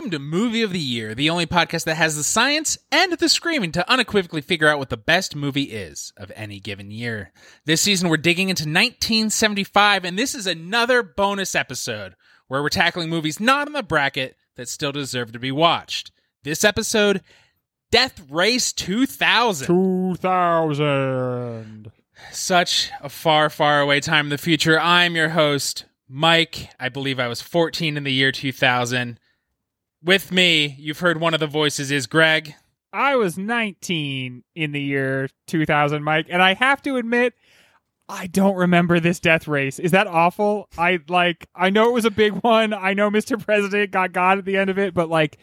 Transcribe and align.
Welcome 0.00 0.12
to 0.12 0.18
Movie 0.18 0.62
of 0.62 0.72
the 0.72 0.78
Year, 0.78 1.14
the 1.14 1.28
only 1.28 1.44
podcast 1.44 1.84
that 1.84 1.96
has 1.96 2.16
the 2.16 2.24
science 2.24 2.78
and 2.90 3.12
the 3.12 3.28
screaming 3.28 3.70
to 3.72 3.86
unequivocally 3.86 4.40
figure 4.40 4.66
out 4.66 4.78
what 4.78 4.88
the 4.88 4.96
best 4.96 5.36
movie 5.36 5.64
is 5.64 6.14
of 6.16 6.32
any 6.34 6.58
given 6.58 6.90
year. 6.90 7.32
This 7.66 7.82
season, 7.82 8.08
we're 8.08 8.16
digging 8.16 8.48
into 8.48 8.62
1975, 8.62 10.06
and 10.06 10.18
this 10.18 10.34
is 10.34 10.46
another 10.46 11.02
bonus 11.02 11.54
episode 11.54 12.14
where 12.48 12.62
we're 12.62 12.70
tackling 12.70 13.10
movies 13.10 13.40
not 13.40 13.66
in 13.66 13.74
the 13.74 13.82
bracket 13.82 14.36
that 14.56 14.70
still 14.70 14.90
deserve 14.90 15.32
to 15.32 15.38
be 15.38 15.52
watched. 15.52 16.12
This 16.44 16.64
episode, 16.64 17.20
Death 17.90 18.22
Race 18.30 18.72
2000. 18.72 19.66
2000. 19.66 21.92
Such 22.32 22.90
a 23.02 23.10
far, 23.10 23.50
far 23.50 23.82
away 23.82 24.00
time 24.00 24.26
in 24.26 24.30
the 24.30 24.38
future. 24.38 24.80
I'm 24.80 25.14
your 25.14 25.28
host, 25.28 25.84
Mike. 26.08 26.70
I 26.80 26.88
believe 26.88 27.20
I 27.20 27.28
was 27.28 27.42
14 27.42 27.98
in 27.98 28.04
the 28.04 28.14
year 28.14 28.32
2000. 28.32 29.20
With 30.02 30.32
me, 30.32 30.76
you've 30.78 31.00
heard 31.00 31.20
one 31.20 31.34
of 31.34 31.40
the 31.40 31.46
voices 31.46 31.90
is 31.90 32.06
Greg. 32.06 32.54
I 32.92 33.16
was 33.16 33.36
19 33.36 34.42
in 34.54 34.72
the 34.72 34.80
year 34.80 35.28
2000, 35.46 36.02
Mike, 36.02 36.26
and 36.28 36.42
I 36.42 36.54
have 36.54 36.82
to 36.82 36.96
admit, 36.96 37.34
I 38.08 38.26
don't 38.26 38.56
remember 38.56 38.98
this 38.98 39.20
death 39.20 39.46
race. 39.46 39.78
Is 39.78 39.92
that 39.92 40.06
awful? 40.06 40.68
I 40.76 41.00
like, 41.08 41.48
I 41.54 41.70
know 41.70 41.88
it 41.88 41.92
was 41.92 42.04
a 42.04 42.10
big 42.10 42.32
one. 42.42 42.72
I 42.72 42.94
know 42.94 43.10
Mr. 43.10 43.42
President 43.42 43.90
got 43.92 44.12
God 44.12 44.38
at 44.38 44.44
the 44.44 44.56
end 44.56 44.70
of 44.70 44.78
it, 44.78 44.94
but 44.94 45.08
like, 45.08 45.38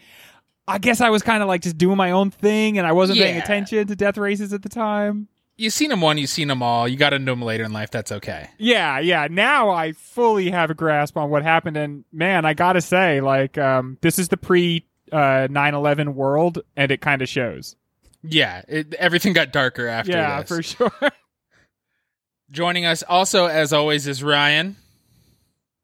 I 0.66 0.78
guess 0.78 1.00
I 1.00 1.08
was 1.08 1.22
kind 1.22 1.42
of 1.42 1.48
like 1.48 1.62
just 1.62 1.78
doing 1.78 1.96
my 1.96 2.10
own 2.10 2.30
thing 2.30 2.76
and 2.76 2.86
I 2.86 2.92
wasn't 2.92 3.20
paying 3.20 3.40
attention 3.40 3.86
to 3.86 3.96
death 3.96 4.18
races 4.18 4.52
at 4.52 4.62
the 4.62 4.68
time. 4.68 5.28
You've 5.60 5.72
seen 5.72 5.90
them 5.90 6.00
one, 6.00 6.18
you've 6.18 6.30
seen 6.30 6.46
them 6.46 6.62
all. 6.62 6.86
You 6.86 6.96
got 6.96 7.10
to 7.10 7.18
know 7.18 7.32
them 7.32 7.42
later 7.42 7.64
in 7.64 7.72
life. 7.72 7.90
That's 7.90 8.12
okay. 8.12 8.48
Yeah, 8.58 9.00
yeah. 9.00 9.26
Now 9.28 9.70
I 9.70 9.90
fully 9.90 10.50
have 10.50 10.70
a 10.70 10.74
grasp 10.74 11.16
on 11.16 11.30
what 11.30 11.42
happened, 11.42 11.76
and 11.76 12.04
man, 12.12 12.44
I 12.44 12.54
gotta 12.54 12.80
say, 12.80 13.20
like, 13.20 13.58
um, 13.58 13.98
this 14.00 14.20
is 14.20 14.28
the 14.28 14.36
pre 14.36 14.86
uh 15.10 15.48
9/11 15.50 16.14
world, 16.14 16.60
and 16.76 16.92
it 16.92 17.00
kind 17.00 17.22
of 17.22 17.28
shows. 17.28 17.74
Yeah, 18.22 18.62
it, 18.68 18.94
everything 18.94 19.32
got 19.32 19.52
darker 19.52 19.88
after 19.88 20.12
yeah, 20.12 20.42
this. 20.42 20.48
for 20.48 20.62
sure. 20.62 20.92
Joining 22.52 22.84
us 22.86 23.02
also, 23.02 23.46
as 23.46 23.72
always, 23.72 24.06
is 24.06 24.22
Ryan. 24.22 24.76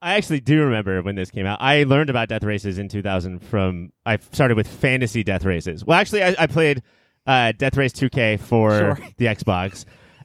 I 0.00 0.14
actually 0.14 0.40
do 0.40 0.62
remember 0.62 1.02
when 1.02 1.16
this 1.16 1.30
came 1.30 1.46
out. 1.46 1.60
I 1.60 1.82
learned 1.82 2.10
about 2.10 2.28
death 2.28 2.44
races 2.44 2.78
in 2.78 2.88
2000 2.88 3.40
from 3.40 3.90
I 4.06 4.18
started 4.32 4.56
with 4.56 4.68
fantasy 4.68 5.24
death 5.24 5.44
races. 5.44 5.84
Well, 5.84 5.98
actually, 5.98 6.22
I, 6.22 6.36
I 6.38 6.46
played 6.46 6.82
uh, 7.26 7.52
Death 7.52 7.76
Race 7.76 7.92
2K 7.92 8.40
for 8.40 8.70
Sure. 8.70 8.98
the 9.16 9.26
Xbox, 9.26 9.84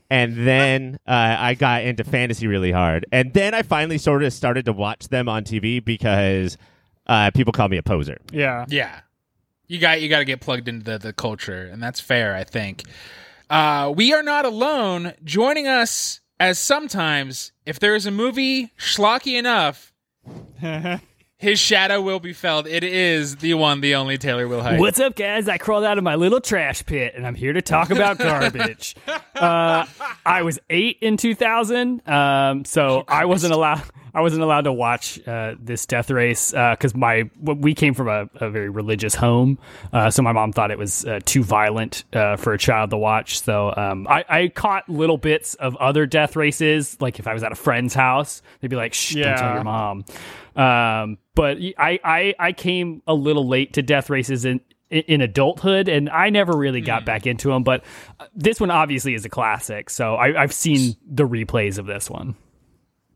and 0.09 0.47
then 0.47 0.99
uh, 1.07 1.35
I 1.39 1.53
got 1.53 1.83
into 1.83 2.03
fantasy 2.03 2.47
really 2.47 2.71
hard, 2.71 3.05
and 3.11 3.33
then 3.33 3.53
I 3.53 3.61
finally 3.61 3.97
sort 3.97 4.23
of 4.23 4.33
started 4.33 4.65
to 4.65 4.73
watch 4.73 5.07
them 5.09 5.29
on 5.29 5.43
TV 5.43 5.83
because 5.83 6.57
uh, 7.07 7.31
people 7.31 7.53
call 7.53 7.69
me 7.69 7.77
a 7.77 7.83
poser. 7.83 8.17
yeah, 8.31 8.65
Yeah, 8.67 9.01
you 9.67 9.79
got 9.79 10.01
you 10.01 10.09
got 10.09 10.19
to 10.19 10.25
get 10.25 10.41
plugged 10.41 10.67
into 10.67 10.83
the, 10.83 10.97
the 10.97 11.13
culture, 11.13 11.69
and 11.71 11.81
that's 11.81 11.99
fair, 11.99 12.35
I 12.35 12.43
think. 12.43 12.83
Uh, 13.49 13.91
we 13.95 14.13
are 14.13 14.23
not 14.23 14.45
alone. 14.45 15.13
Joining 15.23 15.67
us, 15.67 16.21
as 16.39 16.59
sometimes, 16.59 17.51
if 17.65 17.79
there 17.79 17.95
is 17.95 18.05
a 18.05 18.11
movie 18.11 18.71
schlocky 18.77 19.37
enough, 19.37 19.91
his 21.39 21.57
shadow 21.57 22.01
will 22.01 22.19
be 22.19 22.33
felt. 22.33 22.67
It 22.67 22.83
is 22.83 23.37
the 23.37 23.53
one, 23.53 23.79
the 23.79 23.95
only 23.95 24.17
Taylor 24.17 24.45
Will. 24.45 24.61
What's 24.77 24.99
up, 24.99 25.15
guys? 25.15 25.47
I 25.47 25.57
crawled 25.57 25.85
out 25.85 25.97
of 25.97 26.03
my 26.03 26.15
little 26.15 26.41
trash 26.41 26.85
pit, 26.85 27.13
and 27.15 27.25
I'm 27.25 27.33
here 27.33 27.53
to 27.53 27.61
talk 27.61 27.91
about 27.91 28.17
garbage. 28.19 28.93
uh, 29.35 29.85
I 30.25 30.41
was 30.43 30.59
eight 30.69 30.97
in 30.99 31.15
2000, 31.15 32.07
um, 32.07 32.65
so 32.65 33.05
I 33.07 33.23
wasn't 33.23 33.53
allowed. 33.53 33.83
I 34.13 34.21
wasn't 34.21 34.43
allowed 34.43 34.61
to 34.61 34.73
watch 34.73 35.25
uh, 35.27 35.55
this 35.59 35.85
death 35.85 36.09
race 36.09 36.51
because 36.51 36.95
my 36.95 37.29
we 37.43 37.73
came 37.73 37.93
from 37.93 38.07
a, 38.07 38.29
a 38.35 38.49
very 38.49 38.69
religious 38.69 39.15
home, 39.15 39.59
uh, 39.93 40.09
so 40.09 40.21
my 40.21 40.31
mom 40.31 40.53
thought 40.53 40.71
it 40.71 40.77
was 40.77 41.05
uh, 41.05 41.19
too 41.25 41.43
violent 41.43 42.03
uh, 42.13 42.35
for 42.35 42.53
a 42.53 42.57
child 42.57 42.89
to 42.91 42.97
watch. 42.97 43.41
So 43.41 43.73
um, 43.75 44.07
I, 44.07 44.25
I 44.29 44.47
caught 44.49 44.89
little 44.89 45.17
bits 45.17 45.55
of 45.55 45.75
other 45.77 46.05
death 46.05 46.35
races, 46.35 46.97
like 46.99 47.19
if 47.19 47.27
I 47.27 47.33
was 47.33 47.43
at 47.43 47.51
a 47.51 47.55
friend's 47.55 47.93
house, 47.93 48.41
they'd 48.59 48.69
be 48.69 48.75
like, 48.75 48.93
"Shh, 48.93 49.15
don't 49.15 49.37
tell 49.37 49.53
your 49.55 49.63
mom." 49.63 50.05
Um, 50.55 51.17
but 51.35 51.57
I, 51.77 51.99
I 52.03 52.35
I 52.39 52.51
came 52.53 53.01
a 53.07 53.13
little 53.13 53.47
late 53.47 53.73
to 53.73 53.81
death 53.81 54.09
races 54.09 54.45
in 54.45 54.61
in 54.89 55.21
adulthood, 55.21 55.87
and 55.87 56.09
I 56.09 56.31
never 56.31 56.57
really 56.57 56.81
got 56.81 57.05
back 57.05 57.27
into 57.27 57.49
them. 57.49 57.63
But 57.63 57.83
uh, 58.19 58.25
this 58.35 58.59
one 58.59 58.71
obviously 58.71 59.13
is 59.13 59.23
a 59.23 59.29
classic, 59.29 59.89
so 59.89 60.15
I, 60.15 60.41
I've 60.41 60.53
seen 60.53 60.95
the 61.05 61.27
replays 61.27 61.77
of 61.77 61.85
this 61.85 62.09
one. 62.09 62.35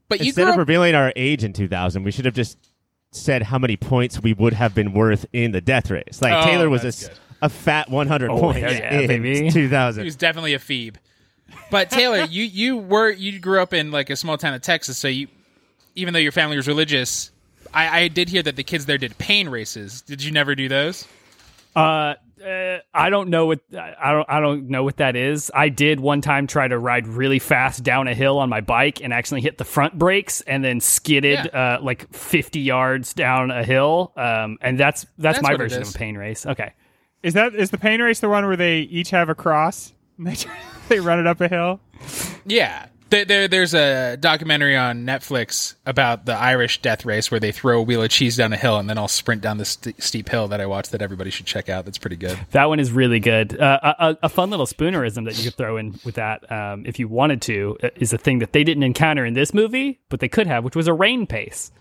But 0.09 0.21
Instead 0.21 0.47
of 0.47 0.53
up, 0.53 0.57
revealing 0.59 0.95
our 0.95 1.11
age 1.15 1.43
in 1.43 1.53
2000, 1.53 2.03
we 2.03 2.11
should 2.11 2.25
have 2.25 2.33
just 2.35 2.57
said 3.11 3.43
how 3.43 3.57
many 3.59 3.77
points 3.77 4.21
we 4.21 4.33
would 4.33 4.53
have 4.53 4.73
been 4.75 4.93
worth 4.93 5.25
in 5.33 5.51
the 5.51 5.61
death 5.61 5.89
race. 5.91 6.19
Like 6.21 6.33
Oh, 6.33 6.49
Taylor 6.49 6.69
was 6.69 6.81
a, 6.81 6.85
that's 6.85 7.03
s- 7.03 7.09
good. 7.09 7.17
a 7.43 7.49
fat 7.49 7.89
100 7.89 8.29
Oh, 8.31 8.39
points 8.39 8.59
hell 8.61 8.71
yeah, 8.73 8.99
in 9.01 9.07
baby. 9.07 9.51
2000. 9.51 10.01
he 10.01 10.05
was 10.05 10.15
definitely 10.15 10.53
a 10.53 10.59
phoebe. 10.59 10.97
But 11.69 11.89
Taylor, 11.89 12.23
you 12.29 12.43
you 12.43 12.77
were 12.77 13.11
you 13.11 13.39
grew 13.39 13.61
up 13.61 13.73
in 13.73 13.91
like 13.91 14.09
a 14.09 14.15
small 14.15 14.37
town 14.37 14.53
of 14.55 14.61
Texas, 14.61 14.97
so 14.97 15.07
you 15.07 15.27
even 15.95 16.13
though 16.13 16.19
your 16.19 16.31
family 16.31 16.55
was 16.57 16.67
religious, 16.67 17.29
I, 17.73 18.01
I 18.03 18.07
did 18.07 18.29
hear 18.29 18.41
that 18.43 18.55
the 18.55 18.63
kids 18.63 18.87
there 18.87 18.97
did 18.97 19.15
pain 19.19 19.47
races. 19.49 20.01
Did 20.01 20.23
you 20.23 20.31
never 20.31 20.55
do 20.55 20.67
those? 20.67 21.07
Uh, 21.75 22.15
uh, 22.43 22.79
I 22.93 23.09
don't 23.09 23.29
know 23.29 23.45
what 23.45 23.59
I 23.77 24.11
don't 24.11 24.29
I 24.29 24.39
don't 24.39 24.69
know 24.69 24.83
what 24.83 24.97
that 24.97 25.15
is. 25.15 25.51
I 25.55 25.69
did 25.69 25.99
one 25.99 26.21
time 26.21 26.47
try 26.47 26.67
to 26.67 26.77
ride 26.77 27.07
really 27.07 27.39
fast 27.39 27.83
down 27.83 28.07
a 28.07 28.13
hill 28.13 28.37
on 28.39 28.49
my 28.49 28.61
bike 28.61 29.01
and 29.01 29.13
actually 29.13 29.41
hit 29.41 29.57
the 29.57 29.65
front 29.65 29.97
brakes 29.97 30.41
and 30.41 30.63
then 30.63 30.79
skidded 30.79 31.49
Yeah. 31.53 31.77
uh, 31.77 31.81
like 31.81 32.11
50 32.13 32.59
yards 32.59 33.13
down 33.13 33.51
a 33.51 33.63
hill. 33.63 34.11
Um, 34.17 34.57
and 34.61 34.79
that's 34.79 35.03
that's, 35.17 35.39
That's 35.39 35.41
my 35.41 35.55
version 35.55 35.81
of 35.83 35.89
a 35.89 35.97
pain 35.97 36.17
race. 36.17 36.45
Okay. 36.45 36.73
is 37.21 37.33
that 37.35 37.55
is 37.55 37.69
the 37.71 37.77
pain 37.77 38.01
race 38.01 38.19
the 38.19 38.29
one 38.29 38.45
where 38.45 38.57
they 38.57 38.79
each 38.81 39.11
have 39.11 39.29
a 39.29 39.35
cross 39.35 39.93
and 40.17 40.27
they 40.27 40.35
they 40.89 40.99
run 40.99 41.19
it 41.19 41.27
up 41.27 41.39
a 41.41 41.47
hill? 41.47 41.79
Yeah. 42.45 42.87
There, 43.13 43.25
there, 43.25 43.47
there's 43.47 43.75
a 43.75 44.17
documentary 44.17 44.75
on 44.75 45.05
Netflix 45.05 45.75
about 45.85 46.25
the 46.25 46.33
Irish 46.33 46.81
death 46.81 47.05
race 47.05 47.29
where 47.29 47.39
they 47.39 47.51
throw 47.51 47.77
a 47.77 47.81
wheel 47.83 48.01
of 48.01 48.09
cheese 48.09 48.37
down 48.37 48.53
a 48.53 48.57
hill 48.57 48.77
and 48.77 48.89
then 48.89 48.97
I'll 48.97 49.07
sprint 49.07 49.43
down 49.43 49.59
the 49.59 49.65
st- 49.65 50.01
steep 50.01 50.29
hill 50.29 50.47
that 50.47 50.59
I 50.59 50.65
watched 50.65 50.91
that 50.93 51.03
everybody 51.03 51.29
should 51.29 51.45
check 51.45 51.69
out. 51.69 51.85
That's 51.85 51.99
pretty 51.99 52.15
good. 52.15 52.39
That 52.53 52.69
one 52.69 52.79
is 52.79 52.91
really 52.91 53.19
good. 53.19 53.59
Uh, 53.61 53.79
a, 53.83 53.95
a- 54.09 54.17
a 54.23 54.29
fun 54.29 54.49
little 54.49 54.65
spoonerism 54.65 55.25
that 55.25 55.37
you 55.37 55.43
could 55.43 55.53
throw 55.53 55.77
in 55.77 55.99
with 56.03 56.15
that, 56.15 56.51
um, 56.51 56.87
if 56.87 56.97
you 56.97 57.07
wanted 57.07 57.43
to, 57.43 57.77
uh, 57.83 57.89
is 57.97 58.13
a 58.13 58.17
thing 58.17 58.39
that 58.39 58.51
they 58.51 58.63
didn't 58.63 58.81
encounter 58.81 59.23
in 59.27 59.35
this 59.35 59.53
movie, 59.53 59.99
but 60.09 60.19
they 60.19 60.27
could 60.27 60.47
have, 60.47 60.63
which 60.63 60.75
was 60.75 60.87
a 60.87 60.93
rain 60.93 61.27
pace. 61.27 61.71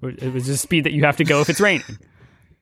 It 0.00 0.32
was 0.32 0.46
just 0.46 0.62
speed 0.62 0.84
that 0.84 0.94
you 0.94 1.04
have 1.04 1.18
to 1.18 1.24
go 1.24 1.42
if 1.42 1.50
it's 1.50 1.60
raining. 1.60 1.84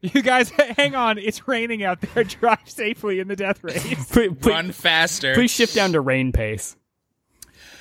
You 0.00 0.23
guys, 0.23 0.50
hang 0.77 0.95
on! 0.95 1.19
It's 1.19 1.49
raining 1.49 1.83
out 1.83 2.00
there. 2.00 2.23
Drive 2.41 2.59
safely 2.67 3.19
in 3.19 3.27
the 3.27 3.35
death 3.35 3.65
race. 3.65 3.85
Put- 4.12 4.41
put- 4.41 4.50
Run 4.53 4.71
faster. 4.71 5.35
Please 5.35 5.50
shift 5.50 5.75
down 5.75 5.91
to 5.93 6.00
rain 6.00 6.31
pace. 6.31 6.77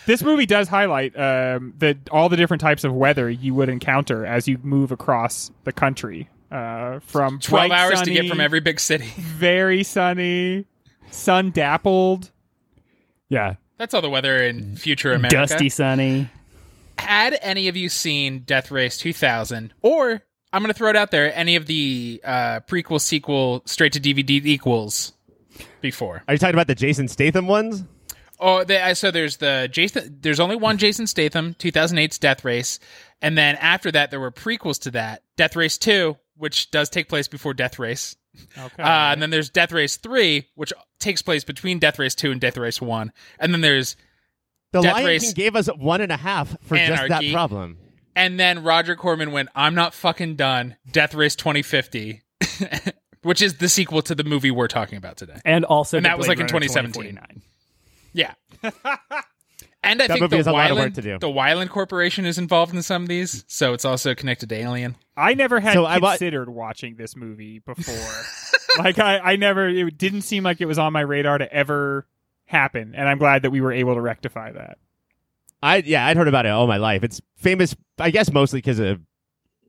This 0.07 0.23
movie 0.23 0.45
does 0.45 0.69
highlight 0.69 1.16
um, 1.19 1.73
the 1.78 1.97
all 2.12 2.29
the 2.29 2.38
different 2.38 2.62
types 2.62 2.84
of 2.84 2.94
weather 2.94 3.29
you 3.29 3.53
would 3.53 3.69
encounter 3.69 4.25
as 4.25 4.47
you 4.47 4.57
move 4.63 4.91
across 4.91 5.51
the 5.66 5.72
country. 5.72 6.29
Uh, 6.50 7.00
from 7.00 7.40
12 7.40 7.68
bright 7.68 7.78
hours 7.78 8.01
to 8.01 8.09
get 8.09 8.29
from 8.29 8.40
every 8.40 8.62
big 8.62 8.79
city. 8.79 9.06
very 9.18 9.84
sunny, 9.84 10.66
sun 11.12 11.51
dappled. 11.51 12.31
Yeah. 13.28 13.56
That's 13.78 13.94
all 13.94 14.01
the 14.01 14.09
weather 14.09 14.38
in 14.38 14.78
future 14.78 15.12
America. 15.13 15.35
Dusty 15.35 15.68
sunny. 15.69 16.29
Had 16.97 17.38
any 17.41 17.68
of 17.68 17.75
you 17.75 17.89
seen 17.89 18.39
Death 18.39 18.72
Race 18.72 18.97
2000 18.97 19.74
or 19.81 20.24
I'm 20.53 20.62
going 20.62 20.74
to 20.74 20.78
throw 20.78 20.89
it 20.89 20.95
out 20.95 21.12
there 21.12 21.35
any 21.38 21.57
of 21.57 21.66
the 21.66 22.22
uh, 22.24 22.62
prequel, 22.62 23.01
sequel, 23.01 23.62
straight 23.66 23.91
to 23.94 24.00
DVD 24.00 24.44
equals 24.45 25.12
before? 25.81 26.24
Are 26.27 26.33
you 26.33 26.38
talking 26.38 26.56
about 26.56 26.68
the 26.68 26.75
Jason 26.75 27.10
Statham 27.10 27.48
ones? 27.48 27.83
Oh, 28.39 28.63
the, 28.63 28.80
uh, 28.80 28.94
so 28.94 29.10
there's 29.12 29.38
the 29.38 29.68
Jason. 29.72 30.18
There's 30.22 30.39
only 30.39 30.56
one 30.56 30.78
Jason 30.78 31.07
Statham, 31.07 31.56
2008's 31.56 32.19
Death 32.19 32.45
Race, 32.45 32.80
and 33.22 33.38
then 33.38 33.56
after 33.56 33.92
that 33.92 34.12
there 34.12 34.19
were 34.19 34.31
prequels 34.31 34.80
to 34.81 34.92
that, 34.92 35.24
Death 35.38 35.56
Race 35.56 35.78
2, 35.78 36.16
which 36.36 36.69
does 36.72 36.89
take 36.89 37.10
place 37.10 37.28
before 37.28 37.54
Death 37.56 37.80
Race, 37.80 38.16
Okay. 38.57 38.84
uh, 38.84 39.12
and 39.12 39.22
then 39.22 39.31
there's 39.31 39.50
Death 39.50 39.72
Race 39.72 39.98
3, 39.98 40.45
which 40.56 40.72
takes 41.00 41.24
place 41.24 41.44
between 41.44 41.80
Death 41.80 41.98
Race 41.98 42.13
2 42.13 42.31
and 42.31 42.39
Death 42.39 42.57
Race 42.57 42.80
1, 42.80 43.12
and 43.39 43.54
then 43.54 43.62
there's 43.62 43.95
The 44.72 44.81
Death 44.81 44.94
Lion 44.94 45.06
Race- 45.07 45.24
King 45.24 45.34
gave 45.34 45.56
us 45.56 45.68
one 45.68 46.01
and 46.01 46.12
a 46.12 46.18
half 46.18 46.56
for 46.62 46.78
just 46.78 47.07
that 47.10 47.24
problem. 47.31 47.78
and 48.16 48.39
then 48.39 48.63
Roger 48.63 48.95
Corman 48.95 49.31
went, 49.31 49.50
"I'm 49.56 49.74
not 49.74 49.94
fucking 49.95 50.36
done." 50.36 50.75
Death 50.92 51.16
Race 51.16 51.36
2050, 51.36 52.22
which 53.24 53.42
is 53.42 53.56
the 53.57 53.69
sequel 53.69 54.01
to 54.04 54.13
the 54.13 54.24
movie 54.24 54.51
we're 54.51 54.68
talking 54.68 54.98
about 55.00 55.18
today. 55.18 55.39
And 55.44 55.66
also, 55.66 55.98
And 55.98 56.06
that 56.06 56.18
was 56.18 56.28
Blade 56.28 56.38
like 56.38 56.44
in 56.44 56.48
2017. 56.48 57.19
2049. 58.18 58.72
Yeah. 58.94 59.22
And 59.84 60.02
I 60.02 60.08
That 60.08 60.14
think 60.16 60.22
movie 60.24 60.31
the 60.31 60.38
has 60.38 60.48
a 60.48 60.52
lot 60.52 60.69
of 60.72 60.75
Weyland, 60.78 60.90
work 60.90 60.94
to 60.96 61.02
do. 61.14 61.19
the 61.19 61.30
Weyland 61.30 61.69
Corporation 61.69 62.25
is 62.25 62.38
involved 62.38 62.74
in 62.74 62.81
some 62.81 63.04
of 63.04 63.08
these, 63.10 63.46
so 63.48 63.74
it's 63.74 63.86
also 63.86 64.16
connected 64.16 64.50
to 64.50 64.56
Alien. 64.56 64.98
I 65.16 65.34
never 65.34 65.60
had 65.62 65.74
So 65.74 65.86
I 65.86 66.00
wa- 66.00 66.10
considered 66.10 66.50
watching 66.50 66.96
this 66.96 67.16
movie 67.16 67.60
before. 67.60 67.96
like 68.84 69.00
I, 69.00 69.19
I 69.19 69.36
never. 69.38 69.69
It 69.69 69.98
didn't 69.98 70.24
seem 70.24 70.44
like 70.44 70.60
it 70.62 70.66
was 70.66 70.78
on 70.78 70.92
my 70.94 71.02
radar 71.02 71.38
to 71.38 71.52
ever 71.54 72.06
happen, 72.48 72.96
and 72.96 73.08
I'm 73.08 73.18
glad 73.18 73.44
that 73.44 73.52
we 73.52 73.62
were 73.62 73.72
able 73.72 73.94
to 73.94 74.02
rectify 74.02 74.52
that. 74.52 74.78
I 75.63 75.78
yeah, 75.78 76.06
I'd 76.06 76.18
heard 76.18 76.28
about 76.28 76.46
it 76.46 76.50
all 76.50 76.68
my 76.68 76.78
life. 76.78 77.04
It's 77.04 77.22
famous, 77.38 77.74
I 77.98 78.10
guess, 78.10 78.31
mostly 78.31 78.58
because 78.58 78.80
of 78.80 79.00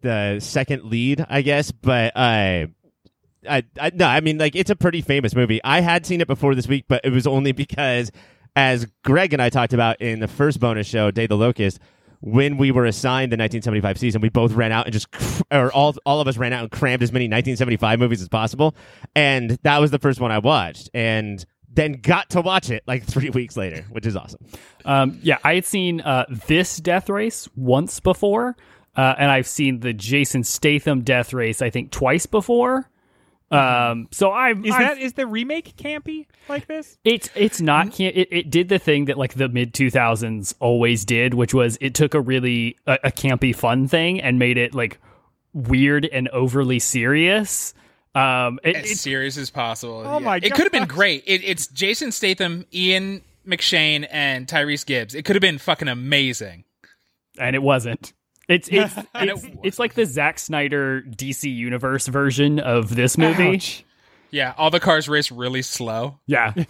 the 0.01 0.41
second 0.41 0.85
lead, 0.85 1.25
I 1.29 1.43
guess. 1.43 1.71
But 1.71 2.17
uh, 2.17 2.67
I, 3.49 3.63
I 3.79 3.91
no, 3.95 4.07
I 4.07 4.21
mean 4.21 4.39
like 4.39 4.57
it's 4.57 4.71
a 4.71 4.77
pretty 4.77 5.03
famous 5.03 5.35
movie. 5.37 5.61
I 5.63 5.81
had 5.81 6.07
seen 6.07 6.21
it 6.21 6.27
before 6.27 6.55
this 6.57 6.67
week, 6.67 6.87
but 6.89 7.03
it 7.05 7.11
was 7.13 7.27
only 7.27 7.53
because, 7.53 8.11
as 8.57 8.87
Greg 9.05 9.33
and 9.33 9.43
I 9.43 9.51
talked 9.51 9.73
about 9.73 10.01
in 10.01 10.21
the 10.21 10.29
first 10.29 10.61
bonus 10.61 10.87
show, 10.87 11.11
Day 11.11 11.27
the 11.27 11.37
Locust, 11.37 11.79
when 12.21 12.57
we 12.57 12.71
were 12.71 12.85
assigned 12.85 13.31
the 13.31 13.37
1975 13.37 13.99
season, 13.99 14.21
we 14.21 14.29
both 14.29 14.53
ran 14.53 14.73
out 14.73 14.87
and 14.87 14.93
just, 14.93 15.07
or 15.51 15.73
all 15.73 15.95
all 16.05 16.21
of 16.21 16.27
us 16.27 16.37
ran 16.37 16.53
out 16.53 16.63
and 16.63 16.71
crammed 16.71 17.03
as 17.03 17.13
many 17.13 17.27
1975 17.27 17.99
movies 17.99 18.21
as 18.23 18.29
possible, 18.29 18.75
and 19.15 19.51
that 19.63 19.79
was 19.81 19.91
the 19.91 19.99
first 19.99 20.21
one 20.21 20.33
I 20.33 20.39
watched, 20.39 20.91
and 20.95 21.45
then 21.73 21.93
got 21.93 22.31
to 22.31 22.41
watch 22.41 22.71
it 22.71 22.83
like 22.87 23.05
three 23.07 23.31
weeks 23.31 23.57
later, 23.57 23.85
which 23.91 24.07
is 24.07 24.17
awesome. 24.17 24.41
Um, 24.85 25.19
yeah, 25.23 25.39
I 25.45 25.55
had 25.55 25.65
seen 25.65 26.01
uh, 26.01 26.27
this 26.47 26.79
Death 26.79 27.09
Race 27.09 27.49
once 27.55 28.01
before, 28.01 28.57
uh, 28.97 29.15
and 29.19 29.31
I've 29.31 29.47
seen 29.47 29.81
the 29.81 29.93
Jason 29.93 30.43
Statham 30.43 31.03
Death 31.03 31.33
Race 31.33 31.63
I 31.63 31.71
think 31.71 31.91
twice 31.93 32.27
before. 32.27 32.91
Um, 33.51 34.09
so 34.11 34.31
I've 34.31 34.65
Is 34.65 34.75
I've- 34.75 34.85
that 34.85 34.99
is 34.99 35.15
the 35.15 35.27
remake 35.27 35.75
campy 35.77 36.27
like 36.49 36.67
this? 36.67 36.99
It's 37.05 37.31
it's 37.35 37.61
not 37.61 37.93
can 37.93 38.13
it, 38.15 38.29
it 38.31 38.51
did 38.51 38.69
the 38.69 38.79
thing 38.79 39.07
that 39.07 39.17
like 39.17 39.35
the 39.35 39.49
mid 39.49 39.73
two 39.73 39.91
thousands 39.91 40.55
always 40.61 41.05
did, 41.05 41.33
which 41.35 41.55
was 41.55 41.79
it 41.81 41.95
took 41.95 42.13
a 42.15 42.21
really 42.21 42.77
a, 42.87 42.99
a 43.05 43.11
campy 43.11 43.55
fun 43.57 43.89
thing 43.89 44.21
and 44.21 44.39
made 44.39 44.59
it 44.59 44.75
like 44.75 44.99
weird 45.55 46.05
and 46.07 46.29
overly 46.29 46.79
serious. 46.79 47.73
Um, 48.15 48.59
it, 48.65 48.77
as 48.77 48.91
it- 48.91 48.97
serious 48.99 49.39
as 49.39 49.49
possible. 49.51 50.03
Oh 50.05 50.21
my 50.21 50.37
It 50.37 50.53
could 50.53 50.65
have 50.65 50.73
been 50.73 50.87
great. 50.89 51.25
It, 51.27 51.43
it's 51.45 51.67
Jason 51.69 52.11
Statham, 52.13 52.67
Ian 52.75 53.23
McShane, 53.47 54.07
and 54.11 54.47
Tyrese 54.47 54.85
Gibbs. 54.85 55.15
It 55.15 55.25
could 55.25 55.37
have 55.37 55.41
been 55.41 55.59
fucking 55.59 55.89
amazing. 55.89 56.65
and 57.39 57.55
it 57.57 57.63
wasn't. 57.63 58.13
It's 58.49 58.69
it's 58.73 58.97
it's, 59.15 59.45
it 59.45 59.59
it's 59.63 59.79
like 59.79 59.95
the 59.95 60.07
Zack 60.07 60.39
Snyder 60.39 61.03
DC 61.03 61.55
Universe 61.55 62.07
version 62.07 62.59
of 62.59 62.95
this 62.95 63.19
movie. 63.19 63.55
Ouch. 63.57 63.85
Yeah, 64.31 64.55
all 64.59 64.71
the 64.71 64.81
cars 64.81 65.09
race 65.09 65.31
really 65.31 65.63
slow. 65.63 66.19
Yeah, 66.27 66.53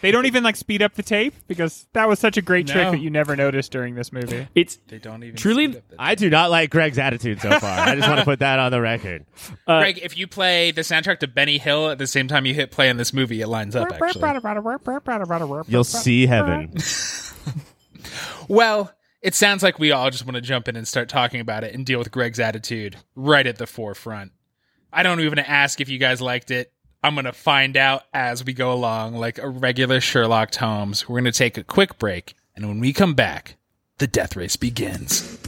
They 0.00 0.10
don't 0.10 0.26
even 0.26 0.44
like 0.44 0.54
speed 0.54 0.82
up 0.82 0.94
the 0.94 1.02
tape 1.02 1.34
because 1.48 1.86
that 1.92 2.08
was 2.08 2.18
such 2.18 2.36
a 2.36 2.42
great 2.42 2.66
trick 2.66 2.90
that 2.90 3.00
you 3.00 3.10
never 3.10 3.34
noticed 3.34 3.72
during 3.72 3.94
this 3.94 4.12
movie. 4.12 4.46
it's 4.54 4.78
They 4.86 4.98
don't 4.98 5.24
even 5.24 5.36
Truly- 5.36 5.66
speed 5.66 5.76
up 5.78 5.88
the- 5.88 5.96
I 5.98 6.14
do 6.14 6.30
not 6.30 6.50
like 6.50 6.70
Greg's 6.70 6.98
attitude 6.98 7.40
so 7.40 7.50
far. 7.58 7.80
I 7.80 7.96
just 7.96 8.06
want 8.06 8.20
to 8.20 8.24
put 8.24 8.38
that 8.40 8.58
on 8.58 8.70
the 8.70 8.80
record. 8.80 9.24
uh, 9.66 9.80
Greg, 9.80 9.98
if 10.02 10.16
you 10.16 10.26
play 10.28 10.70
the 10.70 10.82
soundtrack 10.82 11.20
to 11.20 11.26
Benny 11.28 11.58
Hill 11.58 11.88
at 11.90 11.98
the 11.98 12.06
same 12.06 12.28
time 12.28 12.46
you 12.46 12.54
hit 12.54 12.70
play 12.70 12.88
in 12.90 12.96
this 12.96 13.12
movie, 13.12 13.40
it 13.40 13.48
lines 13.48 13.74
up. 13.74 13.88
Actually, 13.90 14.20
You'll 15.68 15.84
see 15.84 16.26
heaven. 16.26 16.74
well, 18.48 18.92
it 19.28 19.34
sounds 19.34 19.62
like 19.62 19.78
we 19.78 19.92
all 19.92 20.08
just 20.08 20.24
want 20.24 20.36
to 20.36 20.40
jump 20.40 20.68
in 20.68 20.76
and 20.76 20.88
start 20.88 21.10
talking 21.10 21.38
about 21.38 21.62
it 21.62 21.74
and 21.74 21.84
deal 21.84 21.98
with 21.98 22.10
Greg's 22.10 22.40
attitude 22.40 22.96
right 23.14 23.46
at 23.46 23.58
the 23.58 23.66
forefront. 23.66 24.32
I 24.90 25.02
don't 25.02 25.20
even 25.20 25.38
ask 25.38 25.82
if 25.82 25.90
you 25.90 25.98
guys 25.98 26.22
liked 26.22 26.50
it. 26.50 26.72
I'm 27.02 27.14
going 27.14 27.26
to 27.26 27.34
find 27.34 27.76
out 27.76 28.04
as 28.14 28.42
we 28.42 28.54
go 28.54 28.72
along, 28.72 29.16
like 29.16 29.36
a 29.36 29.46
regular 29.46 30.00
Sherlock 30.00 30.54
Holmes. 30.54 31.06
We're 31.06 31.20
going 31.20 31.30
to 31.30 31.38
take 31.38 31.58
a 31.58 31.62
quick 31.62 31.98
break, 31.98 32.36
and 32.56 32.68
when 32.68 32.80
we 32.80 32.94
come 32.94 33.12
back, 33.12 33.56
the 33.98 34.06
death 34.06 34.34
race 34.34 34.56
begins. 34.56 35.38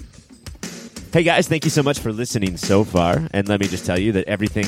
Hey 1.10 1.22
guys, 1.22 1.48
thank 1.48 1.64
you 1.64 1.70
so 1.70 1.82
much 1.82 2.00
for 2.00 2.12
listening 2.12 2.58
so 2.58 2.84
far. 2.84 3.28
And 3.32 3.48
let 3.48 3.60
me 3.60 3.66
just 3.66 3.86
tell 3.86 3.98
you 3.98 4.12
that 4.12 4.28
everything 4.28 4.66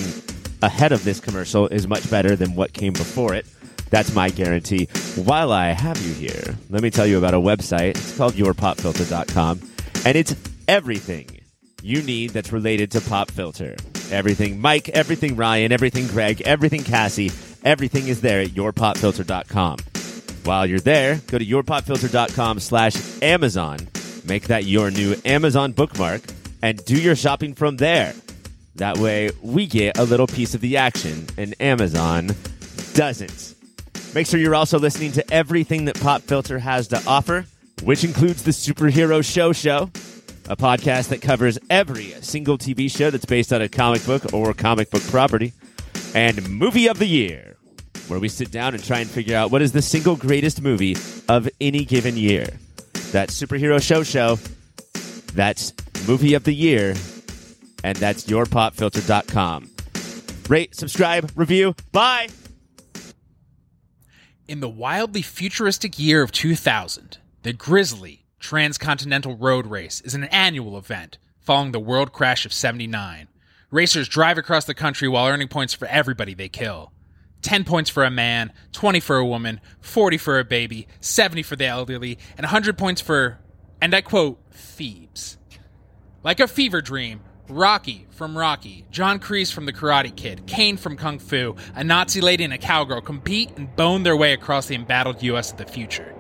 ahead 0.63 0.93
of 0.93 1.05
this 1.05 1.21
commercial 1.21 1.69
is 1.69 1.87
much 1.87 2.11
better 2.11 2.35
than 2.35 2.55
what 2.55 2.73
came 2.73 2.95
before 2.95 3.35
it. 3.35 3.45
That's 3.93 4.15
my 4.15 4.31
guarantee. 4.31 4.87
While 5.17 5.53
I 5.53 5.67
have 5.67 6.01
you 6.01 6.15
here, 6.15 6.57
let 6.71 6.83
me 6.83 6.89
tell 6.89 7.07
you 7.07 7.19
about 7.19 7.35
a 7.35 7.37
website. 7.37 7.91
It's 7.91 8.17
called 8.17 8.33
yourpopfilter.com. 8.33 9.61
And 10.07 10.17
it's 10.17 10.35
everything 10.67 11.41
you 11.83 12.03
need 12.03 12.31
that's 12.31 12.53
related 12.53 12.91
to 12.93 13.03
Pop 13.03 13.31
Filter. 13.31 13.77
Everything 14.11 14.59
Mike, 14.63 14.89
everything 14.89 15.37
Ryan, 15.37 15.73
everything 15.73 16.07
Greg, 16.07 16.41
everything 16.41 16.85
Cassie, 16.85 17.33
everything 17.65 18.09
is 18.09 18.23
there 18.23 18.41
at 18.41 18.49
yourpopfilter.com. 18.49 19.79
While 20.45 20.65
you're 20.65 20.81
there, 20.81 21.21
go 21.27 21.37
to 21.37 21.45
yourpopfilter.com 21.45 22.61
slash 22.61 22.97
Amazon. 23.21 23.77
Make 24.25 24.45
that 24.45 24.65
your 24.65 24.91
new 24.91 25.17
Amazon 25.27 25.73
bookmark 25.73 26.23
and 26.63 26.83
do 26.87 26.97
your 26.97 27.15
shopping 27.15 27.55
from 27.55 27.77
there. 27.77 28.15
That 28.77 28.97
way, 28.97 29.33
we 29.43 29.67
get 29.67 29.99
a 29.99 30.05
little 30.05 30.27
piece 30.27 30.55
of 30.55 30.63
the 30.63 30.79
action 30.79 31.27
and 31.37 31.55
Amazon 31.61 32.31
doesn't. 32.95 33.62
Make 34.15 34.27
sure 34.27 34.39
you're 34.39 34.55
also 34.55 34.79
listening 34.79 35.13
to 35.13 35.33
everything 35.33 35.87
that 35.87 35.99
Pop 36.01 36.23
Filter 36.23 36.59
has 36.59 36.89
to 36.89 37.03
offer, 37.07 37.47
which 37.83 38.05
includes 38.05 38.43
the 38.43 38.51
Superhero 38.51 39.25
Show 39.25 39.53
Show, 39.53 39.91
a 40.49 40.57
podcast 40.57 41.09
that 41.09 41.23
covers 41.23 41.59
every 41.71 42.11
single 42.21 42.59
TV 42.59 42.91
show 42.91 43.11
that's 43.11 43.25
based 43.25 43.53
on 43.55 43.63
a 43.63 43.69
comic 43.71 44.05
book 44.05 44.35
or 44.35 44.53
comic 44.53 44.91
book 44.91 45.03
property, 45.05 45.55
and 46.15 46.47
Movie 46.51 46.89
of 46.89 46.99
the 46.99 47.07
Year, 47.07 47.57
where 48.09 48.21
we 48.21 48.29
sit 48.29 48.51
down 48.51 48.75
and 48.75 48.85
try 48.85 48.99
and 48.99 49.09
figure 49.09 49.35
out 49.37 49.51
what 49.51 49.63
is 49.63 49.73
the 49.73 49.81
single 49.83 50.17
greatest 50.17 50.61
movie 50.61 50.95
of 51.29 51.49
any 51.61 51.87
given 51.87 52.17
year. 52.17 52.47
That 53.13 53.31
Superhero 53.31 53.83
Show 53.83 54.03
Show, 54.03 54.39
that's 55.33 55.73
Movie 56.07 56.35
of 56.35 56.45
the 56.45 56.55
Year, 56.55 56.95
and 57.83 57.97
that's 57.97 58.25
yourpopfilter.com. 58.25 59.71
Rate, 60.51 60.75
subscribe, 60.75 61.31
review. 61.35 61.75
Bye. 61.93 62.29
In 64.53 64.61
the 64.61 64.69
wildly 64.69 65.23
futuristic 65.23 65.99
year 65.99 66.21
of 66.21 66.31
2000, 66.31 67.17
the 67.43 67.55
Grizzly 67.55 68.27
Transcontinental 68.39 69.35
Road 69.35 69.67
Race 69.67 70.03
is 70.03 70.15
an 70.15 70.25
annual 70.25 70.77
event 70.77 71.17
following 71.41 71.73
the 71.73 71.81
world 71.81 72.13
crash 72.13 72.45
of 72.45 72.53
79. 72.53 73.29
Racers 73.71 74.11
drive 74.11 74.37
across 74.37 74.67
the 74.67 74.75
country 74.75 75.09
while 75.09 75.27
earning 75.27 75.49
points 75.49 75.73
for 75.73 75.89
everybody 75.89 76.35
they 76.35 76.51
kill. 76.51 76.93
10 77.41 77.65
points 77.65 77.89
for 77.89 78.05
a 78.05 78.11
man, 78.11 78.53
20 78.73 79.01
for 79.01 79.17
a 79.17 79.25
woman, 79.25 79.59
40 79.81 80.19
for 80.19 80.39
a 80.39 80.45
baby, 80.45 80.87
70 81.01 81.43
for 81.45 81.57
the 81.57 81.65
elderly, 81.65 82.19
and 82.37 82.45
100 82.45 82.77
points 82.77 83.01
for, 83.01 83.39
and 83.81 83.95
I 83.95 84.03
quote, 84.03 84.39
Thebes. 84.51 85.39
Like 86.23 86.41
a 86.41 86.47
fever 86.47 86.83
dream, 86.83 87.23
Rocky 87.55 88.07
from 88.11 88.37
Rocky, 88.37 88.87
John 88.91 89.21
Kreese 89.21 89.53
from 89.53 89.67
The 89.67 89.75
Karate 89.75 90.17
Kid, 90.17 90.47
Caine 90.47 90.79
from 90.79 90.97
Kung 90.97 91.19
Fu, 91.19 91.55
a 91.75 91.85
Nazi 91.85 92.23
lady 92.23 92.45
and 92.45 92.53
a 92.53 92.59
cowgirl 92.59 93.03
compete 93.03 93.51
and 93.57 93.75
bone 93.77 94.05
their 94.05 94.17
way 94.17 94.33
across 94.33 94.67
the 94.67 94.75
embattled 94.75 95.23
U.S. 95.23 95.53
of 95.53 95.59
the 95.59 95.67
future. 95.67 96.15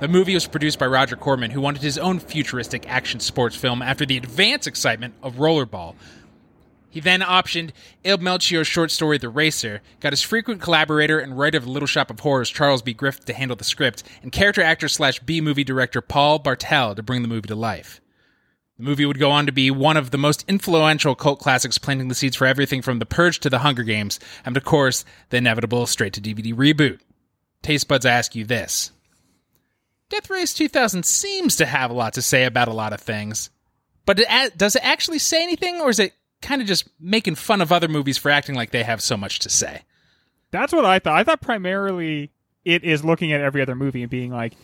The 0.00 0.08
movie 0.08 0.34
was 0.34 0.48
produced 0.48 0.80
by 0.80 0.86
Roger 0.86 1.14
Corman, 1.14 1.52
who 1.52 1.60
wanted 1.60 1.82
his 1.82 1.98
own 1.98 2.18
futuristic 2.18 2.90
action 2.90 3.20
sports 3.20 3.54
film 3.54 3.80
after 3.80 4.04
the 4.04 4.16
advance 4.16 4.66
excitement 4.66 5.14
of 5.22 5.36
Rollerball. 5.36 5.94
He 6.90 6.98
then 6.98 7.20
optioned 7.20 7.70
Ib 8.02 8.20
Melchior's 8.20 8.66
short 8.66 8.90
story 8.90 9.18
The 9.18 9.28
Racer, 9.28 9.82
got 10.00 10.12
his 10.12 10.22
frequent 10.22 10.60
collaborator 10.60 11.20
and 11.20 11.38
writer 11.38 11.58
of 11.58 11.66
Little 11.68 11.86
Shop 11.86 12.10
of 12.10 12.18
Horrors, 12.18 12.50
Charles 12.50 12.82
B. 12.82 12.92
Griffith, 12.92 13.24
to 13.26 13.32
handle 13.32 13.56
the 13.56 13.62
script, 13.62 14.02
and 14.20 14.32
character 14.32 14.60
actor 14.62 14.88
slash 14.88 15.20
B 15.20 15.40
movie 15.40 15.64
director 15.64 16.00
Paul 16.00 16.40
Bartel 16.40 16.96
to 16.96 17.02
bring 17.04 17.22
the 17.22 17.28
movie 17.28 17.46
to 17.46 17.54
life. 17.54 18.01
The 18.82 18.88
movie 18.88 19.06
would 19.06 19.20
go 19.20 19.30
on 19.30 19.46
to 19.46 19.52
be 19.52 19.70
one 19.70 19.96
of 19.96 20.10
the 20.10 20.18
most 20.18 20.44
influential 20.48 21.14
cult 21.14 21.38
classics, 21.38 21.78
planting 21.78 22.08
the 22.08 22.16
seeds 22.16 22.34
for 22.34 22.48
everything 22.48 22.82
from 22.82 22.98
The 22.98 23.06
Purge 23.06 23.38
to 23.38 23.48
The 23.48 23.60
Hunger 23.60 23.84
Games, 23.84 24.18
and 24.44 24.56
of 24.56 24.64
course, 24.64 25.04
the 25.30 25.36
inevitable 25.36 25.86
straight 25.86 26.14
to 26.14 26.20
DVD 26.20 26.52
reboot. 26.52 26.98
Taste 27.62 27.86
buds, 27.86 28.04
I 28.04 28.10
ask 28.10 28.34
you 28.34 28.44
this. 28.44 28.90
Death 30.08 30.28
Race 30.28 30.52
2000 30.52 31.06
seems 31.06 31.54
to 31.54 31.64
have 31.64 31.92
a 31.92 31.94
lot 31.94 32.14
to 32.14 32.22
say 32.22 32.42
about 32.42 32.66
a 32.66 32.72
lot 32.72 32.92
of 32.92 33.00
things, 33.00 33.50
but 34.04 34.18
it, 34.18 34.58
does 34.58 34.74
it 34.74 34.84
actually 34.84 35.20
say 35.20 35.44
anything, 35.44 35.80
or 35.80 35.88
is 35.88 36.00
it 36.00 36.14
kind 36.40 36.60
of 36.60 36.66
just 36.66 36.88
making 36.98 37.36
fun 37.36 37.60
of 37.60 37.70
other 37.70 37.86
movies 37.86 38.18
for 38.18 38.32
acting 38.32 38.56
like 38.56 38.72
they 38.72 38.82
have 38.82 39.00
so 39.00 39.16
much 39.16 39.38
to 39.38 39.48
say? 39.48 39.82
That's 40.50 40.72
what 40.72 40.84
I 40.84 40.98
thought. 40.98 41.20
I 41.20 41.22
thought 41.22 41.40
primarily 41.40 42.32
it 42.64 42.82
is 42.82 43.04
looking 43.04 43.30
at 43.30 43.42
every 43.42 43.62
other 43.62 43.76
movie 43.76 44.02
and 44.02 44.10
being 44.10 44.32
like, 44.32 44.54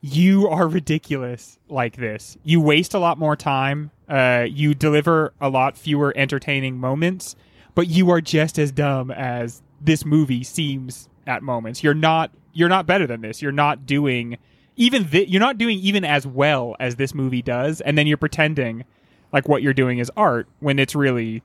you 0.00 0.48
are 0.48 0.66
ridiculous 0.68 1.58
like 1.68 1.96
this. 1.96 2.36
You 2.42 2.60
waste 2.60 2.94
a 2.94 2.98
lot 2.98 3.18
more 3.18 3.36
time. 3.36 3.90
Uh, 4.08 4.46
you 4.48 4.74
deliver 4.74 5.32
a 5.40 5.48
lot 5.48 5.76
fewer 5.76 6.12
entertaining 6.16 6.78
moments, 6.78 7.36
but 7.74 7.88
you 7.88 8.10
are 8.10 8.20
just 8.20 8.58
as 8.58 8.72
dumb 8.72 9.10
as 9.10 9.62
this 9.80 10.04
movie 10.04 10.42
seems 10.42 11.08
at 11.26 11.42
moments. 11.42 11.82
You're 11.82 11.94
not. 11.94 12.30
You're 12.52 12.68
not 12.68 12.86
better 12.86 13.06
than 13.06 13.20
this. 13.20 13.40
You're 13.40 13.52
not 13.52 13.86
doing 13.86 14.36
even. 14.76 15.04
Thi- 15.04 15.26
you're 15.26 15.40
not 15.40 15.58
doing 15.58 15.78
even 15.78 16.04
as 16.04 16.26
well 16.26 16.74
as 16.80 16.96
this 16.96 17.14
movie 17.14 17.42
does, 17.42 17.80
and 17.80 17.96
then 17.96 18.06
you're 18.06 18.16
pretending 18.16 18.84
like 19.32 19.48
what 19.48 19.62
you're 19.62 19.74
doing 19.74 19.98
is 19.98 20.10
art 20.16 20.48
when 20.60 20.78
it's 20.78 20.94
really. 20.94 21.42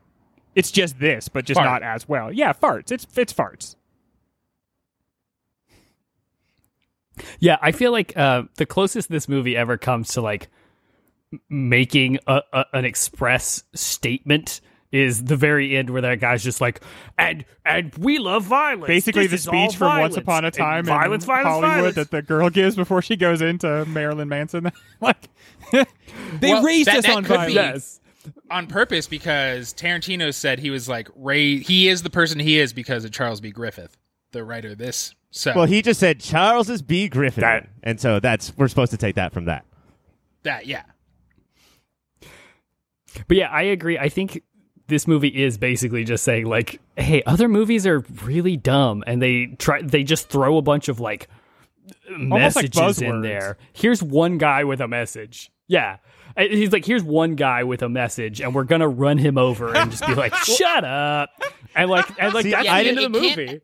It's 0.56 0.72
just 0.72 1.00
this, 1.00 1.28
but 1.28 1.44
just 1.44 1.60
Fart. 1.60 1.82
not 1.82 1.84
as 1.84 2.08
well. 2.08 2.32
Yeah, 2.32 2.54
farts. 2.54 2.90
It's 2.92 3.06
it's 3.18 3.34
farts. 3.34 3.76
Yeah, 7.40 7.58
I 7.62 7.72
feel 7.72 7.92
like 7.92 8.16
uh, 8.18 8.44
the 8.56 8.66
closest 8.66 9.10
this 9.10 9.28
movie 9.30 9.56
ever 9.56 9.78
comes 9.78 10.10
to 10.14 10.22
like 10.22 10.50
making 11.50 12.20
a, 12.28 12.42
a, 12.54 12.66
an 12.74 12.86
express 12.86 13.64
statement 13.74 14.62
is 14.92 15.26
the 15.26 15.36
very 15.36 15.76
end 15.76 15.90
where 15.90 16.02
that 16.04 16.20
guy's 16.22 16.44
just 16.44 16.62
like, 16.62 16.82
and 17.18 17.44
and 17.66 17.94
we 17.96 18.18
love 18.18 18.44
violence. 18.44 18.88
basically 18.88 19.28
This 19.28 19.44
the 19.44 19.52
speech 19.52 19.76
from 19.76 20.00
Once. 20.00 20.16
Upon 20.16 20.46
a 20.46 20.52
Time 20.52 20.86
violence, 20.86 21.24
in 21.24 21.28
violence, 21.28 21.48
Hollywood 21.48 21.72
violence. 21.72 21.96
that 21.96 22.12
the 22.12 22.22
girl 22.22 22.50
gives 22.50 22.76
before 22.78 23.02
she 23.02 23.16
goes 23.18 23.42
into 23.42 23.84
Marilyn 23.86 24.30
Manson. 24.30 24.72
like 25.02 25.28
they 25.72 25.86
Well, 26.42 26.64
raised 26.64 26.88
that- 26.88 26.98
us 27.00 27.06
that 27.08 27.16
on 27.18 27.24
could 27.24 27.36
violence. 27.36 27.50
be- 27.54 27.54
yes. 27.56 28.00
on 28.50 28.68
purpose 28.68 29.08
because 29.08 29.74
Tarantino 29.74 30.34
said 30.34 30.60
he 30.60 30.70
was 30.70 30.88
like 30.88 31.10
Ray. 31.16 31.58
He 31.60 31.90
is 31.90 32.04
the 32.04 32.10
person 32.10 32.40
he 32.40 32.58
is 32.60 32.72
because 32.72 33.04
of 33.04 33.12
Charles 33.12 33.42
B. 33.42 33.52
Griffith, 33.52 33.98
the 34.32 34.46
writer 34.46 34.70
of 34.70 34.78
this. 34.78 35.14
So 35.38 35.52
Well, 35.54 35.66
he 35.66 35.82
just 35.82 36.00
said 36.00 36.22
Charles 36.22 36.70
is 36.70 36.82
B. 36.82 37.10
Griffin, 37.10 37.42
That- 37.42 37.68
and 37.84 38.00
so 38.00 38.22
that's 38.22 38.56
we're 38.56 38.70
supposed 38.70 38.92
to 38.92 38.98
take 38.98 39.16
that 39.16 39.34
from 39.34 39.46
that. 39.46 39.66
that 40.44 40.66
yeah. 40.66 40.84
But 43.28 43.36
yeah, 43.38 43.50
I 43.50 43.64
agree. 43.64 43.98
I 43.98 44.08
think 44.08 44.42
this 44.88 45.08
movie 45.08 45.28
is 45.44 45.58
basically 45.58 46.06
just 46.06 46.24
saying 46.24 46.46
like, 46.46 46.80
hey, 46.96 47.22
other 47.26 47.48
movies 47.50 47.86
are 47.86 48.00
really 48.24 48.56
dumb 48.56 49.04
and 49.08 49.22
they 49.22 49.48
try 49.58 49.82
they 49.82 50.04
just 50.04 50.30
throw 50.30 50.58
a 50.58 50.62
bunch 50.62 50.88
of 50.88 51.00
like 51.02 51.28
Almost 52.10 52.56
like 52.56 52.74
messages 52.74 53.02
in 53.02 53.22
there. 53.22 53.58
Here's 53.74 54.02
one 54.02 54.38
guy 54.38 54.64
with 54.64 54.80
a 54.80 54.88
message. 54.88 55.52
Yeah. 55.68 55.98
Uh, 56.38 56.44
He's 56.44 56.72
like, 56.72 56.86
here's 56.86 57.04
one 57.04 57.36
guy 57.36 57.64
with 57.64 57.82
a 57.82 57.90
message, 57.90 58.42
and 58.42 58.54
we're 58.56 58.64
gonna 58.64 58.88
run 58.90 59.18
him 59.18 59.38
over 59.38 59.76
and 59.76 59.92
just 59.92 60.06
be 60.06 60.16
like, 60.16 60.34
"Shut 60.44 60.84
up!" 60.84 61.30
And 61.76 61.90
like, 61.90 62.06
and 62.20 62.34
like 62.34 62.44
See, 62.44 62.52
that's 62.52 62.68
I 62.68 62.84
the 62.84 62.90
end 62.90 63.00
of 63.00 63.14
the 63.14 63.20
didn't- 63.20 63.32
it 63.32 63.36
can't- 63.36 63.50
movie. 63.50 63.62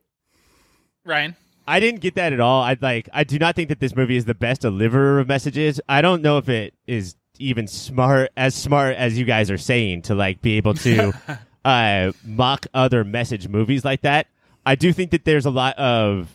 Ryan. 1.04 1.36
I 1.66 1.80
didn't 1.80 2.00
get 2.00 2.14
that 2.16 2.32
at 2.32 2.40
all. 2.40 2.62
I 2.62 2.76
like. 2.80 3.08
I 3.12 3.24
do 3.24 3.38
not 3.38 3.54
think 3.54 3.68
that 3.68 3.80
this 3.80 3.94
movie 3.94 4.16
is 4.16 4.24
the 4.24 4.34
best 4.34 4.62
deliverer 4.62 5.20
of 5.20 5.28
messages. 5.28 5.80
I 5.88 6.02
don't 6.02 6.22
know 6.22 6.38
if 6.38 6.48
it 6.48 6.74
is 6.86 7.16
even 7.38 7.66
smart, 7.66 8.30
as 8.36 8.54
smart 8.54 8.96
as 8.96 9.18
you 9.18 9.24
guys 9.24 9.50
are 9.50 9.58
saying, 9.58 10.02
to 10.02 10.14
like 10.14 10.42
be 10.42 10.56
able 10.56 10.74
to 10.74 11.12
uh, 11.64 12.12
mock 12.24 12.66
other 12.74 13.04
message 13.04 13.48
movies 13.48 13.84
like 13.84 14.02
that. 14.02 14.26
I 14.64 14.74
do 14.74 14.92
think 14.92 15.10
that 15.12 15.24
there's 15.24 15.46
a 15.46 15.50
lot 15.50 15.76
of 15.78 16.28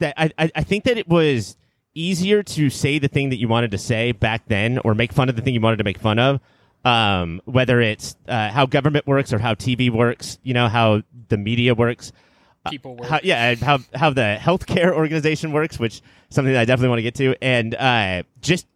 that. 0.00 0.14
I, 0.16 0.30
I 0.38 0.50
I 0.56 0.62
think 0.62 0.84
that 0.84 0.98
it 0.98 1.08
was 1.08 1.56
easier 1.94 2.42
to 2.42 2.70
say 2.70 2.98
the 2.98 3.08
thing 3.08 3.30
that 3.30 3.38
you 3.38 3.48
wanted 3.48 3.70
to 3.72 3.78
say 3.78 4.12
back 4.12 4.46
then, 4.46 4.78
or 4.78 4.94
make 4.94 5.12
fun 5.12 5.28
of 5.28 5.36
the 5.36 5.42
thing 5.42 5.54
you 5.54 5.60
wanted 5.60 5.78
to 5.78 5.84
make 5.84 5.98
fun 5.98 6.18
of. 6.18 6.40
Um, 6.84 7.42
whether 7.44 7.80
it's 7.80 8.16
uh, 8.28 8.50
how 8.50 8.64
government 8.64 9.06
works 9.06 9.32
or 9.32 9.38
how 9.38 9.54
TV 9.54 9.90
works, 9.90 10.38
you 10.42 10.54
know 10.54 10.68
how 10.68 11.02
the 11.28 11.36
media 11.36 11.74
works 11.74 12.12
People 12.70 12.96
were 12.96 13.06
how, 13.06 13.20
yeah, 13.22 13.54
how 13.56 13.78
how 13.94 14.10
the 14.10 14.38
healthcare 14.40 14.92
organization 14.94 15.52
works, 15.52 15.78
which 15.78 15.96
is 15.96 16.02
something 16.30 16.52
that 16.52 16.60
I 16.60 16.64
definitely 16.64 16.88
want 16.88 16.98
to 16.98 17.02
get 17.02 17.14
to, 17.16 17.36
and 17.42 17.74
uh, 17.74 18.22
just 18.40 18.66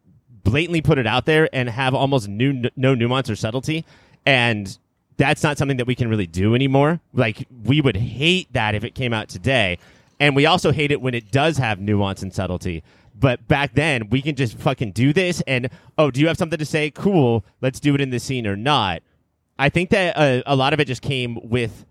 blatantly 0.45 0.83
put 0.83 0.99
it 0.99 1.07
out 1.07 1.27
there 1.27 1.49
and 1.53 1.69
have 1.69 1.95
almost 1.95 2.29
new, 2.29 2.69
no 2.77 2.95
nuance 2.95 3.31
or 3.31 3.37
subtlety, 3.37 3.85
and 4.27 4.77
that's 5.17 5.43
not 5.43 5.59
something 5.59 5.77
that 5.77 5.87
we 5.87 5.95
can 5.95 6.09
really 6.09 6.27
do 6.27 6.55
anymore. 6.55 7.01
Like 7.13 7.47
we 7.65 7.81
would 7.81 7.97
hate 7.97 8.53
that 8.53 8.75
if 8.75 8.85
it 8.85 8.95
came 8.95 9.13
out 9.13 9.29
today, 9.29 9.79
and 10.19 10.35
we 10.37 10.47
also 10.47 10.73
hate 10.73 10.91
it 10.91 11.01
when 11.01 11.15
it 11.15 11.31
does 11.31 11.59
have 11.59 11.81
nuance 11.81 12.23
and 12.23 12.33
subtlety. 12.35 12.83
But 13.15 13.47
back 13.47 13.75
then, 13.75 14.09
we 14.09 14.23
can 14.23 14.35
just 14.35 14.59
fucking 14.59 14.93
do 14.93 15.13
this, 15.13 15.43
and 15.47 15.69
oh, 15.99 16.11
do 16.11 16.21
you 16.21 16.29
have 16.29 16.39
something 16.39 16.59
to 16.59 16.65
say? 16.65 16.91
Cool, 16.91 17.45
let's 17.61 17.79
do 17.79 17.95
it 17.95 18.01
in 18.01 18.11
the 18.11 18.19
scene 18.19 18.47
or 18.47 18.57
not. 18.57 19.03
I 19.59 19.69
think 19.69 19.91
that 19.91 20.17
uh, 20.17 20.43
a 20.47 20.57
lot 20.57 20.73
of 20.73 20.81
it 20.81 20.87
just 20.87 21.03
came 21.03 21.39
with 21.43 21.85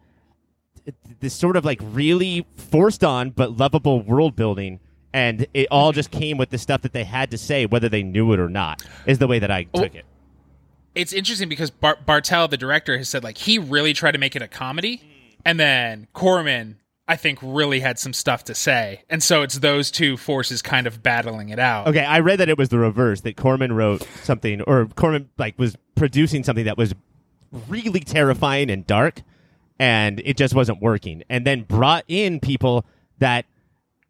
this 1.20 1.34
sort 1.34 1.56
of 1.58 1.66
like 1.66 1.80
really 1.82 2.46
forced 2.56 3.04
on 3.04 3.30
but 3.32 3.58
lovable 3.58 4.02
world 4.02 4.36
building 4.36 4.80
and 5.14 5.46
it 5.54 5.68
all 5.72 5.92
just 5.92 6.10
came 6.12 6.38
with 6.38 6.50
the 6.50 6.58
stuff 6.58 6.82
that 6.82 6.94
they 6.94 7.04
had 7.04 7.30
to 7.32 7.38
say 7.38 7.66
whether 7.66 7.90
they 7.90 8.04
knew 8.04 8.32
it 8.34 8.40
or 8.40 8.50
not 8.50 8.82
is 9.06 9.18
the 9.20 9.28
way 9.28 9.40
that 9.40 9.52
i 9.52 9.64
took 9.64 9.94
it 9.96 10.06
it's 10.94 11.14
interesting 11.14 11.48
because 11.48 11.72
Bar- 11.72 12.00
Bartel, 12.06 12.50
the 12.50 12.58
director, 12.58 12.98
has 12.98 13.08
said 13.08 13.24
like 13.24 13.38
he 13.38 13.58
really 13.58 13.94
tried 13.94 14.12
to 14.12 14.18
make 14.18 14.36
it 14.36 14.42
a 14.42 14.48
comedy, 14.50 15.02
and 15.46 15.58
then 15.60 16.08
Corman, 16.12 16.80
I 17.08 17.16
think, 17.16 17.40
really 17.42 17.80
had 17.80 17.98
some 17.98 18.12
stuff 18.12 18.44
to 18.46 18.54
say, 18.56 19.04
and 19.10 19.24
so 19.24 19.42
it's 19.42 19.60
those 19.60 19.90
two 19.90 20.18
forces 20.18 20.62
kind 20.62 20.88
of 20.88 21.02
battling 21.02 21.48
it 21.50 21.60
out. 21.60 21.88
okay 21.88 22.04
i 22.04 22.20
read 22.20 22.40
that 22.40 22.50
it 22.50 22.58
was 22.58 22.70
the 22.70 22.78
reverse 22.78 23.22
that 23.22 23.38
corman 23.38 23.72
wrote 23.72 24.06
something 24.24 24.62
or 24.64 24.86
corman 24.96 25.30
like 25.38 25.58
was 25.58 25.78
producing 25.96 26.44
something 26.44 26.66
that 26.66 26.78
was 26.78 26.94
really 27.70 28.02
terrifying 28.02 28.70
and 28.70 28.86
dark 28.86 29.22
and 29.82 30.22
it 30.24 30.38
just 30.38 30.54
wasn't 30.54 30.80
working 30.80 31.24
and 31.28 31.44
then 31.44 31.64
brought 31.64 32.04
in 32.08 32.40
people 32.40 32.86
that 33.18 33.46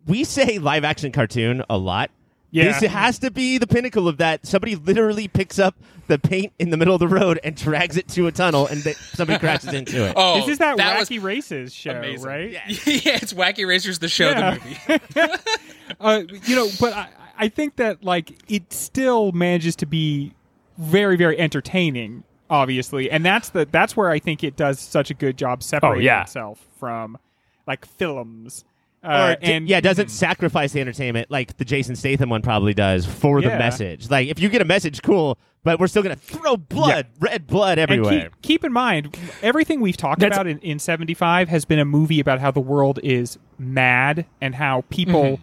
we 0.06 0.26
say 0.26 0.60
live 0.60 0.84
action 0.84 1.14
cartoon 1.14 1.64
a 1.70 1.78
lot 1.78 2.12
Yeah. 2.52 2.78
This 2.78 2.92
has 2.92 3.20
to 3.20 3.32
be 3.32 3.58
the 3.58 3.68
pinnacle 3.68 4.10
of 4.10 4.18
that. 4.18 4.46
Somebody 4.46 4.76
literally 4.76 5.30
picks 5.30 5.58
up 5.58 5.76
the 6.08 6.20
paint 6.20 6.52
in 6.60 6.70
the 6.72 6.76
middle 6.76 6.94
of 6.94 7.00
the 7.00 7.08
road 7.08 7.40
and 7.46 7.56
drags 7.56 7.96
it 7.96 8.10
to 8.10 8.28
a 8.28 8.32
tunnel, 8.34 8.68
and 8.68 8.82
they, 8.84 8.92
somebody 8.92 9.40
crashes 9.40 9.72
into 9.72 10.06
it. 10.06 10.14
Oh, 10.18 10.36
this 10.42 10.50
is 10.50 10.58
that, 10.58 10.76
was 10.76 11.10
wacky 11.10 11.24
races 11.24 11.74
show, 11.74 11.92
amazing. 11.92 12.28
right? 12.28 12.52
Yeah. 12.52 12.62
yeah, 12.68 13.20
it's 13.22 13.32
Wacky 13.32 13.66
Racers, 13.66 14.00
the 14.00 14.10
show, 14.10 14.32
Yeah. 14.32 14.58
the 14.58 15.00
movie. 15.16 15.34
uh, 16.02 16.24
you 16.44 16.56
know, 16.58 16.68
but 16.82 16.92
I, 16.92 17.08
I 17.38 17.48
think 17.48 17.78
that 17.78 18.04
like 18.04 18.38
it 18.52 18.74
still 18.74 19.32
manages 19.32 19.78
to 19.78 19.86
be 19.86 20.34
very, 20.78 21.16
very 21.16 21.40
entertaining. 21.40 22.26
Obviously, 22.52 23.10
and 23.10 23.26
that's 23.26 23.50
the 23.50 23.66
that's 23.72 23.96
where 23.96 24.12
I 24.12 24.20
think 24.20 24.44
it 24.44 24.58
does 24.58 24.78
such 24.78 25.10
a 25.10 25.14
good 25.14 25.38
job 25.38 25.64
separating 25.64 26.04
yeah. 26.04 26.24
itself 26.24 26.68
from 26.78 27.18
like 27.66 27.86
films. 27.86 28.66
Uh, 29.02 29.36
d- 29.36 29.54
and 29.54 29.70
yeah, 29.70 29.78
it 29.78 29.82
doesn't 29.82 30.10
sacrifice 30.12 30.74
the 30.74 30.82
entertainment 30.82 31.32
like 31.32 31.56
the 31.56 31.64
Jason 31.64 31.96
Statham 31.96 32.30
one 32.30 32.42
probably 32.42 32.74
does 32.74 33.06
for 33.06 33.42
the 33.42 33.48
message. 33.48 34.10
Like 34.10 34.28
if 34.28 34.38
you 34.40 34.50
get 34.50 34.62
a 34.62 34.66
message, 34.66 35.02
cool, 35.02 35.40
but 35.64 35.80
we're 35.80 35.88
still 35.88 36.04
gonna 36.04 36.18
throw 36.18 36.58
blood, 36.58 37.08
red 37.22 37.48
blood 37.48 37.80
And 37.80 37.90
everywhere. 37.90 38.30
keep, 38.30 38.42
keep 38.42 38.64
in 38.66 38.74
mind, 38.74 39.18
everything 39.42 39.80
we've 39.80 39.96
talked 39.96 40.22
about 40.22 40.46
in, 40.46 40.60
in 40.60 40.78
75 40.78 41.48
has 41.48 41.64
been 41.64 41.80
a 41.80 41.86
movie 41.86 42.20
about 42.20 42.42
how 42.42 42.52
the 42.52 42.60
world 42.60 43.00
is 43.02 43.40
mad 43.58 44.26
and 44.42 44.56
how 44.56 44.84
people 44.90 45.40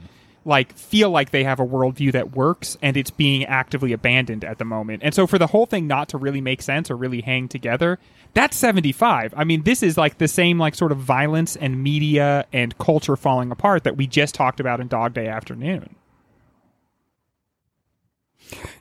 like 0.49 0.73
feel 0.73 1.11
like 1.11 1.31
they 1.31 1.45
have 1.45 1.61
a 1.61 1.67
worldview 1.67 2.11
that 2.12 2.35
works 2.35 2.76
and 2.81 2.97
it's 2.97 3.11
being 3.11 3.45
actively 3.45 3.93
abandoned 3.93 4.45
at 4.45 4.59
the 4.59 4.64
moment. 4.64 5.02
And 5.05 5.14
so 5.14 5.26
for 5.26 5.38
the 5.38 5.47
whole 5.49 5.67
thing 5.67 5.87
not 5.87 6.09
to 6.09 6.19
really 6.19 6.40
make 6.40 6.62
sense 6.62 6.90
or 6.90 6.97
really 6.97 7.21
hang 7.21 7.49
together, 7.49 7.99
that's 8.33 8.57
75. 8.57 9.35
I 9.37 9.45
mean, 9.45 9.62
this 9.62 9.83
is 9.83 9.99
like 9.99 10.19
the 10.19 10.26
same 10.26 10.59
like 10.59 10.75
sort 10.75 10.90
of 10.90 10.99
violence 10.99 11.55
and 11.55 11.83
media 11.83 12.47
and 12.52 12.76
culture 12.78 13.14
falling 13.14 13.50
apart 13.50 13.85
that 13.85 13.97
we 13.97 14.07
just 14.07 14.35
talked 14.35 14.59
about 14.59 14.81
in 14.81 14.88
Dog 14.88 15.12
Day 15.12 15.28
Afternoon. 15.28 15.95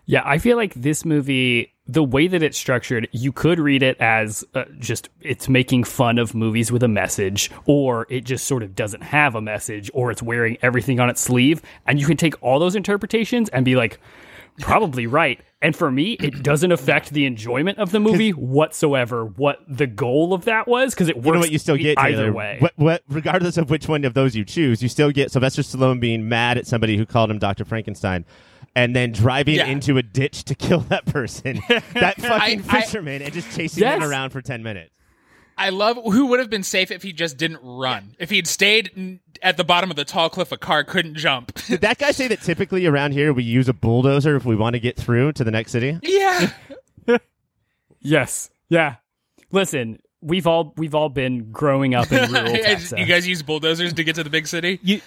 Yeah, 0.06 0.22
I 0.26 0.38
feel 0.38 0.58
like 0.58 0.74
this 0.74 1.04
movie, 1.04 1.74
the 1.88 2.04
way 2.04 2.28
that 2.28 2.42
it's 2.44 2.58
structured, 2.58 3.08
you 3.12 3.32
could 3.32 3.60
read 3.60 3.84
it 3.84 3.98
as 4.00 4.44
uh, 4.54 4.66
just 4.80 5.10
it's 5.22 5.50
making 5.50 5.84
fun 5.84 6.18
of 6.18 6.34
movies 6.34 6.72
with 6.72 6.84
a 6.84 6.88
message, 6.88 7.52
or 7.66 8.08
it 8.10 8.24
just 8.24 8.48
sort 8.48 8.64
of 8.64 8.76
doesn't 8.76 9.04
have 9.04 9.36
a 9.36 9.42
message, 9.42 9.92
or 9.94 10.12
it's 10.12 10.24
wearing 10.24 10.58
everything 10.62 11.00
on 11.00 11.10
its 11.10 11.22
sleeve. 11.22 11.62
And 11.86 12.00
you 12.00 12.06
can 12.06 12.18
take 12.18 12.42
all 12.42 12.60
those 12.60 12.76
interpretations 12.76 13.50
and 13.50 13.66
be 13.66 13.76
like, 13.76 14.00
probably 14.60 15.08
right. 15.08 15.42
And 15.62 15.76
for 15.76 15.90
me, 15.90 16.14
it 16.14 16.44
doesn't 16.44 16.72
affect 16.72 17.10
the 17.10 17.26
enjoyment 17.26 17.80
of 17.80 17.92
the 17.92 18.00
movie 18.00 18.30
whatsoever. 18.30 19.26
What 19.26 19.60
the 19.68 19.88
goal 19.88 20.34
of 20.34 20.46
that 20.46 20.68
was, 20.68 20.94
because 20.94 21.10
it 21.10 21.18
works 21.18 21.26
you 21.26 21.34
know 21.34 21.40
what 21.40 21.52
you 21.52 21.58
still 21.58 21.78
get 21.78 21.98
either 21.98 22.26
Taylor? 22.26 22.32
way. 22.32 22.58
What, 22.60 22.74
what, 22.76 23.04
regardless 23.10 23.58
of 23.58 23.72
which 23.72 23.88
one 23.88 24.06
of 24.06 24.14
those 24.14 24.36
you 24.36 24.46
choose, 24.46 24.84
you 24.84 24.90
still 24.90 25.12
get 25.12 25.32
Sylvester 25.32 25.64
Stallone 25.64 26.00
being 26.00 26.30
mad 26.30 26.60
at 26.60 26.68
somebody 26.68 26.96
who 26.96 27.08
called 27.08 27.32
him 27.32 27.40
Doctor 27.40 27.66
Frankenstein, 27.66 28.24
and 28.78 28.96
then 28.96 29.12
driving 29.12 29.56
Yeah. 29.56 29.66
into 29.66 29.98
a 29.98 30.04
ditch 30.04 30.44
to 30.46 30.56
kill 30.56 30.82
that 30.82 31.06
person, 31.08 31.60
that 31.94 32.22
fucking 32.22 32.64
I- 32.70 32.82
fisherman, 32.82 33.22
and 33.24 33.34
just 33.34 33.54
chasing 33.58 33.82
Yes. 33.82 33.98
him 34.02 34.08
around 34.10 34.30
for 34.30 34.42
ten 34.42 34.62
minutes. 34.64 34.92
I 35.58 35.70
love 35.70 35.98
who 36.04 36.28
would 36.28 36.40
have 36.40 36.52
been 36.52 36.62
safe 36.62 36.92
if 36.92 37.02
he 37.02 37.12
just 37.12 37.36
didn't 37.38 37.60
run. 37.64 38.16
If 38.20 38.30
he'd 38.30 38.46
stayed 38.46 39.20
at 39.42 39.58
the 39.58 39.64
bottom 39.64 39.90
of 39.90 39.96
the 39.96 40.06
tall 40.06 40.30
cliff, 40.30 40.52
a 40.52 40.58
car 40.58 40.84
couldn't 40.84 41.16
jump. 41.16 41.52
Did 41.66 41.82
that 41.82 41.98
guy 41.98 42.12
say 42.12 42.28
that 42.28 42.42
typically 42.44 42.86
around 42.86 43.14
here 43.14 43.34
we 43.34 43.42
use 43.44 43.68
a 43.68 43.74
bulldozer 43.74 44.36
if 44.36 44.46
we 44.46 44.56
want 44.56 44.76
to 44.76 44.80
get 44.80 44.96
through 44.98 45.32
to 45.34 45.44
the 45.44 45.50
next 45.50 45.72
city? 45.72 45.98
yeah. 46.04 46.52
yes, 48.02 48.50
yeah. 48.70 48.96
Listen, 49.52 50.00
we've 50.22 50.46
all 50.48 50.74
we've 50.78 50.94
all 50.96 51.10
been 51.10 51.52
growing 51.52 51.96
up 51.96 52.12
in 52.12 52.32
rural 52.32 52.54
Texas. 52.54 52.94
you 52.98 53.06
guys 53.06 53.28
use 53.28 53.42
bulldozers 53.42 53.94
to 53.94 54.04
get 54.04 54.16
to 54.16 54.24
the 54.24 54.30
big 54.30 54.46
city? 54.48 54.80
You, 54.84 55.02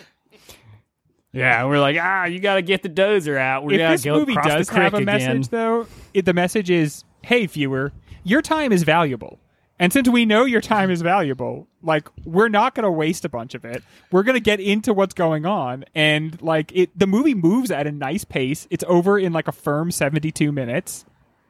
Yeah, 1.33 1.65
we're 1.67 1.79
like, 1.81 1.97
ah, 2.01 2.25
you 2.25 2.41
got 2.41 2.57
to 2.57 2.63
get 2.63 2.83
the 2.83 2.89
dozer 2.89 3.37
out. 3.39 3.65
We 3.65 3.75
if 3.75 3.79
got 3.79 3.87
to 3.89 3.93
this 3.95 4.05
go 4.05 4.19
movie 4.19 4.35
does 4.35 4.67
the 4.67 4.75
have 4.75 4.95
a 4.95 4.99
again. 4.99 5.07
message, 5.07 5.49
though, 5.49 5.87
it, 6.13 6.25
the 6.25 6.35
message 6.35 6.71
is, 6.71 7.05
"Hey, 7.23 7.47
viewer, 7.47 7.93
your 8.25 8.43
time 8.43 8.73
is 8.73 8.83
valuable." 8.83 9.39
And 9.79 9.93
since 9.95 10.09
we 10.09 10.27
know 10.27 10.45
your 10.45 10.61
time 10.61 10.91
is 10.91 11.01
valuable, 11.01 11.67
like 11.83 12.07
we're 12.27 12.49
not 12.51 12.75
going 12.75 12.85
to 12.85 12.91
waste 12.91 13.25
a 13.25 13.29
bunch 13.31 13.55
of 13.55 13.65
it. 13.65 13.83
We're 14.11 14.25
going 14.25 14.35
to 14.35 14.41
get 14.41 14.61
into 14.61 14.93
what's 14.93 15.15
going 15.15 15.47
on, 15.47 15.85
and 15.95 16.41
like 16.43 16.73
it, 16.75 16.91
the 16.99 17.07
movie 17.07 17.35
moves 17.35 17.71
at 17.71 17.87
a 17.87 17.93
nice 17.93 18.25
pace. 18.25 18.67
It's 18.69 18.85
over 18.89 19.19
in 19.19 19.33
like 19.33 19.49
a 19.49 19.53
firm 19.53 19.91
seventy-two 19.91 20.53
minutes. 20.53 21.07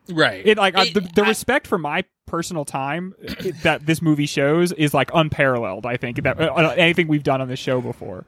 Right. 0.08 0.46
It 0.46 0.58
like 0.58 0.76
uh, 0.76 0.84
the, 0.92 1.00
the 1.00 1.24
I- 1.24 1.28
respect 1.28 1.66
for 1.66 1.78
my 1.78 2.04
personal 2.26 2.64
time 2.64 3.14
that 3.62 3.86
this 3.86 4.00
movie 4.00 4.26
shows 4.26 4.70
is 4.72 4.94
like 4.94 5.10
unparalleled. 5.12 5.84
I 5.86 5.96
think 5.96 6.22
that 6.22 6.40
uh, 6.40 6.52
uh, 6.54 6.74
anything 6.76 7.08
we've 7.08 7.24
done 7.24 7.40
on 7.40 7.48
this 7.48 7.58
show 7.58 7.80
before. 7.80 8.24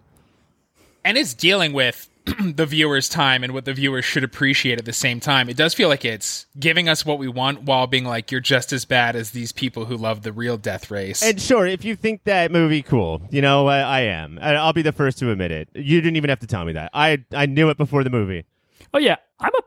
And 1.04 1.18
it's 1.18 1.35
dealing 1.35 1.73
with 1.73 2.09
the 2.54 2.66
viewer's 2.66 3.09
time 3.09 3.42
and 3.42 3.52
what 3.52 3.64
the 3.64 3.75
viewers 3.75 4.04
should 4.04 4.23
appreciate 4.23 4.78
at 4.78 4.85
the 4.85 4.92
same 4.92 5.18
time. 5.18 5.49
It 5.49 5.56
does 5.56 5.75
feel 5.75 5.88
like 5.88 6.04
it's 6.04 6.47
giving 6.59 6.88
us 6.88 7.04
what 7.04 7.18
we 7.18 7.26
want 7.26 7.62
while 7.62 7.87
being 7.87 8.04
like, 8.04 8.30
you're 8.30 8.40
just 8.40 8.73
as 8.73 8.85
bad 8.85 9.16
as 9.16 9.32
these 9.32 9.50
people 9.50 9.87
who 9.87 9.97
love 9.97 10.23
the 10.23 10.32
real 10.32 10.56
death 10.56 10.90
race. 10.90 11.23
And 11.23 11.40
sure, 11.40 11.66
if 11.66 11.85
you 11.85 11.97
think 11.97 12.25
that 12.25 12.52
movie 12.52 12.82
cool, 12.82 13.23
you 13.30 13.42
know 13.42 13.66
I, 13.66 13.80
I 13.80 14.00
am. 14.02 14.38
I, 14.40 14.54
I'll 14.54 14.73
be 14.73 14.82
the 14.82 14.92
first 14.92 15.18
to 15.18 15.30
admit 15.30 15.50
it. 15.50 15.68
You 15.75 16.00
didn't 16.00 16.16
even 16.16 16.30
have 16.30 16.40
to 16.40 16.47
tell 16.47 16.64
me 16.64 16.75
that. 16.75 16.90
I 16.94 17.25
I 17.32 17.47
knew 17.47 17.71
it 17.71 17.76
before 17.76 18.04
the 18.04 18.11
movie. 18.11 18.44
Oh 18.94 18.99
yeah, 18.99 19.16
I'm 19.40 19.54
a 19.54 19.62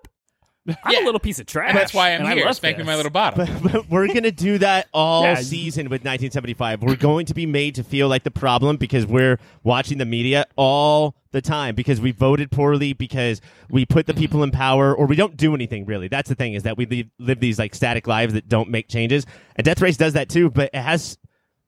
I'm 0.67 0.75
Yeah. 0.93 1.03
a 1.03 1.05
little 1.05 1.19
piece 1.19 1.39
of 1.39 1.45
trash. 1.45 1.69
And 1.69 1.77
that's 1.77 1.93
why 1.93 2.13
I'm 2.13 2.21
and 2.21 2.27
I 2.29 2.35
here. 2.35 2.45
love 2.45 2.55
Spank 2.55 2.77
me 2.77 2.83
my 2.83 2.95
little 2.95 3.11
bottom. 3.11 3.45
But, 3.61 3.71
but 3.71 3.89
we're 3.89 4.07
gonna 4.07 4.31
do 4.31 4.57
that 4.59 4.87
all 4.93 5.23
Yeah. 5.23 5.35
season 5.35 5.85
with 5.85 6.01
1975. 6.03 6.81
We're 6.81 6.95
going 6.95 7.25
to 7.27 7.33
be 7.33 7.45
made 7.45 7.75
to 7.75 7.83
feel 7.83 8.07
like 8.07 8.23
the 8.23 8.31
problem 8.31 8.77
because 8.77 9.05
we're 9.05 9.37
watching 9.63 9.97
the 9.99 10.05
media 10.05 10.45
all 10.55 11.15
the 11.31 11.41
time 11.41 11.75
because 11.75 11.99
we 12.01 12.11
voted 12.11 12.49
poorly 12.49 12.93
because 12.93 13.41
we 13.69 13.85
put 13.85 14.07
the 14.07 14.13
people 14.13 14.41
in 14.41 14.51
power 14.51 14.95
or 14.95 15.05
we 15.05 15.15
don't 15.15 15.35
do 15.37 15.53
anything 15.53 15.85
really. 15.85 16.07
That's 16.07 16.29
the 16.29 16.35
thing 16.35 16.53
is 16.53 16.63
that 16.63 16.77
we 16.77 16.85
live, 16.85 17.07
live 17.19 17.39
these 17.39 17.59
like 17.59 17.75
static 17.75 18.07
lives 18.07 18.33
that 18.33 18.47
don't 18.47 18.69
make 18.69 18.87
changes. 18.87 19.25
And 19.57 19.65
Death 19.65 19.81
Race 19.81 19.97
does 19.97 20.13
that 20.13 20.29
too, 20.29 20.49
but 20.49 20.69
it 20.73 20.79
has 20.81 21.17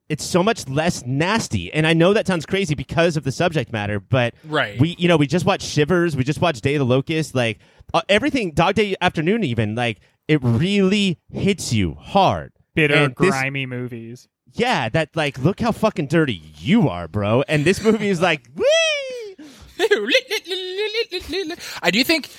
it's 0.10 0.24
so 0.24 0.42
much 0.44 0.68
less 0.70 1.06
nasty. 1.06 1.72
And 1.74 1.86
I 1.86 1.94
know 1.94 2.14
that 2.14 2.28
sounds 2.28 2.46
crazy 2.46 2.76
because 2.76 3.18
of 3.18 3.24
the 3.24 3.32
subject 3.32 3.72
matter, 3.74 4.00
but 4.00 4.34
Right. 4.46 4.80
we 4.80 4.96
you 4.98 5.08
know 5.08 5.18
we 5.18 5.28
just 5.28 5.46
watched 5.46 5.68
Shivers, 5.68 6.16
we 6.16 6.24
just 6.24 6.42
watched 6.42 6.64
Day 6.64 6.76
of 6.76 6.80
the 6.80 6.86
Locust, 6.86 7.36
like 7.36 7.60
uh, 7.94 8.02
everything 8.10 8.52
Dog 8.52 8.76
Day 8.76 8.96
Afternoon 9.02 9.44
even 9.44 9.76
like 9.76 10.00
it 10.28 10.40
really 10.44 11.20
hits 11.32 11.72
you 11.74 11.96
hard. 11.96 12.52
Bitter, 12.76 12.94
And 12.96 13.16
this- 13.18 13.30
grimy 13.32 13.66
movies. 13.66 14.28
yeah, 14.54 14.88
that 14.90 15.16
like 15.16 15.38
look 15.40 15.60
how 15.60 15.72
fucking 15.72 16.08
dirty 16.08 16.42
you 16.60 16.88
are, 16.90 17.08
bro. 17.08 17.44
And 17.48 17.66
this 17.66 17.82
movie 17.84 18.10
is 18.10 18.22
like, 18.22 18.48
wee. 18.56 18.66
I 21.84 21.90
do 21.92 22.04
think 22.04 22.30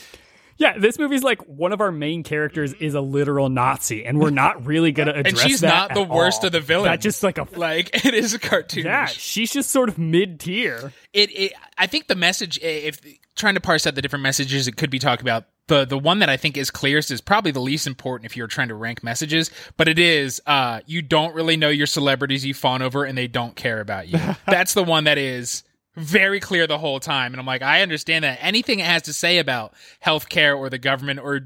Yeah, 0.59 0.77
this 0.77 0.99
movie's 0.99 1.23
like 1.23 1.41
one 1.43 1.73
of 1.73 1.81
our 1.81 1.93
main 1.93 2.25
characters 2.25 2.75
is 2.75 2.95
a 2.95 3.01
literal 3.01 3.49
Nazi, 3.49 4.05
and 4.05 4.19
we're 4.19 4.31
not 4.31 4.67
really 4.67 4.91
gonna 4.93 5.13
address 5.13 5.35
that. 5.35 5.41
and 5.43 5.51
she's 5.51 5.61
that 5.61 5.69
not 5.69 5.95
the 5.95 6.03
worst 6.03 6.41
all. 6.43 6.47
of 6.47 6.53
the 6.53 6.61
villains. 6.61 6.87
That 6.87 7.01
just 7.01 7.23
like 7.23 7.39
a 7.39 7.47
like 7.57 7.91
it 8.05 8.13
is 8.13 8.35
a 8.35 8.39
cartoon. 8.39 8.85
yeah, 8.85 9.07
she's 9.07 9.53
just 9.53 9.71
sort 9.71 9.89
of 9.89 9.99
mid 9.99 10.41
tier. 10.41 10.93
it, 11.13 11.31
it 11.31 11.53
I 11.79 11.87
think 11.87 12.09
the 12.09 12.17
message 12.17 12.59
if 12.61 13.01
trying 13.37 13.55
to 13.55 13.61
parse 13.61 13.87
out 13.87 13.95
the 13.95 14.03
different 14.03 14.25
messages 14.25 14.67
it 14.67 14.77
could 14.77 14.91
be 14.91 14.99
talked 14.99 15.23
about 15.23 15.45
the 15.69 15.85
the 15.85 15.99
one 15.99 16.19
that 16.19 16.29
I 16.29 16.37
think 16.37 16.57
is 16.57 16.73
clearest 16.73 17.13
is 17.13 17.21
probably 17.21 17.53
the 17.53 17.61
least 17.61 17.87
important 17.87 18.27
if 18.29 18.37
you're 18.37 18.49
trying 18.49 18.69
to 18.69 18.75
rank 18.75 19.05
messages 19.05 19.53
but 19.77 19.87
it 19.87 19.99
is 20.01 20.43
uh 20.47 20.81
you 20.87 21.03
don't 21.03 21.35
really 21.37 21.57
know 21.57 21.69
your 21.69 21.87
celebrities 21.87 22.45
you 22.45 22.53
fawn 22.53 22.83
over 22.83 23.05
and 23.05 23.17
they 23.17 23.29
don't 23.29 23.55
care 23.55 23.81
about 23.81 24.09
you 24.09 24.19
that's 24.49 24.75
the 24.75 24.83
one 24.83 25.05
that 25.05 25.19
is 25.19 25.63
very 25.99 26.41
clear 26.41 26.67
the 26.67 26.79
whole 26.79 27.01
time. 27.01 27.33
And 27.33 27.41
I'm 27.41 27.47
like 27.47 27.63
I 27.63 27.83
understand 27.83 28.25
that 28.25 28.39
anything 28.41 28.79
it 28.81 28.87
has 28.87 29.03
to 29.03 29.13
say 29.13 29.39
about 29.39 29.75
healthcare 30.05 30.57
or 30.57 30.71
the 30.71 30.79
government 30.79 31.21
or 31.21 31.41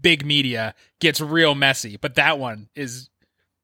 big 0.00 0.24
media 0.24 0.74
gets 1.00 1.20
real 1.20 1.54
messy 1.54 1.96
but 1.96 2.14
that 2.14 2.38
one 2.38 2.68
is 2.76 3.10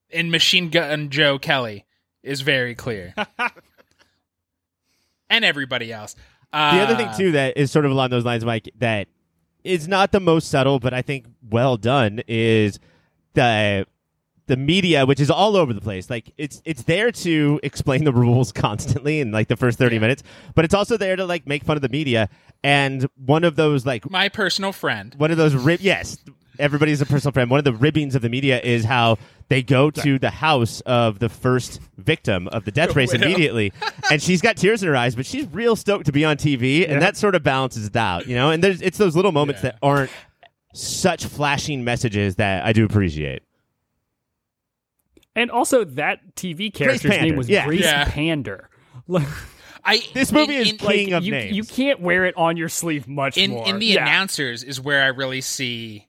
in 0.09 0.29
Machine 0.29 0.69
Gun 0.69 1.09
Joe 1.09 1.39
Kelly 1.39 1.85
is 2.21 2.41
very 2.41 2.75
clear. 2.75 3.13
And 5.29 5.43
everybody 5.43 5.91
else. 5.91 6.15
The 6.51 6.59
other 6.59 6.95
thing 6.95 7.07
Uh, 7.07 7.17
too 7.17 7.31
that 7.31 7.57
is 7.57 7.71
sort 7.71 7.85
of 7.85 7.91
along 7.91 8.11
those 8.11 8.23
lines, 8.25 8.45
Mike, 8.45 8.69
that 8.77 9.07
is 9.63 9.87
not 9.87 10.11
the 10.11 10.19
most 10.19 10.49
subtle, 10.51 10.79
but 10.79 10.93
I 10.93 11.01
think 11.01 11.25
well 11.49 11.75
done 11.75 12.21
is 12.27 12.77
the 13.33 13.87
the 14.47 14.57
media, 14.57 15.05
which 15.05 15.19
is 15.19 15.29
all 15.31 15.55
over 15.55 15.73
the 15.73 15.81
place. 15.81 16.09
Like 16.09 16.33
it's 16.37 16.61
it's 16.65 16.83
there 16.83 17.11
to 17.11 17.59
explain 17.63 18.03
the 18.03 18.11
rules 18.23 18.51
constantly 18.51 19.19
in 19.19 19.31
like 19.31 19.47
the 19.47 19.55
first 19.57 19.77
thirty 19.77 19.99
minutes, 19.99 20.23
but 20.55 20.65
it's 20.65 20.73
also 20.73 20.97
there 20.97 21.15
to 21.15 21.25
like 21.25 21.47
make 21.47 21.63
fun 21.63 21.75
of 21.77 21.81
the 21.81 21.89
media. 21.89 22.29
And 22.63 23.07
one 23.15 23.43
of 23.43 23.55
those 23.55 23.85
like 23.85 24.09
my 24.09 24.29
personal 24.29 24.71
friend. 24.71 25.13
one 25.17 25.31
of 25.31 25.37
those 25.37 25.53
rib 25.55 25.79
yes 25.81 26.17
everybody's 26.59 27.01
a 27.01 27.05
personal 27.07 27.31
friend 27.31 27.49
one 27.49 27.57
of 27.57 27.63
the 27.63 27.73
ribbings 27.73 28.13
of 28.13 28.21
the 28.21 28.29
media 28.29 28.61
is 28.61 28.85
how 28.85 29.17
they 29.49 29.63
go 29.63 29.89
to 29.89 30.19
the 30.19 30.29
house 30.29 30.81
of 30.81 31.17
the 31.17 31.27
first 31.27 31.79
victim 31.97 32.47
of 32.49 32.63
the 32.63 32.71
death 32.71 32.95
race 32.95 33.11
immediately 33.19 33.73
and 34.11 34.21
she's 34.21 34.39
got 34.39 34.55
tears 34.55 34.83
in 34.83 34.87
her 34.87 34.95
eyes 34.95 35.15
but 35.15 35.25
she's 35.25 35.47
real 35.47 35.75
stoked 35.75 36.05
to 36.05 36.11
be 36.11 36.23
on 36.23 36.37
tv 36.37 36.87
and 36.87 37.01
that 37.01 37.17
sort 37.17 37.33
of 37.33 37.41
balances 37.41 37.87
it 37.87 37.95
out 37.95 38.27
you 38.27 38.35
know 38.35 38.51
and 38.51 38.63
there's 38.63 38.83
it's 38.83 38.99
those 38.99 39.15
little 39.15 39.31
moments 39.31 39.63
Yeah. 39.63 39.71
that 39.71 39.79
aren't 39.81 40.11
such 40.75 41.25
flashing 41.25 41.83
messages 41.83 42.35
that 42.35 42.63
i 42.65 42.71
do 42.71 42.85
appreciate 42.85 43.41
And 45.35 45.49
also, 45.51 45.83
that 45.83 46.35
TV 46.35 46.73
character's 46.73 47.09
name 47.11 47.35
was 47.35 47.49
yeah. 47.49 47.65
Grace 47.65 47.81
Yeah. 47.81 48.05
Pander. 48.05 48.69
I 49.85 50.01
This 50.13 50.31
movie 50.31 50.55
in, 50.55 50.61
is 50.61 50.71
in, 50.71 50.77
like- 50.77 50.95
King 50.95 51.13
of 51.13 51.23
you, 51.23 51.31
names. 51.31 51.55
you 51.57 51.63
can't 51.63 51.99
wear 51.99 52.25
it 52.25 52.35
on 52.37 52.55
your 52.55 52.69
sleeve 52.69 53.07
much 53.07 53.37
in, 53.37 53.51
more. 53.51 53.67
in 53.67 53.79
the 53.79 53.85
Yeah. 53.87 54.03
announcers 54.03 54.63
is 54.63 54.79
where 54.79 55.03
I 55.03 55.07
really 55.07 55.41
see. 55.41 56.07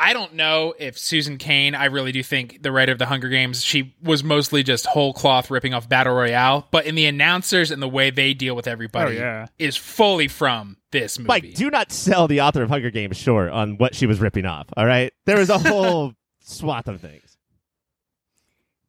I 0.00 0.12
don't 0.12 0.34
know 0.34 0.74
if 0.78 0.96
Susan 0.96 1.38
Kane. 1.38 1.74
I 1.74 1.86
really 1.86 2.12
do 2.12 2.22
think 2.22 2.62
the 2.62 2.70
writer 2.70 2.92
of 2.92 3.00
the 3.00 3.06
Hunger 3.06 3.28
Games. 3.28 3.64
She 3.64 3.96
was 4.00 4.22
mostly 4.22 4.62
just 4.62 4.86
whole 4.86 5.12
cloth 5.12 5.50
ripping 5.50 5.74
off 5.74 5.88
Battle 5.88 6.14
Royale, 6.14 6.68
but 6.70 6.86
in 6.86 6.94
the 6.94 7.06
announcers 7.06 7.72
and 7.72 7.82
the 7.82 7.88
way 7.88 8.10
they 8.10 8.32
deal 8.32 8.54
with 8.54 8.68
everybody 8.68 9.16
Oh, 9.18 9.20
yeah. 9.20 9.46
is 9.58 9.76
fully 9.76 10.28
from 10.28 10.76
this 10.92 11.18
movie. 11.18 11.28
mike 11.28 11.54
do 11.54 11.68
not 11.68 11.90
sell 11.92 12.28
the 12.28 12.40
author 12.40 12.62
of 12.62 12.70
hunger 12.70 12.90
games 12.90 13.16
short 13.18 13.50
on 13.50 13.76
what 13.76 13.94
she 13.94 14.06
was 14.06 14.20
ripping 14.20 14.46
off 14.46 14.66
all 14.74 14.86
right 14.86 15.12
there 15.26 15.36
was 15.36 15.50
a 15.50 15.58
whole 15.68 16.14
swath 16.40 16.88
of 16.88 16.98
things 16.98 17.27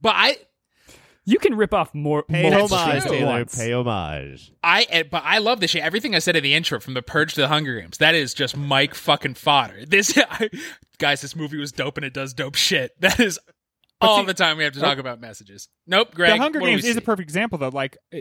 but 0.01 0.13
I, 0.15 0.37
You 1.25 1.37
can 1.39 1.55
rip 1.55 1.73
off 1.73 1.93
more. 1.93 2.23
pay 2.23 2.49
multiple 2.49 2.77
homage 2.77 3.03
taylor 3.03 3.45
pay 3.45 3.73
homage 3.73 4.51
I, 4.63 4.85
eh, 4.89 5.03
but 5.03 5.23
I 5.25 5.37
love 5.39 5.59
this 5.59 5.71
shit. 5.71 5.83
Everything 5.83 6.15
I 6.15 6.19
said 6.19 6.35
in 6.35 6.43
the 6.43 6.53
intro, 6.53 6.79
from 6.79 6.93
the 6.95 7.01
Purge 7.01 7.33
to 7.35 7.41
the 7.41 7.47
Hunger 7.47 7.79
Games, 7.79 7.97
that 7.99 8.15
is 8.15 8.33
just 8.33 8.55
Mike 8.57 8.95
fucking 8.95 9.35
fodder. 9.35 9.79
This, 9.87 10.17
I, 10.17 10.49
guys, 10.97 11.21
this 11.21 11.35
movie 11.35 11.57
was 11.57 11.71
dope 11.71 11.97
and 11.97 12.05
it 12.05 12.13
does 12.13 12.33
dope 12.33 12.55
shit. 12.55 12.91
That 13.01 13.19
is 13.19 13.39
all 14.01 14.19
see- 14.21 14.25
the 14.27 14.33
time 14.33 14.57
we 14.57 14.63
have 14.63 14.73
to 14.73 14.79
talk 14.79 14.97
about 14.97 15.19
messages. 15.19 15.67
Nope, 15.85 16.13
Greg. 16.15 16.31
the 16.31 16.37
Hunger 16.41 16.59
what 16.59 16.67
do 16.67 16.71
we 16.71 16.75
Games 16.77 16.85
is 16.85 16.93
see? 16.95 16.99
a 16.99 17.01
perfect 17.01 17.27
example, 17.27 17.57
though. 17.57 17.67
Like, 17.69 17.97
uh, 18.15 18.19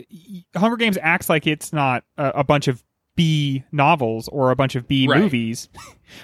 Hunger 0.57 0.75
Games 0.77 0.97
acts 1.01 1.29
like 1.29 1.47
it's 1.47 1.71
not 1.71 2.03
a, 2.17 2.31
a 2.35 2.43
bunch 2.43 2.67
of 2.67 2.83
B 3.19 3.63
novels 3.71 4.27
or 4.29 4.49
a 4.51 4.55
bunch 4.55 4.75
of 4.75 4.87
B 4.87 5.07
Right. 5.07 5.19
movies, 5.21 5.67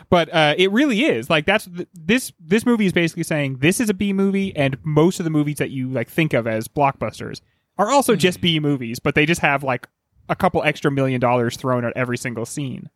but 0.09 0.33
uh, 0.33 0.55
it 0.57 0.71
really 0.71 1.01
is. 1.03 1.29
Like, 1.29 1.45
that's 1.45 1.65
th- 1.65 1.87
this. 1.93 2.31
This 2.39 2.65
movie 2.65 2.85
is 2.85 2.93
basically 2.93 3.23
saying 3.23 3.57
this 3.59 3.79
is 3.79 3.89
a 3.89 3.93
B 3.93 4.13
movie, 4.13 4.55
and 4.55 4.77
most 4.83 5.19
of 5.19 5.23
the 5.25 5.29
movies 5.29 5.57
that 5.57 5.69
you 5.71 5.89
like 5.89 6.09
think 6.09 6.33
of 6.33 6.47
as 6.47 6.67
blockbusters 6.69 7.41
are 7.77 7.89
also 7.91 8.13
Hmm. 8.13 8.19
just 8.19 8.39
B 8.41 8.59
movies, 8.61 8.99
but 8.99 9.13
they 9.15 9.25
just 9.25 9.41
have 9.41 9.61
like 9.63 9.87
a 10.29 10.35
couple 10.35 10.63
extra 10.63 10.89
million 10.89 11.19
dollars 11.19 11.57
thrown 11.57 11.83
at 11.85 11.91
every 11.95 12.17
single 12.17 12.45
scene. 12.45 12.89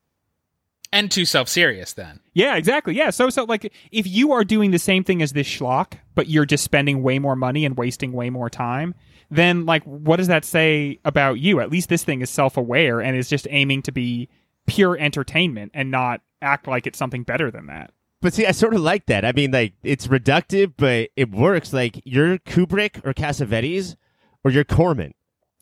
And 0.91 1.12
too 1.12 1.25
self 1.25 1.47
serious. 1.49 1.93
Then 1.93 2.19
Yeah, 2.34 2.56
exactly. 2.56 2.95
Yeah. 2.95 3.10
So, 3.12 3.30
so 3.30 3.43
like, 3.43 3.71
if 3.91 4.08
you 4.08 4.32
are 4.32 4.43
doing 4.43 4.71
the 4.71 4.80
same 4.80 5.04
thing 5.04 5.21
as 5.21 5.34
this 5.34 5.47
schlock, 5.47 5.93
but 6.15 6.28
you're 6.28 6.45
just 6.45 6.63
spending 6.63 7.02
way 7.04 7.19
more 7.19 7.36
money 7.36 7.65
and 7.65 7.78
wasting 7.78 8.12
way 8.13 8.30
more 8.30 8.49
time, 8.49 8.95
then 9.32 9.65
like, 9.65 9.84
what 9.84 10.17
does 10.17 10.28
that 10.28 10.43
say 10.45 10.99
about 11.06 11.39
you? 11.39 11.60
At 11.60 11.69
least 11.71 11.89
this 11.89 12.04
thing 12.04 12.21
is 12.21 12.30
self-aware 12.30 12.99
and 12.99 13.15
is 13.15 13.30
just 13.30 13.47
aiming 13.49 13.84
to 13.84 13.91
be 13.91 14.28
pure 14.67 14.97
entertainment 14.97 15.71
and 15.75 15.91
not 15.91 16.21
act 16.41 16.67
like 16.67 16.88
it's 16.88 16.97
something 16.97 17.23
better 17.23 17.52
than 17.52 17.67
that. 17.67 17.91
But 18.21 18.34
see, 18.34 18.45
I 18.45 18.52
sort 18.52 18.73
of 18.73 18.82
like 18.82 19.06
that. 19.06 19.23
I 19.23 19.32
mean, 19.32 19.52
like 19.52 19.73
it's 19.84 20.08
reductive, 20.08 20.73
but 20.78 21.10
it 21.15 21.32
works. 21.32 21.71
Like 21.71 22.02
you're 22.04 22.38
Kubrick 22.39 23.06
or 23.06 23.13
Cassavetes 23.13 23.95
or 24.43 24.52
you're 24.52 24.63
Corman, 24.65 25.13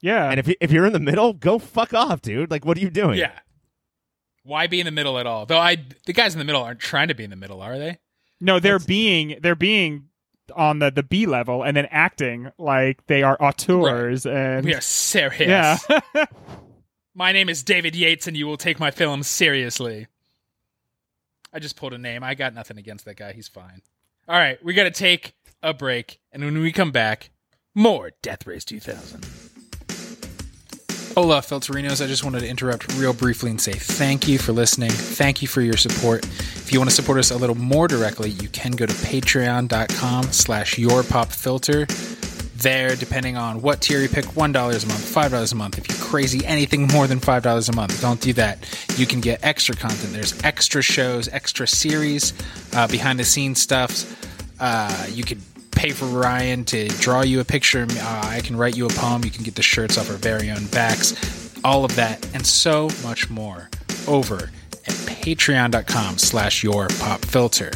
Yeah. 0.02 0.30
and 0.30 0.40
if 0.40 0.48
you, 0.48 0.56
if 0.62 0.72
you're 0.72 0.86
in 0.86 0.94
the 0.94 1.00
middle, 1.00 1.34
go 1.34 1.60
fuck 1.60 1.94
off, 1.94 2.22
dude. 2.22 2.50
Like, 2.50 2.66
what 2.66 2.78
are 2.78 2.82
you 2.82 2.90
doing? 2.90 3.18
yeah. 3.20 3.40
Why 4.48 4.68
be 4.68 4.80
in 4.80 4.86
the 4.86 4.92
middle 4.92 5.20
at 5.20 5.28
all? 5.28 5.46
Though 5.46 5.58
I, 5.60 5.78
the 6.06 6.14
guys 6.14 6.34
in 6.34 6.40
the 6.40 6.46
middle 6.46 6.64
aren't 6.64 6.80
trying 6.80 7.10
to 7.10 7.14
be 7.16 7.24
in 7.26 7.30
the 7.30 7.36
middle, 7.36 7.62
are 7.62 7.78
they? 7.78 8.00
no, 8.40 8.60
they're 8.60 8.80
being 8.80 9.38
they're 9.42 9.56
being 9.56 10.06
on 10.56 10.80
the 10.80 10.90
the 10.90 11.04
B 11.04 11.26
level 11.26 11.64
and 11.64 11.76
then 11.76 11.88
acting 11.92 12.50
like 12.58 13.06
they 13.08 13.24
are 13.24 13.36
auteurs 13.42 14.26
and 14.26 14.64
We 14.66 14.74
are 14.74 14.80
serious. 14.82 15.84
yeah. 15.86 16.26
My 17.14 17.32
name 17.32 17.50
is 17.50 17.64
David 17.64 17.96
Yates, 17.96 18.28
and 18.28 18.38
you 18.38 18.46
will 18.46 18.58
take 18.58 18.80
my 18.80 18.92
film 18.92 19.24
seriously. 19.24 20.06
I 21.52 21.58
just 21.60 21.76
pulled 21.76 21.94
a 21.94 21.98
name. 21.98 22.24
I 22.24 22.36
got 22.36 22.54
nothing 22.54 22.78
against 22.78 23.06
that 23.06 23.18
guy. 23.18 23.34
He's 23.34 23.48
fine. 23.48 23.82
All 24.28 24.38
right, 24.38 24.64
we 24.64 24.74
got 24.76 24.84
to 24.84 24.92
take 24.92 25.34
a 25.64 25.74
break, 25.74 26.20
and 26.32 26.44
when 26.46 26.60
we 26.60 26.72
come 26.72 26.92
back, 26.92 27.32
more 27.74 28.12
Death 28.22 28.46
Race 28.46 28.64
2000. 28.66 29.26
Hola, 31.18 31.42
Filterinos. 31.42 32.00
I 32.00 32.06
just 32.06 32.24
wanted 32.24 32.42
to 32.42 32.48
interrupt 32.48 32.94
real 32.94 33.12
briefly 33.12 33.50
and 33.50 33.60
say 33.60 33.72
thank 33.72 34.28
you 34.28 34.38
for 34.38 34.52
listening. 34.52 34.92
Thank 34.92 35.42
you 35.42 35.48
for 35.48 35.62
your 35.62 35.76
support. 35.76 36.24
If 36.24 36.72
you 36.72 36.80
want 36.80 36.92
to 36.92 36.96
support 36.96 37.18
us 37.18 37.32
a 37.32 37.36
little 37.36 37.56
more 37.56 37.88
directly, 37.88 38.30
you 38.30 38.48
can 38.50 38.74
go 38.74 38.86
to 38.86 38.94
patreon.com 38.94 40.26
slash 40.26 40.76
yourpopfilter. 40.76 41.88
There, 42.62 42.96
depending 42.96 43.36
on 43.36 43.64
what 43.64 43.82
tier 43.82 44.00
you 44.00 44.10
pick, 44.10 44.26
$1 44.26 44.36
a 44.36 44.62
month, 44.62 45.16
$5 45.16 45.52
a 45.52 45.56
month. 45.56 45.80
If 45.80 45.90
you're 45.90 46.08
crazy, 46.08 46.46
anything 46.46 46.86
more 46.90 47.08
than 47.08 47.20
$5 47.20 47.70
a 47.70 47.76
month, 47.76 48.00
don't 48.00 48.22
do 48.22 48.34
that. 48.34 48.60
You 48.96 49.08
can 49.08 49.20
get 49.20 49.44
extra 49.44 49.74
content. 49.74 50.14
There's 50.14 50.40
extra 50.44 50.84
shows, 50.84 51.30
extra 51.30 51.68
series, 51.68 52.34
uh, 52.76 52.88
behind 52.90 53.20
the 53.20 53.26
scenes 53.26 53.60
stuff. 53.60 54.06
Uh, 54.60 55.08
you 55.10 55.24
could 55.24 55.42
pay 55.78 55.92
for 55.92 56.06
Ryan 56.06 56.66
to 56.66 56.88
draw 56.88 57.22
you 57.22 57.40
a 57.40 57.46
picture. 57.46 57.86
Uh, 57.88 58.22
I 58.26 58.42
can 58.42 58.56
write 58.56 58.76
you 58.76 58.88
a 58.88 58.90
poem. 58.90 59.24
You 59.24 59.30
can 59.30 59.44
get 59.44 59.54
the 59.54 59.62
shirts 59.62 59.98
off 60.00 60.10
our 60.10 60.18
very 60.18 60.50
own 60.50 60.66
backs. 60.68 61.14
All 61.64 61.86
of 61.86 61.96
that 61.96 62.28
and 62.34 62.46
so 62.46 62.90
much 63.04 63.30
more 63.30 63.70
over 64.08 64.50
at 64.88 64.94
patreon.com 65.06 66.18
slash 66.18 66.64
your 66.64 66.88
pop 67.00 67.24
filter. 67.24 67.72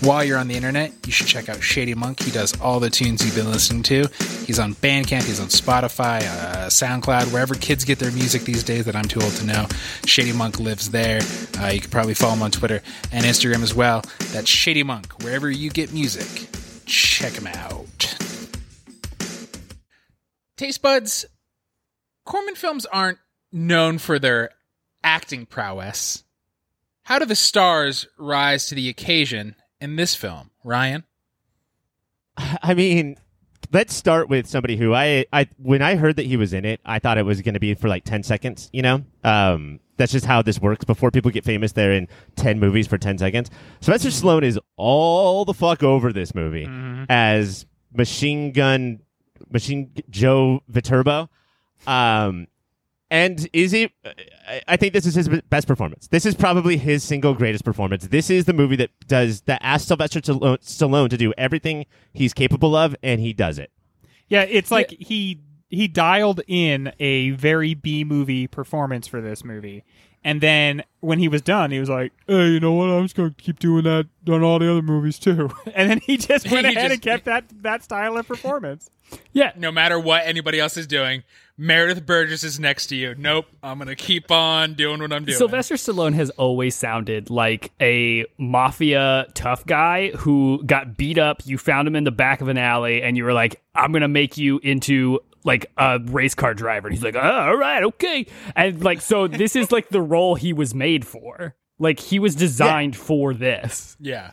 While 0.00 0.22
you're 0.22 0.38
on 0.38 0.48
the 0.48 0.54
internet, 0.54 0.92
you 1.06 1.12
should 1.12 1.26
check 1.26 1.48
out 1.48 1.62
Shady 1.62 1.94
Monk. 1.94 2.22
He 2.22 2.30
does 2.30 2.60
all 2.60 2.78
the 2.78 2.90
tunes 2.90 3.24
you've 3.24 3.34
been 3.34 3.50
listening 3.50 3.82
to. 3.84 4.06
He's 4.46 4.58
on 4.58 4.74
Bandcamp, 4.74 5.24
he's 5.24 5.40
on 5.40 5.48
Spotify, 5.48 6.20
uh, 6.20 6.66
SoundCloud, 6.68 7.32
wherever 7.32 7.54
kids 7.54 7.84
get 7.84 7.98
their 7.98 8.12
music 8.12 8.42
these 8.42 8.62
days 8.62 8.84
that 8.84 8.94
I'm 8.94 9.06
too 9.06 9.20
old 9.20 9.32
to 9.32 9.46
know. 9.46 9.66
Shady 10.04 10.32
Monk 10.32 10.60
lives 10.60 10.90
there. 10.90 11.20
Uh, 11.58 11.68
you 11.68 11.80
can 11.80 11.90
probably 11.90 12.14
follow 12.14 12.34
him 12.34 12.42
on 12.42 12.50
Twitter 12.50 12.82
and 13.12 13.24
Instagram 13.24 13.62
as 13.62 13.74
well. 13.74 14.04
That's 14.32 14.48
Shady 14.48 14.82
Monk. 14.82 15.22
Wherever 15.22 15.50
you 15.50 15.70
get 15.70 15.92
music, 15.92 16.48
check 16.88 17.34
them 17.34 17.46
out. 17.46 18.16
Taste 20.56 20.82
buds, 20.82 21.26
Corman 22.24 22.56
films 22.56 22.86
aren't 22.86 23.18
known 23.52 23.98
for 23.98 24.18
their 24.18 24.50
acting 25.04 25.46
prowess. 25.46 26.24
How 27.04 27.18
do 27.18 27.24
the 27.24 27.36
stars 27.36 28.06
rise 28.18 28.66
to 28.66 28.74
the 28.74 28.88
occasion 28.88 29.54
in 29.80 29.96
this 29.96 30.14
film, 30.14 30.50
Ryan? 30.64 31.04
I 32.36 32.74
mean, 32.74 33.16
let's 33.72 33.94
start 33.94 34.28
with 34.28 34.46
somebody 34.46 34.76
who 34.76 34.94
I, 34.94 35.26
I 35.32 35.48
when 35.58 35.80
I 35.80 35.96
heard 35.96 36.16
that 36.16 36.26
he 36.26 36.36
was 36.36 36.52
in 36.52 36.64
it, 36.64 36.80
I 36.84 36.98
thought 36.98 37.18
it 37.18 37.22
was 37.24 37.40
going 37.42 37.54
to 37.54 37.60
be 37.60 37.74
for 37.74 37.88
like 37.88 38.04
10 38.04 38.22
seconds, 38.22 38.68
you 38.72 38.82
know? 38.82 39.04
Um, 39.24 39.80
that's 39.98 40.12
just 40.12 40.24
how 40.24 40.40
this 40.40 40.58
works. 40.60 40.84
Before 40.84 41.10
people 41.10 41.30
get 41.30 41.44
famous, 41.44 41.72
they're 41.72 41.92
in 41.92 42.08
10 42.36 42.58
movies 42.58 42.86
for 42.86 42.96
10 42.96 43.18
seconds. 43.18 43.50
Sylvester 43.80 44.08
Stallone 44.08 44.42
is 44.44 44.58
all 44.76 45.44
the 45.44 45.52
fuck 45.54 45.82
over 45.82 46.12
this 46.12 46.34
movie 46.34 46.66
as 47.10 47.66
Machine 47.92 48.52
Gun, 48.52 49.00
Machine 49.50 49.92
Joe 50.08 50.62
Viterbo. 50.68 51.28
Um, 51.86 52.46
and 53.10 53.48
is 53.52 53.72
it? 53.72 53.92
I- 54.04 54.60
I 54.68 54.76
think 54.76 54.92
this 54.92 55.06
is 55.06 55.14
his 55.14 55.28
best 55.48 55.66
performance. 55.66 56.08
This 56.08 56.26
is 56.26 56.34
probably 56.34 56.76
his 56.76 57.02
single 57.02 57.32
greatest 57.34 57.64
performance. 57.64 58.06
This 58.08 58.28
is 58.30 58.44
the 58.44 58.52
movie 58.52 58.76
that 58.76 58.90
does 59.06 59.42
that 59.42 59.60
asks 59.62 59.88
Sylvester 59.88 60.20
Stallone 60.20 60.58
Stallone 60.58 61.08
to 61.10 61.16
do 61.16 61.32
everything 61.38 61.86
he's 62.12 62.34
capable 62.34 62.74
of, 62.76 62.94
and 63.02 63.20
he 63.20 63.32
does 63.32 63.58
it. 63.58 63.70
Yeah, 64.28 64.42
it's 64.42 64.70
like 64.70 64.90
he 64.90 65.40
he 65.68 65.88
dialed 65.88 66.40
in 66.46 66.92
a 66.98 67.30
very 67.30 67.74
B 67.74 68.04
movie 68.04 68.46
performance 68.46 69.06
for 69.06 69.20
this 69.20 69.44
movie. 69.44 69.84
And 70.24 70.40
then 70.40 70.82
when 71.00 71.20
he 71.20 71.28
was 71.28 71.42
done, 71.42 71.70
he 71.70 71.78
was 71.78 71.88
like, 71.88 72.12
"Hey, 72.26 72.48
you 72.48 72.60
know 72.60 72.72
what? 72.72 72.90
I'm 72.90 73.04
just 73.04 73.14
going 73.14 73.30
to 73.32 73.36
keep 73.42 73.60
doing 73.60 73.84
that 73.84 74.08
on 74.28 74.42
all 74.42 74.58
the 74.58 74.70
other 74.70 74.82
movies 74.82 75.18
too." 75.18 75.50
And 75.74 75.88
then 75.90 76.00
he 76.00 76.16
just 76.16 76.50
went 76.50 76.66
He 76.66 76.74
ahead 76.74 76.90
just- 76.90 76.94
and 76.94 77.02
kept 77.02 77.24
that 77.26 77.44
that 77.62 77.84
style 77.84 78.16
of 78.18 78.26
performance. 78.26 78.90
Yeah, 79.32 79.52
No 79.56 79.72
matter 79.72 79.98
what 79.98 80.26
anybody 80.26 80.60
else 80.60 80.76
is 80.76 80.86
doing, 80.86 81.22
Meredith 81.56 82.04
Burgess 82.04 82.44
is 82.44 82.60
next 82.60 82.88
to 82.88 82.96
you. 82.96 83.14
Nope, 83.16 83.46
I'm 83.62 83.78
gonna 83.78 83.96
keep 83.96 84.30
on 84.30 84.74
doing 84.74 85.00
what 85.00 85.12
I'm 85.14 85.24
doing. 85.24 85.38
Sylvester 85.38 85.76
Stallone 85.76 86.12
has 86.14 86.28
always 86.30 86.74
sounded 86.74 87.30
like 87.30 87.72
a 87.80 88.26
mafia 88.36 89.26
tough 89.34 89.64
guy 89.64 90.10
who 90.10 90.62
got 90.66 90.96
beat 90.98 91.16
up. 91.16 91.40
You 91.46 91.56
found 91.56 91.88
him 91.88 91.96
in 91.96 92.04
the 92.04 92.10
back 92.10 92.40
of 92.42 92.48
an 92.48 92.58
alley, 92.58 93.00
and 93.02 93.16
you 93.16 93.24
were 93.24 93.32
like, 93.32 93.62
"I'm 93.74 93.92
gonna 93.92 94.08
make 94.08 94.36
you 94.36 94.58
into 94.62 95.20
like 95.44 95.70
a 95.76 95.98
race 96.04 96.34
car 96.34 96.54
driver." 96.54 96.88
And 96.88 96.94
he's 96.94 97.04
like, 97.04 97.16
oh, 97.16 97.20
"All 97.20 97.56
right, 97.56 97.82
okay." 97.84 98.26
And 98.56 98.82
like, 98.82 99.00
so 99.00 99.26
this 99.26 99.56
is 99.56 99.72
like 99.72 99.88
the 99.88 100.02
role 100.02 100.34
he 100.34 100.52
was 100.52 100.74
made 100.74 101.06
for. 101.06 101.54
Like 101.78 102.00
he 102.00 102.18
was 102.18 102.34
designed 102.34 102.96
for 102.96 103.32
this. 103.34 103.96
Yeah. 104.00 104.32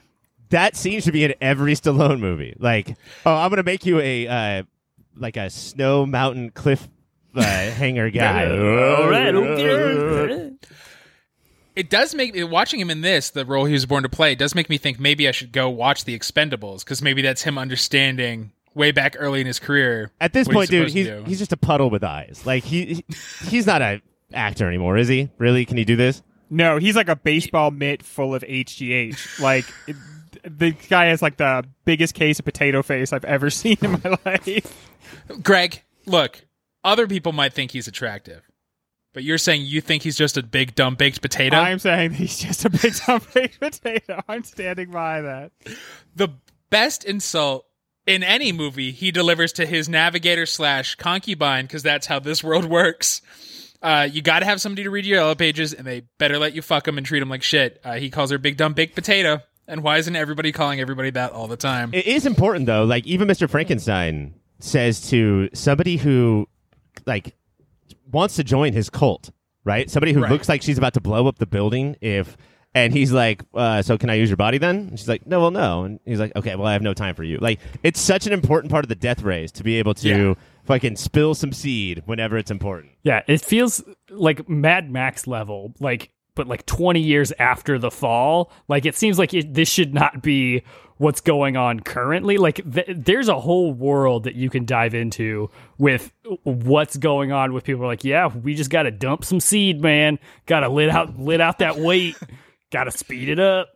That 0.50 0.76
seems 0.76 1.06
to 1.06 1.12
be 1.12 1.24
in 1.24 1.34
every 1.41 1.74
Stallone 1.74 2.20
movie. 2.20 2.56
Like, 2.60 2.96
oh, 3.26 3.34
I'm 3.36 3.50
gonna 3.50 3.63
make 3.63 3.86
you 3.86 4.00
a 4.00 4.28
uh, 4.28 4.63
like 5.15 5.38
a 5.38 5.50
snow 5.50 6.06
mountain 6.06 6.52
cliff 6.52 6.88
uh, 7.36 7.41
hanger 7.44 8.10
guy. 8.10 8.50
All 8.50 9.10
right, 9.10 9.34
okay. 9.34 10.52
It 11.76 11.89
does 11.89 12.15
make 12.15 12.34
me 12.34 12.41
watching 12.46 12.80
him 12.80 12.89
in 12.89 13.02
this, 13.02 13.32
the 13.32 13.44
role 13.44 13.65
he 13.65 13.74
was 13.74 13.86
born 13.86 14.04
to 14.04 14.10
play, 14.10 14.34
does 14.34 14.56
make 14.56 14.70
me 14.70 14.78
think 14.78 14.98
maybe 14.98 15.28
I 15.28 15.32
should 15.32 15.52
go 15.52 15.70
watch 15.70 16.06
The 16.06 16.18
Expendables 16.18 16.86
because 16.86 17.02
maybe 17.02 17.22
that's 17.22 17.41
him 17.41 17.58
understanding 17.58 18.54
way 18.76 18.92
back 18.92 19.16
early 19.18 19.42
in 19.42 19.48
his 19.48 19.60
career. 19.60 20.12
At 20.22 20.34
this 20.34 20.48
what 20.48 20.54
point, 20.54 20.70
dude, 20.70 20.92
he's 20.92 21.08
he's 21.26 21.40
just 21.40 21.54
a 21.54 21.58
puddle 21.58 21.90
with 21.90 22.04
eyes. 22.04 22.44
Like 22.46 22.64
he, 22.64 22.86
he 22.86 23.06
he's 23.48 23.66
not 23.66 23.82
an 23.82 24.02
actor 24.34 24.68
anymore, 24.68 24.98
is 24.98 25.08
he? 25.08 25.30
Really? 25.38 25.66
Can 25.66 25.78
he 25.78 25.86
do 25.86 25.96
this? 25.96 26.22
No, 26.50 26.78
he's 26.78 26.96
like 26.96 27.10
a 27.10 27.16
baseball 27.16 27.72
mitt 27.72 28.04
full 28.04 28.36
of 28.36 28.44
HGH. 28.44 29.40
Like 29.40 29.66
it, 29.88 29.96
the 30.44 30.72
guy 30.72 31.06
has 31.06 31.22
like 31.22 31.38
the 31.38 31.66
biggest 31.86 32.14
case 32.14 32.38
of 32.38 32.46
potato 32.46 32.84
face 32.84 33.12
I've 33.12 33.26
ever 33.26 33.50
seen 33.50 33.78
in 33.82 33.92
my 33.92 34.18
life. 34.26 34.92
Greg, 35.42 35.82
look, 36.06 36.46
other 36.84 37.08
people 37.08 37.32
might 37.32 37.54
think 37.54 37.72
he's 37.72 37.88
attractive, 37.88 38.44
but 39.14 39.24
you're 39.24 39.40
saying 39.40 39.64
you 39.64 39.82
think 39.82 40.04
he's 40.04 40.18
just 40.18 40.38
a 40.38 40.44
big 40.44 40.76
dumb 40.76 40.96
baked 40.96 41.22
potato. 41.22 41.58
I'm 41.58 41.80
saying 41.80 42.12
he's 42.12 42.38
just 42.38 42.66
a 42.66 42.70
big 42.70 42.94
dumb 43.08 43.22
baked 43.34 43.60
potato. 43.60 44.22
I'm 44.28 44.44
standing 44.44 44.92
by 44.92 45.22
that. 45.22 45.52
the 46.16 46.30
best 46.70 47.04
insult 47.06 47.66
in 48.08 48.24
any 48.24 48.52
movie 48.52 48.91
he 48.91 49.12
delivers 49.12 49.54
to 49.54 49.65
his 49.65 49.89
navigator 49.89 50.46
slash 50.46 50.96
concubine 50.96 51.65
because 51.65 51.84
that's 51.84 52.08
how 52.08 52.20
this 52.20 52.44
world 52.44 52.65
works. 52.65 53.22
Uh, 53.82 54.08
you 54.12 54.22
got 54.22 54.39
to 54.39 54.46
have 54.46 54.60
somebody 54.62 54.84
to 54.84 54.89
read 54.89 55.06
your 55.06 55.20
yellow 55.20 55.36
pages, 55.36 55.74
and 55.74 55.86
they 55.86 56.02
better 56.18 56.39
let 56.39 56.54
you 56.54 56.62
fuck 56.62 56.88
him 56.88 56.98
and 56.98 57.06
treat 57.06 57.22
him 57.22 57.30
like 57.30 57.44
shit. 57.44 57.80
Uh, 57.84 57.94
he 57.96 58.10
calls 58.10 58.32
her 58.32 58.38
big 58.38 58.58
dumb 58.58 58.74
baked 58.74 58.96
potato, 58.96 59.41
and 59.68 59.84
why 59.84 59.98
isn't 59.98 60.15
everybody 60.15 60.52
calling 60.52 60.80
everybody 60.80 61.12
that 61.12 61.32
all 61.34 61.48
the 61.48 61.58
time? 61.58 61.91
It 61.94 62.08
is 62.08 62.26
important 62.26 62.65
though. 62.65 62.84
Like 62.84 63.06
even 63.06 63.28
Mr. 63.28 63.50
Frankenstein 63.50 64.34
says 64.60 65.10
to 65.10 65.50
somebody 65.54 65.98
who 65.98 66.48
like 67.06 67.36
wants 68.12 68.38
to 68.38 68.44
join 68.44 68.74
his 68.74 68.89
cult, 68.89 69.30
right? 69.65 69.89
Somebody 69.89 70.13
who 70.13 70.22
Right. 70.22 70.32
looks 70.32 70.50
like 70.50 70.62
she's 70.63 70.78
about 70.78 70.94
to 70.96 71.02
blow 71.02 71.28
up 71.28 71.38
the 71.38 71.46
building 71.46 71.96
if 72.02 72.38
and 72.76 72.94
he's 72.94 73.12
like, 73.12 73.42
uh, 73.56 73.82
so 73.82 73.98
can 73.98 74.12
I 74.12 74.16
use 74.16 74.30
your 74.30 74.38
body 74.38 74.60
then? 74.60 74.76
And 74.90 75.00
she's 75.00 75.08
like, 75.10 75.26
no, 75.26 75.40
well, 75.40 75.52
no. 75.52 75.86
And 75.86 76.00
he's 76.06 76.20
like, 76.20 76.36
okay, 76.36 76.56
well, 76.56 76.68
I 76.68 76.74
have 76.74 76.82
no 76.84 76.94
time 76.94 77.16
for 77.16 77.24
you. 77.24 77.40
Like, 77.40 77.60
it's 77.82 78.00
such 78.00 78.28
an 78.28 78.34
important 78.34 78.72
part 78.72 78.86
of 78.86 78.90
the 78.90 78.96
death 78.96 79.24
race 79.24 79.52
to 79.54 79.64
be 79.64 79.80
able 79.80 79.94
to 79.96 80.10
Yeah. 80.10 80.34
fucking 80.66 80.98
spill 80.98 81.34
some 81.34 81.52
seed 81.54 82.04
whenever 82.06 82.38
it's 82.38 82.52
important. 82.52 82.92
Yeah, 83.04 83.24
it 83.28 83.42
feels 83.42 83.84
like 84.10 84.48
Mad 84.48 84.92
Max 84.92 85.26
level, 85.26 85.74
like 85.80 86.12
but 86.36 86.48
like 86.48 86.66
20 86.66 87.00
years 87.00 87.32
after 87.40 87.80
the 87.80 87.90
fall. 87.90 88.52
Like 88.68 88.86
it 88.86 88.96
seems 88.96 89.18
like 89.18 89.34
it, 89.34 89.54
this 89.54 89.70
should 89.70 89.94
not 89.94 90.22
be 90.22 90.64
what's 90.98 91.22
going 91.22 91.56
on 91.56 91.80
currently. 91.80 92.38
Like 92.38 92.60
th- 92.74 92.90
there's 92.94 93.30
a 93.30 93.40
whole 93.40 93.72
world 93.72 94.26
that 94.26 94.36
you 94.36 94.50
can 94.50 94.66
dive 94.66 94.94
into 94.94 95.50
with 95.78 96.12
what's 96.44 96.98
going 96.98 97.32
on 97.32 97.54
with 97.54 97.64
people 97.64 97.86
like, 97.86 98.04
yeah, 98.04 98.28
we 98.28 98.54
just 98.54 98.70
got 98.70 98.84
to 98.84 98.92
dump 98.92 99.24
some 99.24 99.40
seed, 99.40 99.80
man. 99.82 100.20
Got 100.46 100.60
to 100.62 100.70
lit 100.70 100.90
out 100.90 101.18
lit 101.18 101.40
out 101.40 101.60
that 101.60 101.78
weight. 101.78 102.18
got 102.76 102.84
to 102.84 102.92
speed 102.92 103.30
it 103.30 103.40
up. 103.40 103.70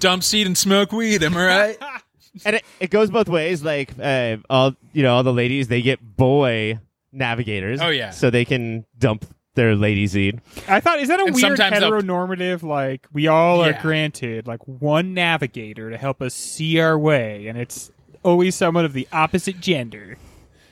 Dump 0.00 0.24
seed 0.24 0.46
and 0.48 0.58
smoke 0.58 0.90
weed. 0.90 1.22
Am 1.22 1.36
I 1.36 1.46
right? 1.46 1.78
and 2.44 2.56
it, 2.56 2.64
it 2.80 2.90
goes 2.90 3.08
both 3.10 3.28
ways. 3.28 3.62
Like 3.62 3.92
uh, 4.02 4.38
all 4.48 4.74
you 4.92 5.04
know, 5.04 5.14
all 5.14 5.22
the 5.22 5.32
ladies 5.32 5.68
they 5.68 5.80
get 5.80 6.00
boy 6.16 6.80
navigators. 7.12 7.80
Oh, 7.80 7.88
yeah. 7.90 8.10
so 8.10 8.30
they 8.30 8.44
can 8.44 8.84
dump 8.98 9.26
their 9.54 9.76
lady 9.76 10.06
seed. 10.08 10.40
I 10.68 10.80
thought, 10.80 10.98
is 11.00 11.08
that 11.08 11.20
a 11.20 11.24
And 11.26 11.34
weird 11.34 11.56
sometimes 11.58 11.78
they'll- 11.80 11.90
heteronormative? 11.92 12.62
Like 12.64 13.06
we 13.12 13.28
all 13.28 13.62
are 13.62 13.74
granted 13.74 14.46
like 14.48 14.66
one 14.66 15.14
navigator 15.14 15.90
to 15.90 15.96
help 15.98 16.20
us 16.22 16.34
see 16.34 16.80
our 16.80 16.98
way, 16.98 17.46
and 17.46 17.56
it's 17.56 17.92
always 18.24 18.56
someone 18.56 18.84
of 18.84 18.92
the 18.92 19.06
opposite 19.12 19.60
gender. 19.60 20.16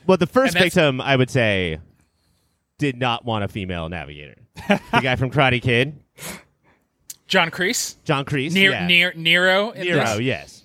Well, 0.07 0.17
the 0.17 0.27
first 0.27 0.55
And 0.55 0.65
that's- 0.65 0.73
victim, 0.73 0.99
I 0.99 1.15
would 1.15 1.29
say, 1.29 1.79
did 2.79 2.97
not 2.97 3.23
want 3.23 3.43
a 3.45 3.47
female 3.47 3.87
navigator. 3.89 4.35
the 4.67 4.79
guy 5.01 5.15
from 5.15 5.29
Karate 5.29 5.61
Kid, 5.61 5.99
John 7.29 7.51
Kreese, 7.51 7.95
John 8.03 8.25
Kreese. 8.25 8.51
Nero, 8.51 8.73
yeah. 8.73 8.87
Nero, 8.87 9.13
Nero. 9.15 9.71
Nero, 9.73 10.17
yes. 10.17 10.63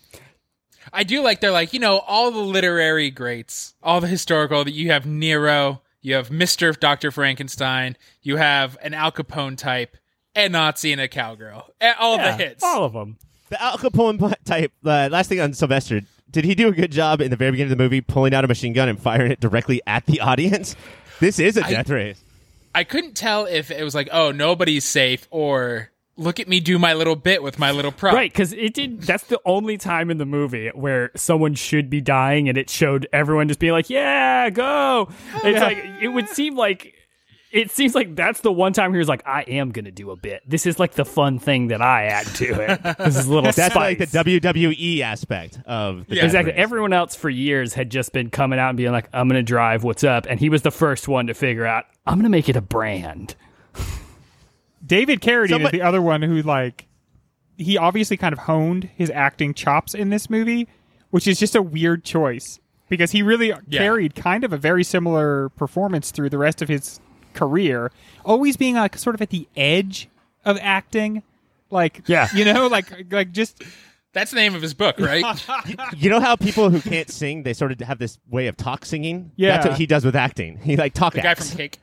I 0.93 1.05
do 1.05 1.23
like 1.23 1.41
they're 1.41 1.51
like 1.51 1.73
you 1.73 1.79
know 1.79 1.99
all 1.99 2.31
the 2.31 2.39
literary 2.39 3.11
greats, 3.11 3.75
all 3.83 4.01
the 4.01 4.09
historical 4.09 4.65
that 4.65 4.73
you 4.73 4.91
have 4.91 5.07
Nero, 5.07 5.83
you 6.01 6.15
have 6.15 6.31
Mister 6.31 6.73
Doctor 6.73 7.11
Frankenstein, 7.11 7.97
you 8.23 8.39
have 8.39 8.79
an 8.83 8.95
Al 8.95 9.13
Capone 9.13 9.59
type, 9.59 9.97
a 10.35 10.49
Nazi, 10.49 10.91
and 10.93 11.01
a 11.01 11.09
cowgirl, 11.09 11.69
all 11.99 12.17
the 12.17 12.33
hits. 12.33 12.65
All 12.65 12.85
of 12.85 12.95
them. 12.95 13.19
The 13.51 13.63
Al 13.63 13.77
Capone 13.77 14.35
type. 14.45 14.73
Uh, 14.85 15.09
last 15.13 15.29
thing 15.29 15.41
on 15.41 15.53
Sylvester, 15.53 16.01
did 16.31 16.45
he 16.45 16.55
do 16.55 16.69
a 16.69 16.73
good 16.73 16.93
job 16.93 17.21
in 17.21 17.31
the 17.31 17.37
very 17.37 17.51
beginning 17.51 17.73
of 17.73 17.79
the 17.79 17.85
movie 17.85 18.01
pulling 18.01 18.33
out 18.33 18.43
a 18.43 18.49
machine 18.49 18.73
gun 18.73 18.89
and 18.89 18.99
firing 18.99 19.31
it 19.31 19.39
directly 19.39 19.83
at 19.87 20.07
the 20.07 20.21
audience? 20.21 20.77
This 21.21 21.39
is 21.39 21.59
a 21.59 21.63
death 21.63 21.91
race. 21.91 22.23
I 22.75 22.85
couldn't 22.85 23.15
tell 23.15 23.45
if 23.47 23.71
it 23.71 23.85
was 23.85 23.95
like 23.95 24.09
oh 24.13 24.33
nobody's 24.33 24.85
safe 24.85 25.29
or 25.31 25.91
look 26.17 26.39
at 26.41 26.49
me 26.49 26.61
do 26.61 26.79
my 26.79 26.95
little 26.95 27.17
bit 27.17 27.43
with 27.43 27.59
my 27.59 27.71
little 27.71 27.93
prop. 27.93 28.15
Right, 28.15 28.31
because 28.33 28.53
it 28.53 28.75
did. 28.75 29.03
That's 29.03 29.25
the 29.25 29.41
only 29.45 29.77
time 29.79 30.11
in 30.11 30.19
the 30.19 30.27
movie 30.27 30.69
where 30.75 31.11
someone 31.17 31.55
should 31.55 31.91
be 31.91 32.01
dying, 32.01 32.49
and 32.49 32.57
it 32.59 32.71
showed 32.71 33.09
everyone 33.13 33.49
just 33.49 33.61
being 33.61 33.73
like, 33.73 33.91
"Yeah, 33.91 34.51
go." 34.51 35.09
It's 35.43 35.61
like 35.61 35.79
it 36.01 36.09
would 36.09 36.29
seem 36.29 36.57
like 36.57 36.95
it 37.53 37.71
seems 37.71 37.95
like 37.95 38.17
that's 38.17 38.41
the 38.41 38.51
one 38.51 38.73
time 38.73 38.93
he 38.93 38.99
was 38.99 39.09
like, 39.09 39.23
"I 39.27 39.43
am 39.43 39.71
gonna 39.71 39.93
do 39.93 40.11
a 40.11 40.17
bit. 40.17 40.43
This 40.45 40.67
is 40.67 40.81
like 40.81 40.95
the 40.95 41.05
fun 41.05 41.39
thing 41.39 41.69
that 41.69 41.81
I 41.81 42.05
add 42.07 42.27
to 42.37 42.47
it. 42.61 42.81
This 42.99 43.17
is 43.17 43.27
a 43.27 43.31
little 43.31 43.53
That's 43.53 43.73
spice." 43.73 43.75
like 43.77 43.99
the 43.99 44.07
WWE 44.07 45.01
aspect 45.03 45.61
of 45.67 46.07
the 46.09 46.17
Yeah. 46.17 46.25
Exactly. 46.25 46.53
race. 46.53 46.61
Everyone 46.61 46.93
else 46.93 47.15
for 47.15 47.31
years 47.31 47.75
had 47.75 47.91
just 47.91 48.13
been 48.13 48.29
coming 48.31 48.59
out 48.59 48.71
and 48.71 48.77
being 48.77 48.91
like, 48.93 49.09
"I'm 49.13 49.29
gonna 49.29 49.43
drive. 49.43 49.85
What's 49.85 50.03
up?" 50.05 50.27
And 50.29 50.41
he 50.41 50.49
was 50.49 50.63
the 50.63 50.73
first 50.73 51.07
one 51.07 51.29
to 51.29 51.35
figure 51.35 51.65
out, 51.67 51.85
"I'm 52.07 52.19
gonna 52.19 52.29
make 52.29 52.49
it 52.49 52.57
a 52.57 52.61
brand." 52.61 53.37
David 54.85 55.21
Carradine 55.21 55.49
Somebody- 55.51 55.77
is 55.79 55.81
the 55.81 55.87
other 55.87 56.03
one 56.03 56.23
who 56.23 56.43
like 56.43 56.87
he 57.57 57.79
obviously 57.79 58.17
kind 58.17 58.33
of 58.33 58.41
honed 58.41 58.91
his 58.97 59.11
acting 59.11 59.55
chops 59.55 59.95
in 59.95 60.11
this 60.11 60.29
movie, 60.29 60.67
which 61.11 61.27
is 61.29 61.39
just 61.39 61.55
a 61.55 61.63
weird 61.63 62.05
choice 62.05 62.59
because 62.89 63.13
he 63.13 63.23
really 63.23 63.53
carried 63.71 64.15
kind 64.15 64.45
of 64.45 64.53
a 64.53 64.57
very 64.57 64.85
similar 64.85 65.49
performance 65.51 66.11
through 66.11 66.31
the 66.31 66.39
rest 66.39 66.61
of 66.63 66.69
his 66.69 67.01
career, 67.33 67.91
always 68.25 68.57
being 68.57 68.75
like 68.75 68.97
sort 68.99 69.15
of 69.15 69.23
at 69.23 69.31
the 69.31 69.49
edge 69.57 70.09
of 70.45 70.59
acting, 70.61 71.23
like 71.71 72.03
Yeah. 72.07 72.29
you 72.35 72.45
know, 72.45 72.67
like 72.67 73.11
like 73.13 73.31
just 73.33 73.63
That's 74.13 74.31
the 74.33 74.37
name 74.37 74.55
of 74.55 74.63
his 74.63 74.75
book, 74.75 74.99
right? 75.01 75.25
You 75.97 76.11
know 76.11 76.21
how 76.21 76.37
people 76.37 76.71
who 76.71 76.81
can't 76.81 77.09
sing, 77.11 77.43
they 77.45 77.53
sort 77.55 77.73
of 77.73 77.81
have 77.81 77.99
this 77.99 78.19
way 78.29 78.49
of 78.49 78.57
talk 78.57 78.85
singing? 78.85 79.31
Yeah. 79.37 79.53
That's 79.57 79.67
what 79.69 79.79
he 79.79 79.87
does 79.87 80.05
with 80.05 80.15
acting. 80.17 80.59
He 80.59 80.77
like 80.77 80.93
talk 80.93 81.15
the 81.15 81.21
guy 81.23 81.31
acts. 81.31 81.51
from 81.51 81.59
Cake. 81.59 81.79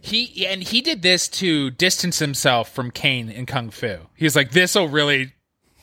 He 0.00 0.46
and 0.46 0.62
he 0.62 0.80
did 0.80 1.02
this 1.02 1.28
to 1.28 1.70
distance 1.70 2.18
himself 2.18 2.72
from 2.72 2.90
Caine 2.90 3.30
in 3.30 3.46
Kung 3.46 3.70
Fu. 3.70 3.98
He's 4.14 4.36
like, 4.36 4.52
this 4.52 4.74
will 4.74 4.88
really 4.88 5.32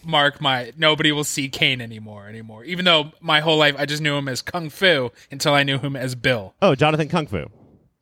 mark 0.03 0.39
my. 0.39 0.71
Nobody 0.77 1.11
will 1.11 1.23
see 1.23 1.49
Caine 1.49 1.81
anymore 1.81 2.27
anymore. 2.27 2.63
Even 2.63 2.85
though 2.85 3.11
my 3.19 3.41
whole 3.41 3.57
life 3.57 3.75
I 3.77 3.85
just 3.85 4.01
knew 4.01 4.15
him 4.15 4.27
as 4.27 4.41
Kung 4.41 4.69
Fu 4.69 5.11
until 5.31 5.53
I 5.53 5.63
knew 5.63 5.79
him 5.79 5.95
as 5.95 6.15
Bill, 6.15 6.53
oh, 6.61 6.75
Jonathan 6.75 7.09
Kung 7.09 7.27
Fu. 7.27 7.49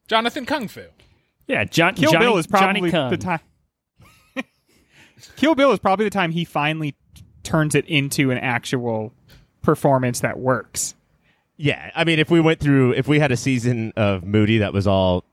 Jonathan 0.08 0.46
Kung 0.46 0.68
Fu. 0.68 0.84
Yeah, 1.48 1.66
John, 1.66 1.96
Kill 1.96 2.12
Johnny, 2.12 2.26
Bill 2.26 2.38
is 2.38 2.48
probably 2.48 2.90
the 2.90 3.18
time. 3.18 3.40
Kill 5.36 5.56
Bill 5.56 5.72
is 5.72 5.80
probably 5.80 6.06
the 6.06 6.10
time 6.12 6.32
he 6.32 6.46
finally 6.46 6.96
turns 7.44 7.76
it 7.76 7.86
into 7.86 8.32
an 8.32 8.38
actual 8.38 9.14
performance 9.62 10.22
that 10.22 10.40
works. 10.40 10.96
Yeah, 11.58 11.92
I 11.96 12.04
mean, 12.04 12.20
if 12.20 12.32
we 12.32 12.40
went 12.40 12.60
through, 12.60 12.94
if 12.94 13.08
we 13.08 13.20
had 13.20 13.32
a 13.32 13.38
season 13.38 13.94
of 13.96 14.24
Moody 14.24 14.60
that 14.60 14.74
was 14.74 14.88
all 14.88 15.24
hit 15.24 15.33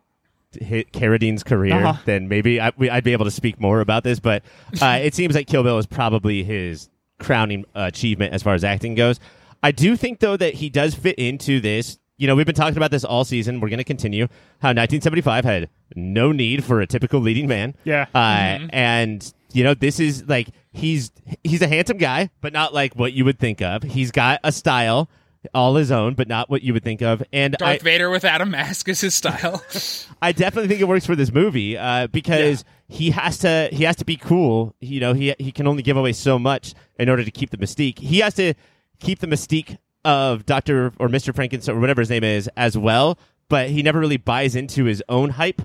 Carradine's 0.92 1.42
career, 1.42 1.74
Uh-huh. 1.74 2.00
then 2.04 2.28
maybe 2.28 2.60
I, 2.60 2.72
we, 2.76 2.90
I'd 2.90 3.04
be 3.04 3.12
able 3.12 3.24
to 3.26 3.30
speak 3.30 3.60
more 3.60 3.80
about 3.80 4.04
this. 4.04 4.18
But 4.20 4.42
uh, 4.80 4.98
it 5.02 5.14
seems 5.14 5.34
like 5.34 5.46
Kill 5.46 5.62
Bill 5.62 5.78
is 5.78 5.86
probably 5.86 6.42
his 6.44 6.88
crowning 7.18 7.64
achievement 7.74 8.32
as 8.34 8.42
far 8.42 8.54
as 8.54 8.64
acting 8.64 8.94
goes. 8.94 9.20
I 9.62 9.72
do 9.72 9.94
think 9.96 10.20
though 10.20 10.36
that 10.36 10.54
he 10.54 10.70
does 10.70 10.94
fit 10.94 11.18
into 11.18 11.60
this. 11.60 11.98
You 12.16 12.26
know, 12.26 12.34
we've 12.34 12.44
been 12.44 12.54
talking 12.54 12.76
about 12.76 12.90
this 12.90 13.02
all 13.04 13.24
season. 13.24 13.60
We're 13.60 13.70
going 13.70 13.78
to 13.78 13.84
continue. 13.84 14.24
How 14.60 14.68
1975 14.68 15.44
had 15.44 15.70
no 15.96 16.32
need 16.32 16.64
for 16.64 16.82
a 16.82 16.86
typical 16.86 17.18
leading 17.20 17.48
man. 17.48 17.74
Yeah. 17.84 18.06
Uh, 18.14 18.66
and 18.70 19.32
you 19.52 19.64
know, 19.64 19.72
this 19.72 19.98
is 20.00 20.28
like 20.28 20.48
he's 20.72 21.10
he's 21.44 21.62
a 21.62 21.66
handsome 21.66 21.96
guy, 21.96 22.28
but 22.42 22.52
not 22.52 22.74
like 22.74 22.94
what 22.94 23.14
you 23.14 23.24
would 23.24 23.38
think 23.38 23.62
of. 23.62 23.82
He's 23.84 24.10
got 24.10 24.38
a 24.44 24.52
style 24.52 25.08
all 25.54 25.74
his 25.76 25.90
own, 25.90 26.14
but 26.14 26.28
not 26.28 26.50
what 26.50 26.62
you 26.62 26.72
would 26.72 26.84
think 26.84 27.02
of. 27.02 27.22
And 27.32 27.56
I, 27.56 27.58
Darth 27.58 27.82
Vader 27.82 28.10
without 28.10 28.40
a 28.40 28.46
mask 28.46 28.88
is 28.88 29.00
his 29.00 29.14
style. 29.14 29.62
I 30.22 30.32
definitely 30.32 30.68
think 30.68 30.80
it 30.80 30.88
works 30.88 31.06
for 31.06 31.16
this 31.16 31.32
movie 31.32 31.78
uh, 31.78 32.08
because 32.08 32.64
he 32.88 33.10
has 33.10 33.38
to 33.38 33.68
he 33.72 33.84
has 33.84 33.96
to 33.96 34.04
be 34.04 34.16
cool. 34.16 34.74
You 34.80 35.00
know, 35.00 35.12
he 35.14 35.34
he 35.38 35.52
can 35.52 35.66
only 35.66 35.82
give 35.82 35.96
away 35.96 36.12
so 36.12 36.38
much 36.38 36.74
in 36.98 37.08
order 37.08 37.24
to 37.24 37.30
keep 37.30 37.50
the 37.50 37.56
mystique. 37.56 37.98
He 37.98 38.18
has 38.20 38.34
to 38.34 38.54
keep 38.98 39.20
the 39.20 39.26
mystique 39.26 39.78
of 40.04 40.46
Doctor 40.46 40.92
or 40.98 41.08
Mister 41.08 41.32
Frankenstein 41.32 41.76
or 41.76 41.80
whatever 41.80 42.00
his 42.00 42.10
name 42.10 42.24
is 42.24 42.48
as 42.56 42.76
well. 42.76 43.18
But 43.48 43.70
he 43.70 43.82
never 43.82 43.98
really 43.98 44.16
buys 44.16 44.54
into 44.54 44.84
his 44.84 45.02
own 45.08 45.30
hype 45.30 45.62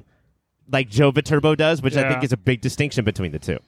like 0.72 0.90
Joe 0.90 1.12
Viterbo 1.12 1.54
does, 1.56 1.82
which 1.82 1.96
I 1.96 2.10
think 2.10 2.24
is 2.24 2.32
a 2.32 2.38
big 2.38 2.62
distinction 2.62 3.06
between 3.06 3.32
the 3.32 3.38
two. 3.40 3.60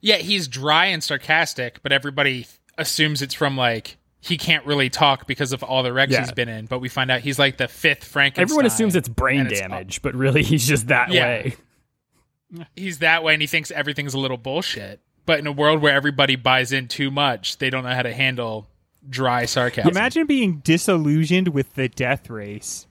yeah, 0.00 0.16
he's 0.16 0.48
dry 0.48 0.86
and 0.86 1.02
sarcastic, 1.04 1.82
but 1.82 1.92
everybody 1.92 2.46
assumes 2.78 3.20
it's 3.20 3.34
from 3.34 3.56
like 3.56 3.98
he 4.26 4.36
can't 4.36 4.64
really 4.66 4.90
talk 4.90 5.26
because 5.26 5.52
of 5.52 5.62
all 5.62 5.82
the 5.82 5.92
wrecks 5.92 6.12
Yeah. 6.12 6.20
he's 6.20 6.32
been 6.32 6.48
in. 6.48 6.66
But 6.66 6.80
we 6.80 6.88
find 6.88 7.10
out 7.10 7.20
he's 7.20 7.38
like 7.38 7.56
the 7.58 7.68
fifth 7.68 8.04
Frankenstein. 8.04 8.42
Everyone 8.42 8.66
assumes 8.66 8.96
it's 8.96 9.08
brain 9.08 9.40
and 9.40 9.52
it's- 9.52 9.60
damage, 9.60 10.02
but 10.02 10.14
really 10.14 10.42
he's 10.42 10.66
just 10.66 10.88
that 10.88 11.10
Yeah. 11.12 11.24
way. 11.26 11.56
he's 12.76 12.98
that 12.98 13.22
way 13.22 13.34
and 13.34 13.40
he 13.42 13.46
thinks 13.46 13.70
everything's 13.70 14.14
a 14.14 14.18
little 14.18 14.36
bullshit. 14.36 15.00
But 15.26 15.38
in 15.40 15.46
a 15.46 15.52
world 15.52 15.82
where 15.82 15.92
everybody 15.94 16.36
buys 16.36 16.72
in 16.72 16.86
too 16.88 17.10
much, 17.10 17.58
they 17.58 17.70
don't 17.70 17.82
know 17.84 17.94
how 17.94 18.02
to 18.02 18.12
handle 18.14 18.68
dry 19.08 19.44
sarcasm. 19.44 19.90
Imagine 19.90 20.26
being 20.26 20.58
disillusioned 20.64 21.48
with 21.48 21.74
the 21.74 21.88
death 21.88 22.28
race. 22.30 22.86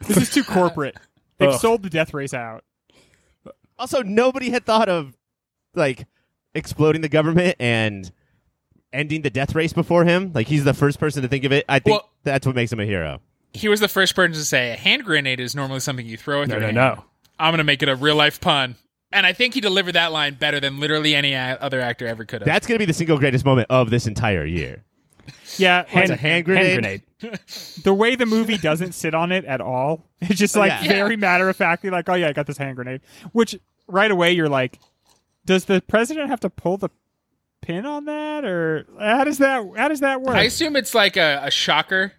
This 0.00 0.16
is 0.16 0.30
too 0.30 0.44
corporate. 0.44 0.96
They've 1.38 1.50
Ugh. 1.50 1.60
sold 1.60 1.82
the 1.82 1.90
death 1.90 2.12
race 2.14 2.32
out. 2.34 2.64
Also, 3.78 4.02
nobody 4.02 4.50
had 4.50 4.64
thought 4.66 4.88
of 4.90 5.16
like 5.74 6.06
exploding 6.54 7.00
the 7.00 7.08
government 7.08 7.56
and 7.58 8.10
ending 8.92 9.22
the 9.22 9.30
death 9.30 9.54
race 9.54 9.72
before 9.72 10.04
him. 10.04 10.32
Like 10.34 10.46
he's 10.46 10.64
the 10.64 10.74
first 10.74 10.98
person 10.98 11.22
to 11.22 11.28
think 11.28 11.44
of 11.44 11.52
it. 11.52 11.64
I 11.68 11.78
think 11.78 11.98
Well- 11.98 12.10
that's 12.24 12.46
what 12.46 12.54
makes 12.56 12.72
him 12.72 12.80
a 12.80 12.84
hero. 12.86 13.20
he 13.52 13.68
was 13.68 13.80
the 13.80 13.88
first 13.88 14.14
person 14.14 14.34
to 14.34 14.44
say 14.44 14.70
a 14.72 14.76
hand 14.76 15.04
grenade 15.04 15.40
is 15.40 15.54
normally 15.54 15.80
something 15.80 16.06
you 16.06 16.16
throw 16.16 16.40
with 16.40 16.48
No, 16.50 16.56
your 16.56 16.60
no, 16.60 16.66
hand. 16.66 16.76
no. 16.98 17.04
I'm 17.38 17.52
going 17.52 17.58
to 17.58 17.64
make 17.64 17.82
it 17.82 17.88
a 17.88 17.96
real 17.96 18.16
life 18.16 18.40
pun. 18.40 18.76
And 19.12 19.26
I 19.26 19.32
think 19.32 19.54
he 19.54 19.60
delivered 19.60 19.92
that 19.94 20.12
line 20.12 20.34
better 20.34 20.60
than 20.60 20.78
literally 20.78 21.14
any 21.16 21.32
a- 21.32 21.58
other 21.60 21.80
actor 21.80 22.06
ever 22.06 22.24
could 22.24 22.42
have. 22.42 22.46
That's 22.46 22.66
going 22.66 22.76
to 22.76 22.78
be 22.78 22.84
the 22.86 22.92
single 22.92 23.18
greatest 23.18 23.44
moment 23.44 23.66
of 23.70 23.90
this 23.90 24.06
entire 24.06 24.44
year. 24.44 24.84
Yeah, 25.56 25.82
It's 25.82 25.94
and 25.94 26.10
a 26.12 26.16
hand 26.16 26.44
grenade. 26.44 26.84
Hand 26.84 27.02
grenade. 27.20 27.40
the 27.82 27.92
way 27.92 28.14
the 28.14 28.24
movie 28.26 28.56
doesn't 28.56 28.92
sit 28.92 29.14
on 29.14 29.32
it 29.32 29.44
at 29.44 29.60
all, 29.60 30.04
it's 30.20 30.38
just 30.38 30.54
like 30.56 30.70
Yeah. 30.82 30.88
very 30.88 31.16
matter 31.16 31.48
of 31.48 31.56
factly, 31.56 31.90
like, 31.90 32.08
oh 32.08 32.14
yeah, 32.14 32.28
I 32.28 32.32
got 32.32 32.46
this 32.46 32.56
hand 32.56 32.76
grenade. 32.76 33.00
Which 33.32 33.58
right 33.88 34.10
away 34.10 34.30
you're 34.32 34.48
like, 34.48 34.78
does 35.46 35.64
the 35.64 35.82
president 35.86 36.30
have 36.30 36.40
to 36.40 36.50
pull 36.50 36.76
the 36.76 36.88
pin 37.70 37.86
on 37.86 38.04
that, 38.06 38.44
or 38.44 38.86
how 38.98 39.24
does 39.24 39.38
that 39.38 39.70
how 39.76 39.88
does 39.88 40.00
that 40.00 40.22
work? 40.22 40.36
I 40.36 40.42
assume 40.42 40.76
it's 40.76 40.94
like 40.94 41.16
a, 41.16 41.40
a 41.44 41.50
shocker. 41.50 42.12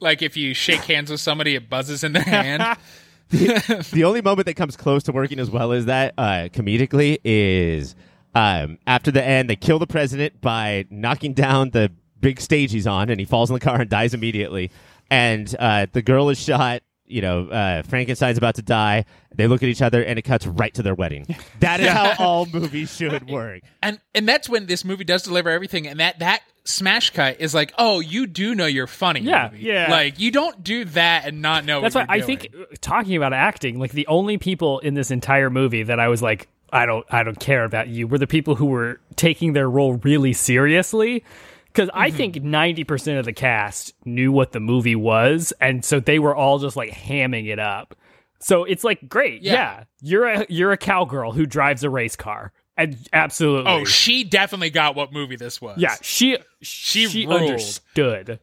Like 0.00 0.22
if 0.22 0.36
you 0.36 0.54
shake 0.54 0.80
hands 0.84 1.10
with 1.10 1.20
somebody, 1.20 1.54
it 1.54 1.68
buzzes 1.68 2.04
in 2.04 2.12
their 2.12 2.22
hand. 2.22 2.78
the 3.28 4.04
only 4.04 4.22
moment 4.22 4.46
that 4.46 4.54
comes 4.54 4.76
close 4.76 5.02
to 5.02 5.12
working 5.12 5.40
as 5.40 5.50
well 5.50 5.72
as 5.72 5.86
that 5.86 6.14
uh, 6.16 6.48
comedically 6.52 7.18
is 7.24 7.96
um, 8.36 8.78
after 8.86 9.10
the 9.10 9.24
end, 9.24 9.50
they 9.50 9.56
kill 9.56 9.80
the 9.80 9.86
president 9.86 10.40
by 10.40 10.84
knocking 10.90 11.32
down 11.32 11.70
the 11.70 11.90
big 12.20 12.40
stage 12.40 12.70
he's 12.70 12.86
on, 12.86 13.10
and 13.10 13.18
he 13.18 13.26
falls 13.26 13.50
in 13.50 13.54
the 13.54 13.60
car 13.60 13.80
and 13.80 13.90
dies 13.90 14.14
immediately. 14.14 14.70
And 15.10 15.52
uh, 15.58 15.86
the 15.90 16.02
girl 16.02 16.28
is 16.28 16.38
shot. 16.38 16.82
You 17.08 17.22
know, 17.22 17.48
uh, 17.48 17.82
Frankenstein's 17.82 18.38
about 18.38 18.56
to 18.56 18.62
die. 18.62 19.04
They 19.34 19.46
look 19.46 19.62
at 19.62 19.68
each 19.68 19.82
other, 19.82 20.02
and 20.02 20.18
it 20.18 20.22
cuts 20.22 20.46
right 20.46 20.72
to 20.74 20.82
their 20.82 20.94
wedding. 20.94 21.26
That 21.60 21.80
is 21.80 21.88
how 21.88 22.14
all 22.18 22.46
movies 22.46 22.94
should 22.96 23.28
work. 23.30 23.62
and 23.82 23.98
and 24.14 24.28
that's 24.28 24.48
when 24.48 24.66
this 24.66 24.84
movie 24.84 25.04
does 25.04 25.22
deliver 25.22 25.48
everything. 25.50 25.86
And 25.86 26.00
that 26.00 26.18
that 26.18 26.42
smash 26.64 27.10
cut 27.10 27.40
is 27.40 27.54
like, 27.54 27.72
oh, 27.78 28.00
you 28.00 28.26
do 28.26 28.54
know 28.54 28.66
you're 28.66 28.86
funny. 28.86 29.20
Yeah, 29.20 29.50
movie. 29.52 29.64
yeah. 29.64 29.90
Like 29.90 30.18
you 30.18 30.30
don't 30.30 30.62
do 30.64 30.84
that 30.86 31.26
and 31.26 31.40
not 31.42 31.64
know. 31.64 31.80
That's 31.80 31.94
what 31.94 32.08
why 32.08 32.16
you're 32.16 32.24
I 32.24 32.26
doing. 32.26 32.38
think 32.40 32.80
talking 32.80 33.16
about 33.16 33.32
acting, 33.32 33.78
like 33.78 33.92
the 33.92 34.06
only 34.08 34.36
people 34.38 34.80
in 34.80 34.94
this 34.94 35.10
entire 35.10 35.48
movie 35.50 35.82
that 35.84 35.98
I 36.00 36.08
was 36.08 36.22
like, 36.22 36.48
I 36.72 36.84
don't, 36.84 37.06
I 37.10 37.22
don't 37.22 37.38
care 37.38 37.64
about 37.64 37.88
you, 37.88 38.08
were 38.08 38.18
the 38.18 38.26
people 38.26 38.56
who 38.56 38.66
were 38.66 39.00
taking 39.14 39.52
their 39.52 39.70
role 39.70 39.94
really 39.94 40.32
seriously. 40.32 41.24
Because 41.76 41.90
I 41.92 42.08
Mm-hmm. 42.08 42.16
think 42.16 42.42
ninety 42.42 42.84
percent 42.84 43.18
of 43.18 43.26
the 43.26 43.34
cast 43.34 43.92
knew 44.06 44.32
what 44.32 44.52
the 44.52 44.60
movie 44.60 44.96
was, 44.96 45.52
and 45.60 45.84
so 45.84 46.00
they 46.00 46.18
were 46.18 46.34
all 46.34 46.58
just 46.58 46.74
like 46.76 46.90
hamming 46.90 47.48
it 47.52 47.58
up. 47.58 47.94
So 48.40 48.64
it's 48.64 48.82
like, 48.84 49.08
great, 49.08 49.42
Yeah. 49.42 49.52
yeah, 49.52 49.84
you're 50.00 50.26
a 50.26 50.46
you're 50.48 50.72
a 50.72 50.76
cowgirl 50.78 51.32
who 51.32 51.44
drives 51.44 51.84
a 51.84 51.90
race 51.90 52.16
car, 52.16 52.52
and 52.78 52.96
absolutely, 53.12 53.70
Oh, 53.70 53.84
she 53.84 54.24
definitely 54.24 54.70
got 54.70 54.94
what 54.96 55.12
movie 55.12 55.36
this 55.36 55.60
was. 55.60 55.78
yeah, 55.78 55.96
she 56.00 56.38
She 56.62 57.08
she 57.08 57.26
understood. 57.26 58.40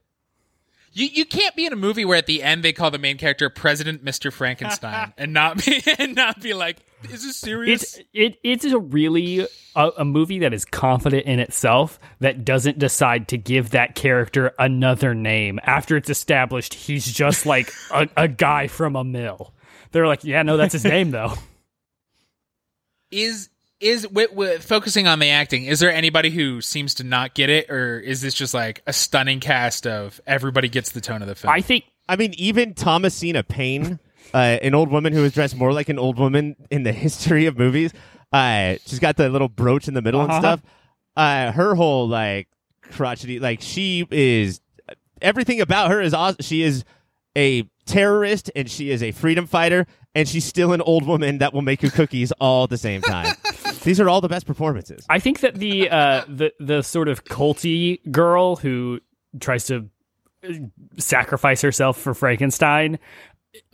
You 0.95 1.07
you 1.07 1.25
can't 1.25 1.55
be 1.55 1.65
in 1.65 1.73
a 1.73 1.77
movie 1.77 2.05
where 2.05 2.17
at 2.17 2.27
the 2.27 2.43
end 2.43 2.63
they 2.63 2.71
call 2.71 2.91
the 2.91 2.99
main 2.99 3.17
character 3.17 3.49
President 3.49 4.05
Mr. 4.05 4.31
Frankenstein 4.31 5.13
and 5.17 5.33
not 5.33 5.65
be 5.65 5.81
and 5.97 6.15
not 6.15 6.39
be 6.39 6.53
like, 6.53 6.77
is 7.09 7.23
this 7.23 7.37
serious? 7.37 7.97
It's 7.97 8.07
it 8.13 8.37
it's 8.43 8.65
a 8.65 8.77
really 8.77 9.47
a, 9.75 9.89
a 9.97 10.05
movie 10.05 10.39
that 10.39 10.53
is 10.53 10.65
confident 10.65 11.25
in 11.25 11.39
itself 11.39 11.99
that 12.19 12.45
doesn't 12.45 12.77
decide 12.77 13.27
to 13.29 13.37
give 13.37 13.71
that 13.71 13.95
character 13.95 14.53
another 14.59 15.15
name 15.15 15.59
after 15.63 15.97
it's 15.97 16.11
established 16.11 16.75
he's 16.75 17.11
just 17.11 17.45
like 17.47 17.73
a, 17.91 18.07
a 18.17 18.27
guy 18.27 18.67
from 18.67 18.95
a 18.95 19.03
mill. 19.03 19.51
They're 19.91 20.07
like, 20.07 20.23
yeah, 20.23 20.43
no, 20.43 20.57
that's 20.57 20.73
his 20.73 20.85
name 20.85 21.11
though. 21.11 21.33
is 23.09 23.49
is 23.83 24.07
with, 24.07 24.31
with 24.33 24.63
focusing 24.63 25.07
on 25.07 25.19
the 25.19 25.29
acting 25.29 25.65
is 25.65 25.79
there 25.79 25.91
anybody 25.91 26.29
who 26.29 26.61
seems 26.61 26.93
to 26.95 27.03
not 27.03 27.33
get 27.35 27.49
it 27.49 27.69
or 27.69 27.99
is 27.99 28.21
this 28.21 28.33
just 28.33 28.53
like 28.53 28.81
a 28.87 28.93
stunning 28.93 29.39
cast 29.39 29.85
of 29.85 30.19
everybody 30.25 30.69
gets 30.69 30.91
the 30.91 31.01
tone 31.01 31.21
of 31.21 31.27
the 31.27 31.35
film 31.35 31.53
I 31.53 31.61
think 31.61 31.83
I 32.09 32.17
mean, 32.17 32.33
even 32.37 32.73
Thomasina 32.73 33.43
Paine, 33.47 33.97
uh, 34.33 34.37
an 34.37 34.75
old 34.75 34.91
woman 34.91 35.13
who 35.13 35.23
is 35.23 35.31
dressed 35.33 35.55
more 35.55 35.71
like 35.71 35.87
an 35.87 35.97
old 35.97 36.19
woman 36.19 36.57
in 36.69 36.83
the 36.83 36.91
history 37.05 37.45
of 37.45 37.57
movies. 37.57 37.93
Uh, 38.33 38.75
she's 38.85 38.99
got 38.99 39.15
the 39.15 39.29
little 39.29 39.47
brooch 39.47 39.87
in 39.87 39.93
the 39.93 40.01
middle 40.01 40.19
and 40.21 40.29
Uh-huh. 40.31 40.41
stuff. 40.41 40.61
Uh, 41.15 41.53
her 41.53 41.75
whole 41.75 42.05
like 42.09 42.49
crotchety, 42.81 43.39
like 43.39 43.61
she 43.61 44.05
is 44.11 44.59
everything 45.21 45.61
about 45.61 45.91
her 45.91 46.01
is 46.01 46.13
awesome. 46.13 46.37
She 46.41 46.61
is 46.61 46.83
a 47.37 47.63
terrorist 47.85 48.51
and 48.53 48.69
she 48.69 48.89
is 48.91 49.01
a 49.01 49.11
freedom 49.11 49.47
fighter 49.47 49.87
and 50.13 50.27
she's 50.27 50.43
still 50.43 50.73
an 50.73 50.81
old 50.81 51.07
woman 51.07 51.37
that 51.37 51.53
will 51.53 51.61
make 51.61 51.81
you 51.83 51.89
cookies 51.89 52.33
all 52.33 52.65
at 52.65 52.69
the 52.69 52.77
same 52.77 53.01
time. 53.01 53.33
These 53.83 53.99
are 53.99 54.09
all 54.09 54.21
the 54.21 54.29
best 54.29 54.45
performances. 54.45 55.05
I 55.09 55.19
think 55.19 55.41
that 55.41 55.55
the 55.55 55.89
uh 55.89 56.23
the 56.27 56.53
the 56.59 56.81
sort 56.81 57.07
of 57.07 57.25
culty 57.25 57.99
girl 58.11 58.55
who 58.55 58.99
tries 59.39 59.65
to 59.65 59.89
uh, 60.47 60.53
sacrifice 60.97 61.61
herself 61.61 61.97
for 61.97 62.13
Frankenstein 62.13 62.99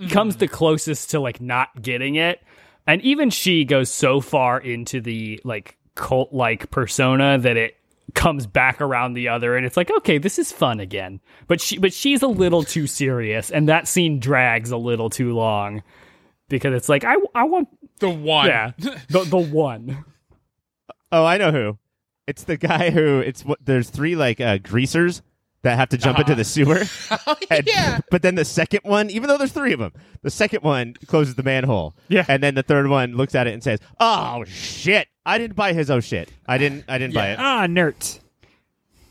comes 0.10 0.38
the 0.38 0.48
closest 0.48 1.12
to 1.12 1.20
like 1.20 1.42
not 1.42 1.82
getting 1.82 2.16
it. 2.16 2.42
And 2.88 3.02
even 3.02 3.30
she 3.30 3.66
goes 3.66 3.92
so 3.92 4.20
far 4.20 4.60
into 4.60 5.02
the 5.02 5.40
like 5.44 5.78
cult 5.96 6.34
like 6.34 6.72
persona 6.72 7.38
that 7.38 7.58
it 7.58 7.76
comes 8.16 8.48
back 8.48 8.82
around 8.82 9.14
the 9.14 9.28
other 9.28 9.56
and 9.56 9.66
it's 9.66 9.78
like 9.78 9.92
okay 9.92 10.18
this 10.18 10.40
is 10.40 10.52
fun 10.52 10.80
again 10.80 11.20
but 11.48 11.62
she 11.62 11.78
but 11.78 11.94
she's 11.94 12.24
a 12.24 12.28
little 12.28 12.64
too 12.64 12.88
serious 12.88 13.52
and 13.52 13.70
that 13.70 13.88
scene 13.88 14.20
drags 14.20 14.72
a 14.72 14.78
little 14.78 15.12
too 15.12 15.34
long 15.34 15.84
because 16.48 16.74
it's 16.74 16.90
like 16.90 17.04
i 17.04 17.16
i 17.36 17.44
want 17.44 17.68
The 18.00 18.10
one. 18.10 18.48
yeah 18.48 18.72
the 19.10 19.26
the 19.30 19.38
one 19.38 20.06
Oh, 21.12 21.26
I 21.26 21.38
know 21.38 21.52
who. 21.52 21.78
It's 22.28 22.44
the 22.44 22.56
guy 22.58 22.92
who 22.92 23.20
it's 23.20 23.44
what 23.44 23.58
there's 23.66 23.90
three 23.90 24.16
like 24.16 24.40
uh, 24.40 24.60
greasers 24.60 25.22
that 25.64 25.76
have 25.76 25.90
to 25.90 25.98
jump 25.98 26.20
into 26.20 26.36
the 26.36 26.44
sewer. 26.44 26.84
Oh, 27.28 27.36
And- 27.50 27.66
yeah. 27.68 28.00
But 28.12 28.22
then 28.22 28.36
the 28.36 28.46
second 28.46 28.82
one, 28.84 29.10
even 29.10 29.28
though 29.28 29.38
there's 29.38 29.52
three 29.52 29.74
of 29.74 29.80
them, 29.80 29.92
the 30.22 30.30
second 30.30 30.62
one 30.64 30.94
closes 31.08 31.34
the 31.36 31.42
manhole. 31.44 31.96
Yeah. 32.08 32.26
And 32.28 32.44
then 32.44 32.54
the 32.56 32.62
third 32.64 32.88
one 32.88 33.16
looks 33.16 33.34
at 33.36 33.48
it 33.48 33.54
and 33.54 33.64
says, 33.64 33.80
"Oh 34.00 34.44
shit! 34.46 35.08
I 35.26 35.38
didn't 35.40 35.56
buy 35.56 35.74
his 35.74 35.90
oh 35.90 36.00
shit. 36.00 36.30
I 36.48 36.58
didn't. 36.60 36.86
I 36.88 36.98
didn't 37.00 37.16
buy 37.16 37.30
it." 37.32 37.40
Ah, 37.40 37.66
nerd. 37.68 38.20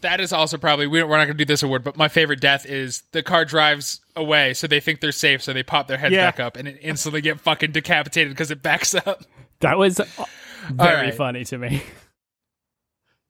That 0.01 0.21
is 0.21 0.33
also 0.33 0.59
probably 0.59 0.87
we 0.87 0.99
don't, 1.01 1.09
we're 1.09 1.17
not 1.17 1.25
going 1.25 1.37
to 1.37 1.45
do 1.45 1.49
this 1.49 1.63
award, 1.63 1.83
but 1.83 1.97
my 1.97 2.07
favorite 2.09 2.41
death 2.41 2.65
is 2.67 3.03
the 3.13 3.23
car 3.23 3.45
drives 3.45 4.01
away, 4.15 4.55
so 4.55 4.67
they 4.69 4.79
think 4.81 5.01
they're 5.01 5.11
safe, 5.13 5.43
so 5.43 5.53
they 5.53 5.63
pop 5.65 5.89
their 5.89 5.99
head 5.99 6.13
Yeah. 6.13 6.27
back 6.27 6.39
up 6.39 6.57
and 6.57 6.69
it 6.69 6.79
instantly 6.83 7.21
get 7.21 7.41
fucking 7.41 7.73
decapitated 7.73 8.33
because 8.33 8.51
it 8.53 8.63
backs 8.63 8.95
up. 8.95 9.25
that 9.61 9.77
was 9.77 10.01
very 10.71 11.07
right. 11.07 11.15
funny 11.15 11.45
to 11.47 11.59
me 11.59 11.83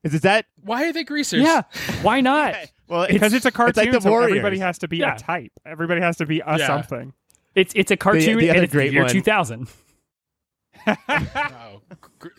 Is 0.05 0.15
it 0.15 0.23
that? 0.23 0.45
Why 0.63 0.89
are 0.89 0.93
they 0.93 1.05
greasers? 1.05 1.41
yeah 1.43 1.63
why 2.03 2.21
not 2.23 2.55
Well, 2.87 3.07
Because 3.09 3.33
it's, 3.33 3.47
a 3.47 3.51
cartoon, 3.51 3.85
like 3.85 3.93
the 3.93 4.01
so 4.03 4.19
everybody 4.23 4.59
has 4.59 4.77
to 4.79 4.89
be 4.89 4.99
Yeah. 4.99 5.15
a 5.15 5.19
type. 5.19 5.53
Everybody 5.65 6.01
has 6.03 6.19
to 6.19 6.27
be 6.27 6.41
a 6.41 6.59
Yeah. 6.59 6.67
something. 6.67 7.15
it's 7.55 7.73
it's 7.77 7.91
a 7.91 7.97
cartoon 7.97 8.39
the 8.39 8.49
and 8.51 8.59
other 8.59 8.65
it's 8.65 8.73
the 8.73 8.77
great 8.77 8.93
year 8.93 9.03
one- 9.05 9.11
2000 9.13 9.69
Oh, 11.09 11.81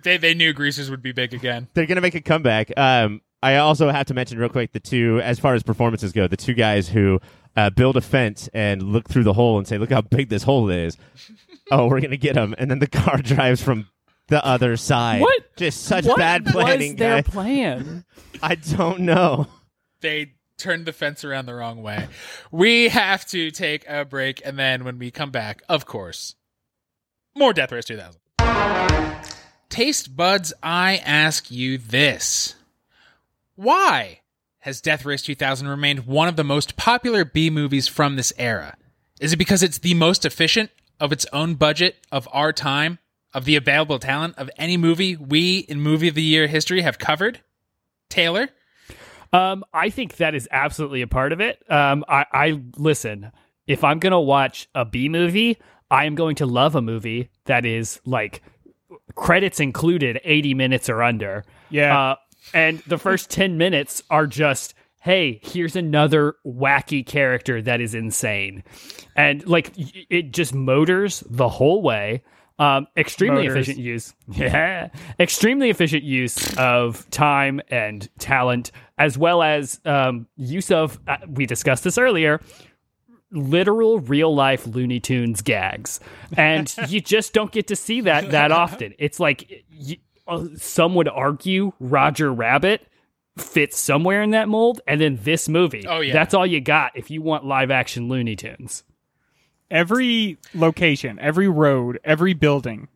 they 0.04 0.18
they 0.18 0.34
knew 0.34 0.54
greasers 0.54 0.90
would 0.90 1.02
be 1.02 1.12
big 1.12 1.34
again. 1.34 1.68
they're 1.74 1.86
gonna 1.88 2.02
make 2.02 2.16
a 2.16 2.22
comeback. 2.22 2.72
Um, 2.78 3.22
I 3.42 3.56
also 3.58 3.90
have 3.90 4.06
to 4.08 4.14
mention 4.14 4.38
real 4.38 4.50
quick 4.50 4.74
the 4.74 4.80
two, 4.80 5.22
as 5.22 5.40
far 5.40 5.54
as 5.54 5.64
performances 5.64 6.12
go, 6.12 6.28
the 6.28 6.38
two 6.38 6.54
guys 6.54 6.90
who 6.90 7.22
uh, 7.56 7.70
build 7.70 7.98
a 7.98 8.02
fence 8.02 8.50
and 8.54 8.84
look 8.84 9.10
through 9.10 9.24
the 9.24 9.34
hole 9.34 9.58
and 9.58 9.68
say, 9.68 9.78
"Look 9.78 9.92
how 9.92 10.02
big 10.02 10.30
this 10.30 10.44
hole 10.44 10.70
is." 10.70 10.98
oh, 11.72 11.88
we're 11.88 12.02
gonna 12.02 12.18
get 12.18 12.36
him, 12.36 12.54
and 12.58 12.70
then 12.70 12.80
the 12.80 12.88
car 12.88 13.18
drives 13.22 13.62
from 13.62 13.88
the 14.28 14.44
other 14.46 14.78
side. 14.78 15.22
What? 15.22 15.56
Just 15.56 15.84
such 15.84 16.06
what 16.06 16.18
bad 16.18 16.46
planning, 16.46 16.92
was 16.92 17.00
their 17.00 17.22
guys. 17.22 17.34
plan 17.34 18.06
I 18.44 18.56
don't 18.56 19.02
know. 19.02 19.48
They 20.02 20.34
turned 20.58 20.86
the 20.86 20.94
fence 20.94 21.24
around 21.24 21.46
the 21.46 21.56
wrong 21.56 21.82
way. 21.82 22.08
We 22.52 22.90
have 22.90 23.26
to 23.28 23.52
take 23.52 23.86
a 23.88 24.06
break, 24.06 24.42
and 24.46 24.58
then 24.58 24.84
when 24.84 25.00
we 25.00 25.12
come 25.12 25.32
back, 25.32 25.62
of 25.68 25.86
course, 25.86 26.36
more 27.36 27.54
Death 27.54 27.72
Race 27.72 27.86
2000. 27.86 28.20
Taste 29.70 30.16
buds, 30.16 30.54
I 30.62 30.98
ask 30.98 31.52
you 31.52 31.78
this: 31.78 32.56
Why 33.60 34.22
has 34.60 34.80
Death 34.80 35.04
Race 35.04 35.22
2000 35.22 35.68
remained 35.68 36.08
one 36.08 36.30
of 36.30 36.38
the 36.38 36.46
most 36.46 36.78
popular 36.78 37.26
B 37.26 37.50
movies 37.50 37.90
from 37.90 38.16
this 38.16 38.32
era? 38.38 38.78
Is 39.20 39.34
it 39.34 39.36
because 39.36 39.62
it's 39.62 39.80
the 39.80 39.96
most 39.96 40.24
efficient 40.24 40.72
of 40.98 41.12
its 41.12 41.26
own 41.34 41.56
budget 41.56 41.98
of 42.10 42.26
our 42.32 42.54
time, 42.54 43.00
of 43.34 43.44
the 43.44 43.58
available 43.58 44.00
talent 44.00 44.36
of 44.38 44.50
any 44.56 44.78
movie 44.78 45.18
we 45.18 45.58
in 45.68 45.82
movie 45.82 46.08
of 46.08 46.16
the 46.16 46.22
year 46.22 46.48
history 46.48 46.84
have 46.84 47.00
covered? 47.00 47.42
Taylor? 48.10 48.48
Um, 49.34 49.66
I 49.74 49.90
think 49.90 50.16
that 50.16 50.36
is 50.36 50.48
absolutely 50.52 51.02
a 51.02 51.08
part 51.08 51.34
of 51.34 51.42
it. 51.42 51.62
Um, 51.70 52.06
I, 52.08 52.26
I 52.32 52.62
listen. 52.78 53.30
If 53.68 53.84
I'm 53.84 54.00
gonna 54.00 54.22
watch 54.22 54.70
a 54.74 54.86
B 54.86 55.10
movie, 55.10 55.58
I 55.92 56.06
am 56.06 56.16
going 56.16 56.38
to 56.38 56.46
love 56.46 56.76
a 56.76 56.82
movie 56.82 57.30
that 57.44 57.66
is 57.66 58.00
like 58.06 58.42
credits 59.16 59.60
included, 59.60 60.22
80 60.24 60.54
minutes 60.54 60.88
or 60.88 61.04
under. 61.04 61.44
Yeah. 61.70 62.12
Uh, 62.12 62.16
and 62.54 62.80
the 62.88 62.98
first 62.98 63.30
10 63.32 63.58
minutes 63.58 64.02
are 64.10 64.28
just, 64.28 64.74
hey, 65.02 65.40
here's 65.44 65.76
another 65.76 66.36
wacky 66.46 67.06
character 67.06 67.62
that 67.62 67.82
is 67.82 67.96
insane, 67.96 68.64
and 69.16 69.46
like 69.48 69.72
it 70.10 70.32
just 70.32 70.54
motors 70.54 71.24
the 71.30 71.50
whole 71.50 71.82
way. 71.82 72.24
Um, 72.58 72.88
extremely 72.98 73.48
Motors. 73.48 73.70
efficient 73.70 73.78
use. 73.78 74.14
Yeah. 74.28 74.90
Extremely 75.18 75.70
efficient 75.70 76.04
use 76.04 76.58
of 76.58 77.10
time 77.10 77.62
and 77.70 78.10
talent, 78.20 78.72
as 78.98 79.18
well 79.18 79.42
as 79.42 79.80
um, 79.86 80.28
use 80.36 80.70
of, 80.70 81.00
uh, 81.08 81.16
we 81.26 81.46
discussed 81.46 81.86
this 81.86 81.98
earlier, 81.98 82.42
literal 83.32 84.00
real 84.00 84.36
life 84.36 84.68
Looney 84.68 85.00
Tunes 85.00 85.42
gags. 85.42 86.02
And 86.36 86.74
you 86.90 87.00
just 87.00 87.32
don't 87.34 87.52
get 87.52 87.68
to 87.68 87.78
see 87.78 88.02
that 88.02 88.32
that 88.32 88.52
often. 88.52 88.94
It's 89.00 89.22
like, 89.22 89.64
Uh, 90.30 90.46
some 90.56 90.96
would 90.96 91.08
argue 91.08 91.72
Roger 91.80 92.32
Rabbit 92.32 92.86
fits 93.38 93.78
somewhere 93.80 94.22
in 94.22 94.32
that 94.32 94.48
mold. 94.50 94.82
And 94.88 95.00
then 95.02 95.20
this 95.24 95.50
movie, 95.50 95.86
Oh, 95.88 96.00
yeah. 96.02 96.14
that's 96.14 96.34
all 96.34 96.46
you 96.46 96.62
got 96.62 96.92
if 96.96 97.10
you 97.10 97.22
want 97.22 97.46
live 97.46 97.72
action 97.72 98.08
Looney 98.10 98.36
Tunes. 98.36 98.84
every 99.72 100.38
location, 100.54 101.20
every 101.20 101.48
road, 101.48 102.00
every 102.04 102.34
building 102.34 102.88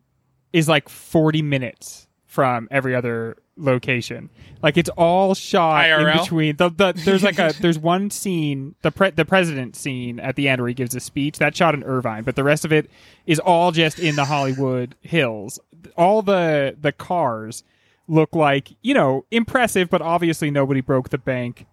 is 0.52 0.68
like 0.68 0.88
40 0.88 1.42
minutes 1.42 2.08
from 2.26 2.68
every 2.70 2.94
other 2.94 3.36
location. 3.56 4.30
Like 4.62 4.76
it's 4.76 4.90
all 4.90 5.34
shot 5.34 5.88
in 5.88 6.18
between. 6.18 6.56
The, 6.56 6.70
the 6.70 6.92
there's 7.04 7.22
like 7.22 7.38
a 7.38 7.52
there's 7.60 7.78
one 7.78 8.10
scene, 8.10 8.74
the 8.82 8.90
pre, 8.90 9.10
the 9.10 9.24
president 9.24 9.76
scene 9.76 10.20
at 10.20 10.36
the 10.36 10.48
end 10.48 10.60
where 10.60 10.68
he 10.68 10.74
gives 10.74 10.94
a 10.94 11.00
speech. 11.00 11.38
That 11.38 11.56
shot 11.56 11.74
in 11.74 11.82
Irvine, 11.84 12.24
but 12.24 12.36
the 12.36 12.44
rest 12.44 12.64
of 12.64 12.72
it 12.72 12.90
is 13.26 13.38
all 13.38 13.72
just 13.72 13.98
in 13.98 14.16
the 14.16 14.24
Hollywood 14.24 14.94
Hills. 15.00 15.58
All 15.96 16.22
the 16.22 16.76
the 16.80 16.92
cars 16.92 17.64
look 18.06 18.34
like, 18.34 18.70
you 18.82 18.94
know, 18.94 19.24
impressive, 19.30 19.88
but 19.88 20.02
obviously 20.02 20.50
nobody 20.50 20.80
broke 20.80 21.08
the 21.10 21.18
bank 21.18 21.66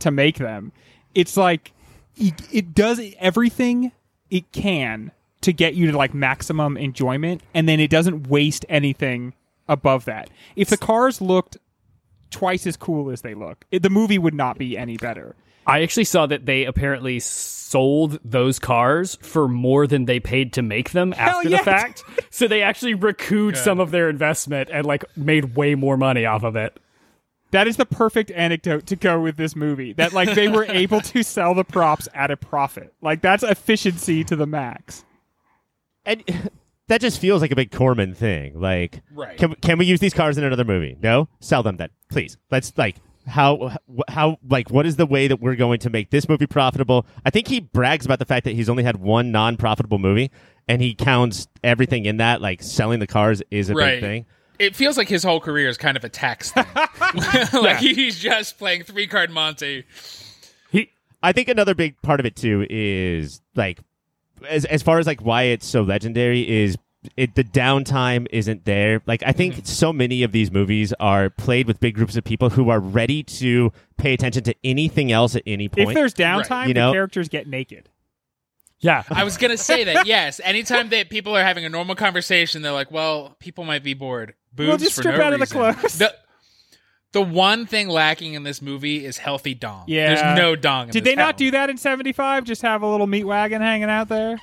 to 0.00 0.10
make 0.10 0.36
them. 0.36 0.72
It's 1.14 1.36
like 1.36 1.72
it, 2.16 2.34
it 2.52 2.74
does 2.74 3.00
everything 3.18 3.92
it 4.30 4.50
can 4.52 5.12
to 5.40 5.52
get 5.52 5.74
you 5.74 5.90
to 5.90 5.96
like 5.96 6.12
maximum 6.12 6.76
enjoyment 6.76 7.42
and 7.54 7.68
then 7.68 7.80
it 7.80 7.88
doesn't 7.88 8.26
waste 8.26 8.66
anything 8.68 9.32
above 9.68 10.04
that. 10.06 10.30
If 10.56 10.68
the 10.68 10.76
cars 10.76 11.20
looked 11.20 11.58
twice 12.30 12.66
as 12.66 12.76
cool 12.76 13.10
as 13.10 13.22
they 13.22 13.34
look, 13.34 13.64
it, 13.70 13.82
the 13.82 13.90
movie 13.90 14.18
would 14.18 14.34
not 14.34 14.58
be 14.58 14.76
any 14.76 14.96
better. 14.96 15.34
I 15.66 15.82
actually 15.82 16.04
saw 16.04 16.26
that 16.26 16.46
they 16.46 16.64
apparently 16.64 17.20
sold 17.20 18.18
those 18.24 18.58
cars 18.58 19.16
for 19.20 19.46
more 19.46 19.86
than 19.86 20.06
they 20.06 20.18
paid 20.18 20.54
to 20.54 20.62
make 20.62 20.92
them 20.92 21.12
after 21.16 21.48
yeah. 21.50 21.58
the 21.58 21.64
fact. 21.64 22.04
so 22.30 22.48
they 22.48 22.62
actually 22.62 22.94
recouped 22.94 23.58
some 23.58 23.78
of 23.78 23.90
their 23.90 24.08
investment 24.08 24.70
and 24.72 24.86
like 24.86 25.04
made 25.14 25.56
way 25.56 25.74
more 25.74 25.98
money 25.98 26.24
off 26.24 26.42
of 26.42 26.56
it. 26.56 26.78
That 27.50 27.66
is 27.66 27.76
the 27.76 27.86
perfect 27.86 28.30
anecdote 28.30 28.86
to 28.86 28.96
go 28.96 29.20
with 29.20 29.36
this 29.36 29.54
movie. 29.54 29.92
That 29.92 30.14
like 30.14 30.34
they 30.34 30.48
were 30.48 30.64
able 30.68 31.02
to 31.02 31.22
sell 31.22 31.54
the 31.54 31.64
props 31.64 32.08
at 32.14 32.30
a 32.30 32.36
profit. 32.36 32.94
Like 33.02 33.20
that's 33.20 33.42
efficiency 33.42 34.24
to 34.24 34.36
the 34.36 34.46
max. 34.46 35.04
And 36.06 36.24
that 36.88 37.00
just 37.00 37.20
feels 37.20 37.40
like 37.42 37.50
a 37.50 37.56
big 37.56 37.70
Corman 37.70 38.14
thing. 38.14 38.60
Like, 38.60 39.00
Right. 39.12 39.38
Can 39.38 39.54
can 39.56 39.78
we 39.78 39.86
use 39.86 40.00
these 40.00 40.14
cars 40.14 40.36
in 40.38 40.44
another 40.44 40.64
movie? 40.64 40.96
No, 41.02 41.28
sell 41.40 41.62
them 41.62 41.76
then, 41.76 41.90
please. 42.10 42.36
Let's 42.50 42.72
like 42.76 42.96
how 43.26 43.76
how 44.08 44.38
like 44.48 44.70
what 44.70 44.86
is 44.86 44.96
the 44.96 45.06
way 45.06 45.28
that 45.28 45.38
we're 45.40 45.54
going 45.56 45.78
to 45.80 45.90
make 45.90 46.10
this 46.10 46.28
movie 46.28 46.46
profitable? 46.46 47.06
I 47.24 47.30
think 47.30 47.46
he 47.48 47.60
brags 47.60 48.04
about 48.06 48.18
the 48.18 48.24
fact 48.24 48.44
that 48.44 48.54
he's 48.54 48.68
only 48.68 48.82
had 48.84 48.96
one 48.96 49.30
non-profitable 49.30 49.98
movie, 49.98 50.30
and 50.66 50.80
he 50.82 50.94
counts 50.94 51.46
everything 51.62 52.04
in 52.06 52.16
that. 52.18 52.40
Like 52.40 52.62
selling 52.62 53.00
the 53.00 53.06
cars 53.06 53.42
is 53.50 53.70
a 53.70 53.74
Right. 53.74 53.94
big 53.94 54.00
thing. 54.00 54.26
It 54.58 54.74
feels 54.74 54.96
like 54.96 55.08
his 55.08 55.22
whole 55.22 55.40
career 55.40 55.68
is 55.68 55.76
kind 55.76 55.96
of 55.96 56.02
a 56.04 56.08
tax 56.08 56.50
thing. 56.50 56.64
like 57.62 57.76
he's 57.78 58.18
just 58.18 58.58
playing 58.58 58.82
three 58.82 59.06
card 59.06 59.30
Monte. 59.30 59.84
He 60.70 60.90
I 61.22 61.32
think 61.32 61.48
another 61.48 61.74
big 61.74 62.00
part 62.02 62.18
of 62.20 62.26
it 62.26 62.34
too 62.34 62.66
is 62.68 63.40
like 63.54 63.80
as 64.48 64.64
as 64.66 64.82
far 64.82 64.98
as 64.98 65.06
like 65.06 65.20
why 65.20 65.44
it's 65.44 65.66
so 65.66 65.82
legendary 65.82 66.48
is 66.48 66.76
it 67.16 67.34
the 67.34 67.44
downtime 67.44 68.26
isn't 68.30 68.64
there. 68.64 69.02
Like 69.06 69.22
I 69.24 69.32
think 69.32 69.54
mm-hmm. 69.54 69.64
so 69.64 69.92
many 69.92 70.22
of 70.22 70.32
these 70.32 70.50
movies 70.50 70.92
are 70.98 71.30
played 71.30 71.66
with 71.66 71.80
big 71.80 71.94
groups 71.94 72.16
of 72.16 72.24
people 72.24 72.50
who 72.50 72.70
are 72.70 72.80
ready 72.80 73.22
to 73.22 73.72
pay 73.96 74.14
attention 74.14 74.42
to 74.44 74.54
anything 74.64 75.12
else 75.12 75.36
at 75.36 75.42
any 75.46 75.68
point. 75.68 75.90
If 75.90 75.94
there's 75.94 76.14
downtime, 76.14 76.68
You 76.68 76.74
know- 76.74 76.88
the 76.88 76.94
characters 76.94 77.28
get 77.28 77.46
naked. 77.46 77.88
yeah. 78.80 79.04
I 79.10 79.24
was 79.24 79.36
gonna 79.36 79.56
say 79.56 79.84
that 79.84 80.06
yes. 80.06 80.40
Anytime 80.42 80.88
that 80.90 81.08
people 81.10 81.36
are 81.36 81.44
having 81.44 81.64
a 81.64 81.68
normal 81.68 81.94
conversation, 81.94 82.62
they're 82.62 82.72
like, 82.72 82.90
"Well, 82.90 83.36
people 83.38 83.64
might 83.64 83.84
be 83.84 83.94
bored." 83.94 84.34
Boobs 84.52 84.68
We'll 84.68 84.76
just 84.78 84.96
for 84.96 85.02
strip 85.02 85.16
no 85.16 85.22
out 85.22 85.32
of 85.32 85.38
the 85.38 85.44
reason. 85.44 85.74
clothes. 85.74 85.98
The, 85.98 86.14
the 87.12 87.22
one 87.22 87.66
thing 87.66 87.88
lacking 87.88 88.34
in 88.34 88.42
this 88.42 88.60
movie 88.60 89.04
is 89.04 89.18
healthy 89.18 89.54
dong. 89.54 89.84
Yeah. 89.86 90.14
there's 90.14 90.38
no 90.38 90.56
dong. 90.56 90.88
In 90.88 90.92
Did 90.92 91.04
this 91.04 91.10
they 91.12 91.16
not 91.16 91.38
film. 91.38 91.48
do 91.48 91.50
that 91.52 91.70
in 91.70 91.76
75? 91.78 92.44
Just 92.44 92.62
have 92.62 92.82
a 92.82 92.86
little 92.86 93.06
meat 93.06 93.24
wagon 93.24 93.62
hanging 93.62 93.90
out 93.90 94.08
there? 94.08 94.38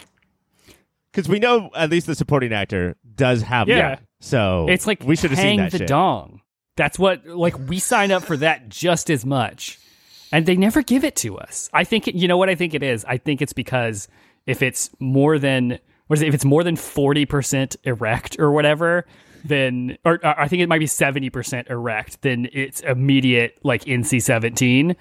because 1.12 1.30
we 1.30 1.40
know 1.40 1.70
at 1.76 1.90
least 1.90 2.08
the 2.08 2.16
supporting 2.16 2.52
actor 2.52 2.98
does 3.16 3.42
have 3.44 3.70
Yeah. 3.70 3.90
one. 3.92 3.98
So 4.20 4.66
It's 4.70 4.86
like 4.86 5.02
we 5.04 5.16
should 5.16 5.32
have 5.32 5.40
seen 5.40 5.58
that 5.60 5.72
the 5.72 5.78
shit. 5.80 5.88
dong. 5.88 6.42
That's 6.76 7.00
what 7.00 7.26
like 7.26 7.58
we 7.70 7.80
sign 7.80 8.12
up 8.12 8.24
for 8.24 8.36
that 8.38 8.68
just 8.68 9.10
as 9.10 9.26
much, 9.26 9.80
and 10.34 10.46
they 10.46 10.58
never 10.58 10.82
give 10.82 11.06
it 11.06 11.16
to 11.18 11.38
us. 11.38 11.70
I 11.72 11.86
think 11.86 12.10
it, 12.10 12.16
you 12.16 12.28
know 12.28 12.36
what 12.38 12.50
I 12.50 12.56
think 12.56 12.74
it 12.74 12.84
is. 12.84 13.06
I 13.06 13.16
think 13.18 13.42
it's 13.42 13.54
because 13.54 14.10
if 14.46 14.62
it's 14.62 14.90
more 15.00 15.40
than 15.40 15.80
what 16.08 16.20
is 16.20 16.22
it? 16.24 16.28
If 16.28 16.34
it's 16.36 16.44
more 16.44 16.64
than 16.66 16.76
forty 16.76 17.26
percent 17.26 17.78
erect 17.86 18.36
or 18.38 18.52
whatever, 18.52 19.06
then, 19.46 19.98
or, 20.04 20.16
or 20.16 20.40
I 20.40 20.48
think 20.48 20.62
it 20.62 20.68
might 20.70 20.80
be 20.80 20.88
seventy 20.88 21.30
percent 21.30 21.68
erect, 21.70 22.22
then 22.22 22.50
it's 22.52 22.82
immediate 22.82 23.58
like 23.64 23.86
NC 23.86 24.22
seventeen. 24.22 24.96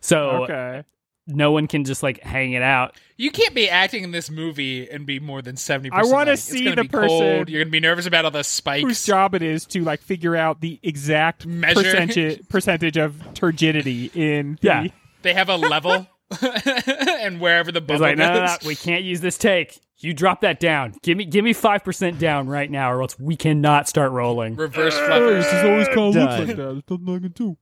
So 0.00 0.44
Okay. 0.44 0.84
no 1.26 1.50
one 1.50 1.66
can 1.66 1.84
just 1.84 2.02
like 2.02 2.22
hang 2.22 2.52
it 2.52 2.62
out. 2.62 2.94
You 3.16 3.30
can't 3.30 3.54
be 3.54 3.68
acting 3.68 4.04
in 4.04 4.10
this 4.10 4.30
movie 4.30 4.88
and 4.90 5.06
be 5.06 5.18
more 5.18 5.40
than 5.40 5.54
70%. 5.56 5.88
I 5.92 6.04
wanna 6.04 6.32
like, 6.32 6.38
see 6.38 6.68
the 6.74 6.82
be 6.82 6.88
person 6.88 7.08
Cold. 7.08 7.48
You're 7.48 7.62
gonna 7.64 7.70
be 7.70 7.80
nervous 7.80 8.06
about 8.06 8.26
all 8.26 8.30
the 8.30 8.44
spikes. 8.44 8.84
Whose 8.84 9.06
job 9.06 9.34
it 9.34 9.42
is 9.42 9.64
to 9.68 9.82
like 9.82 10.00
figure 10.02 10.36
out 10.36 10.60
the 10.60 10.78
exact 10.82 11.46
Measure. 11.46 11.82
percentage 11.82 12.48
percentage 12.50 12.96
of 12.98 13.14
turgidity 13.34 14.10
in 14.14 14.58
the 14.60 14.66
Yeah. 14.68 14.86
They 15.22 15.32
have 15.34 15.48
a 15.48 15.56
level, 15.56 16.06
and 16.42 17.40
wherever 17.40 17.70
the 17.72 17.78
It's 17.78 17.86
bubble 17.86 18.00
like, 18.02 18.16
no, 18.18 18.32
no, 18.34 18.44
no, 18.46 18.56
we 18.66 18.74
can't 18.74 19.04
use 19.04 19.20
this 19.20 19.38
take. 19.38 19.78
You 19.98 20.12
drop 20.12 20.42
that 20.42 20.60
down. 20.60 20.94
Give 21.02 21.16
me, 21.16 21.24
give 21.24 21.44
me 21.44 21.52
five 21.52 21.82
percent 21.84 22.18
down 22.18 22.48
right 22.48 22.70
now, 22.70 22.92
or 22.92 23.00
else 23.02 23.18
we 23.18 23.36
cannot 23.36 23.88
start 23.88 24.12
rolling. 24.12 24.54
reverse 24.56 24.94
uh, 24.96 25.08
Oh, 25.10 25.20
fluffers. 25.20 25.42
this 25.42 25.52
is 25.52 25.64
always 25.64 25.86
kind 25.88 25.98
of 25.98 26.14
looks 26.14 26.38
like 26.48 26.56
that. 26.56 26.76
It's 26.78 26.90
nothing 26.90 27.08
I 27.16 27.18
can 27.20 27.32
do. 27.32 27.56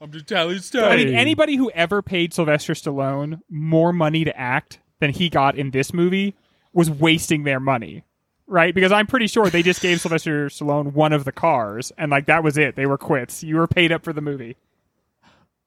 I'm 0.00 0.10
just 0.10 0.26
telling 0.26 0.56
you 0.56 0.80
I 0.80 0.96
mean, 0.96 1.14
anybody 1.14 1.56
who 1.56 1.70
ever 1.72 2.02
paid 2.02 2.34
Sylvester 2.34 2.72
Stallone 2.72 3.40
more 3.48 3.92
money 3.92 4.24
to 4.24 4.36
act 4.36 4.80
than 4.98 5.10
he 5.10 5.28
got 5.28 5.56
in 5.56 5.70
this 5.70 5.92
movie 5.92 6.34
was 6.72 6.90
wasting 6.90 7.44
their 7.44 7.60
money, 7.60 8.02
right? 8.48 8.74
Because 8.74 8.90
I'm 8.90 9.06
pretty 9.06 9.26
sure 9.28 9.48
they 9.48 9.62
just 9.62 9.80
gave 9.82 10.00
Sylvester 10.00 10.48
Stallone 10.48 10.92
one 10.94 11.12
of 11.12 11.24
the 11.24 11.32
cars, 11.32 11.92
and 11.98 12.10
like 12.10 12.26
that 12.26 12.42
was 12.42 12.56
it. 12.58 12.74
They 12.76 12.86
were 12.86 12.98
quits. 12.98 13.44
You 13.44 13.56
were 13.56 13.68
paid 13.68 13.92
up 13.92 14.02
for 14.04 14.12
the 14.12 14.20
movie. 14.22 14.56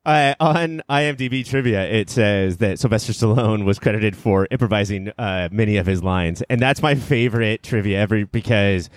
Uh, 0.06 0.36
on 0.40 0.84
IMDb 0.90 1.44
trivia, 1.46 1.84
it 1.90 2.10
says 2.10 2.58
that 2.58 2.80
Sylvester 2.80 3.12
Stallone 3.12 3.66
was 3.66 3.80
credited 3.80 4.16
for 4.16 4.48
improvising 4.52 5.10
uh, 5.18 5.50
many 5.52 5.78
of 5.78 5.86
his 5.88 6.04
lines, 6.04 6.44
and 6.50 6.62
that's 6.62 6.82
my 6.82 6.94
favorite 6.96 7.64
trivia 7.64 8.00
ever 8.00 8.26
because 8.28 8.90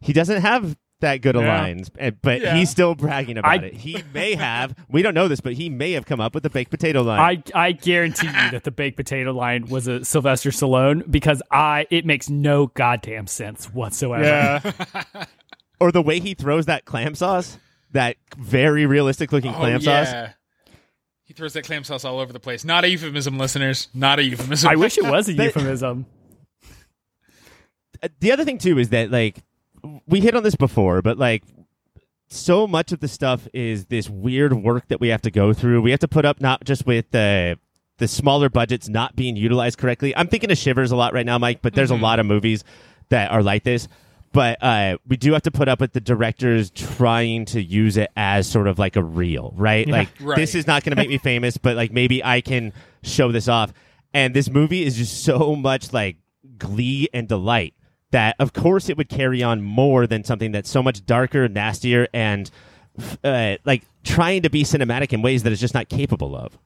he 0.00 0.12
doesn't 0.14 0.40
have 0.40 0.76
that 1.00 1.20
good 1.20 1.36
of 1.36 1.42
Yeah. 1.42 1.60
lines, 1.60 1.90
but 2.22 2.40
Yeah. 2.40 2.54
he's 2.56 2.70
still 2.70 2.94
bragging 2.94 3.36
about 3.36 3.60
I- 3.62 3.66
it. 3.66 3.74
He 3.74 4.02
may 4.14 4.34
have, 4.34 4.74
we 4.88 5.02
don't 5.02 5.12
know 5.12 5.28
this, 5.28 5.42
but 5.42 5.52
he 5.52 5.68
may 5.68 5.92
have 5.92 6.06
come 6.06 6.22
up 6.22 6.32
with 6.34 6.42
the 6.42 6.48
baked 6.48 6.70
potato 6.70 7.02
line. 7.02 7.42
I, 7.54 7.66
I 7.66 7.72
guarantee 7.72 8.28
you 8.28 8.32
that 8.32 8.64
the 8.64 8.70
baked 8.70 8.96
potato 8.96 9.32
line 9.32 9.66
was 9.66 9.88
a 9.88 10.06
Sylvester 10.06 10.48
Stallone 10.48 11.02
because 11.10 11.42
I 11.50 11.86
it 11.90 12.06
makes 12.06 12.30
no 12.30 12.68
goddamn 12.68 13.26
sense 13.26 13.66
whatsoever. 13.74 14.24
Yeah, 14.24 15.24
or 15.80 15.92
the 15.92 16.00
way 16.00 16.18
he 16.18 16.32
throws 16.32 16.64
that 16.64 16.86
clam 16.86 17.14
sauce, 17.14 17.58
that 17.92 18.16
very 18.38 18.86
realistic 18.86 19.32
looking 19.32 19.52
Oh, 19.52 19.58
clam 19.58 19.82
sauce. 19.82 20.30
Yeah. 21.36 21.42
He 21.42 21.42
throws 21.42 21.52
that 21.54 21.64
clam 21.64 21.84
sauce 21.84 22.04
all 22.04 22.18
over 22.18 22.32
the 22.32 22.40
place. 22.40 22.64
Not 22.64 22.84
a 22.84 22.88
euphemism, 22.88 23.38
listeners. 23.38 23.88
Not 23.94 24.18
a 24.18 24.24
euphemism. 24.24 24.70
I 24.70 24.76
wish 24.76 24.98
it 24.98 25.04
was 25.04 25.28
a 25.28 25.32
euphemism. 25.44 26.06
Uh, 28.02 28.08
the 28.20 28.32
other 28.32 28.44
thing 28.44 28.58
too 28.58 28.78
is 28.78 28.90
that 28.90 29.10
like 29.10 29.42
we 30.06 30.20
hit 30.20 30.34
on 30.34 30.42
this 30.42 30.56
before, 30.56 31.02
but 31.02 31.18
like 31.18 31.42
so 32.28 32.66
much 32.66 32.92
of 32.92 33.00
the 33.00 33.08
stuff 33.08 33.46
is 33.52 33.86
this 33.86 34.10
weird 34.10 34.52
work 34.52 34.88
that 34.88 35.00
we 35.00 35.08
have 35.08 35.22
to 35.22 35.30
go 35.30 35.52
through. 35.52 35.82
We 35.82 35.90
have 35.92 36.00
to 36.00 36.08
put 36.08 36.24
up 36.24 36.40
not 36.40 36.64
just 36.64 36.86
with 36.86 37.10
the 37.10 37.58
the 37.98 38.08
smaller 38.08 38.50
budgets 38.50 38.88
not 38.88 39.16
being 39.16 39.36
utilized 39.36 39.78
correctly. 39.78 40.14
I'm 40.16 40.28
thinking 40.28 40.50
of 40.50 40.58
Shivers 40.58 40.90
a 40.90 40.96
lot 40.96 41.14
right 41.14 41.24
now, 41.24 41.38
Mike, 41.38 41.62
but 41.62 41.74
there's 41.74 41.90
a 41.90 41.96
lot 41.96 42.18
of 42.18 42.26
movies 42.26 42.62
that 43.08 43.30
are 43.30 43.42
like 43.42 43.64
this. 43.64 43.88
But 44.36 44.62
uh, 44.62 44.98
we 45.08 45.16
do 45.16 45.32
have 45.32 45.40
to 45.44 45.50
put 45.50 45.66
up 45.66 45.80
with 45.80 45.94
the 45.94 46.00
directors 46.02 46.68
trying 46.68 47.46
to 47.46 47.62
use 47.62 47.96
it 47.96 48.10
as 48.18 48.46
sort 48.46 48.66
of 48.66 48.78
like 48.78 48.96
a 48.96 49.02
reel, 49.02 49.54
right? 49.56 49.88
Like 49.88 50.10
Right. 50.20 50.36
this 50.36 50.54
is 50.54 50.66
not 50.66 50.84
going 50.84 50.90
to 50.94 50.96
make 50.96 51.08
me 51.08 51.16
famous, 51.32 51.56
but 51.56 51.74
like 51.74 51.90
maybe 51.90 52.22
I 52.22 52.42
can 52.42 52.74
show 53.02 53.32
this 53.32 53.48
off. 53.48 53.72
And 54.12 54.34
this 54.34 54.50
movie 54.50 54.84
is 54.84 54.94
just 54.98 55.24
so 55.24 55.56
much 55.56 55.94
like 55.94 56.18
glee 56.58 57.08
and 57.14 57.26
delight 57.26 57.72
that 58.10 58.36
of 58.38 58.52
course 58.52 58.90
it 58.90 58.98
would 58.98 59.08
carry 59.08 59.42
on 59.42 59.62
more 59.62 60.06
than 60.06 60.22
something 60.22 60.52
that's 60.52 60.68
so 60.68 60.82
much 60.82 61.06
darker, 61.06 61.48
nastier, 61.48 62.06
and 62.12 62.50
uh, 63.24 63.56
like 63.64 63.84
trying 64.04 64.42
to 64.42 64.50
be 64.50 64.64
cinematic 64.64 65.14
in 65.14 65.22
ways 65.22 65.44
that 65.44 65.52
it's 65.52 65.62
just 65.62 65.72
not 65.72 65.88
capable 65.88 66.36
of. 66.36 66.58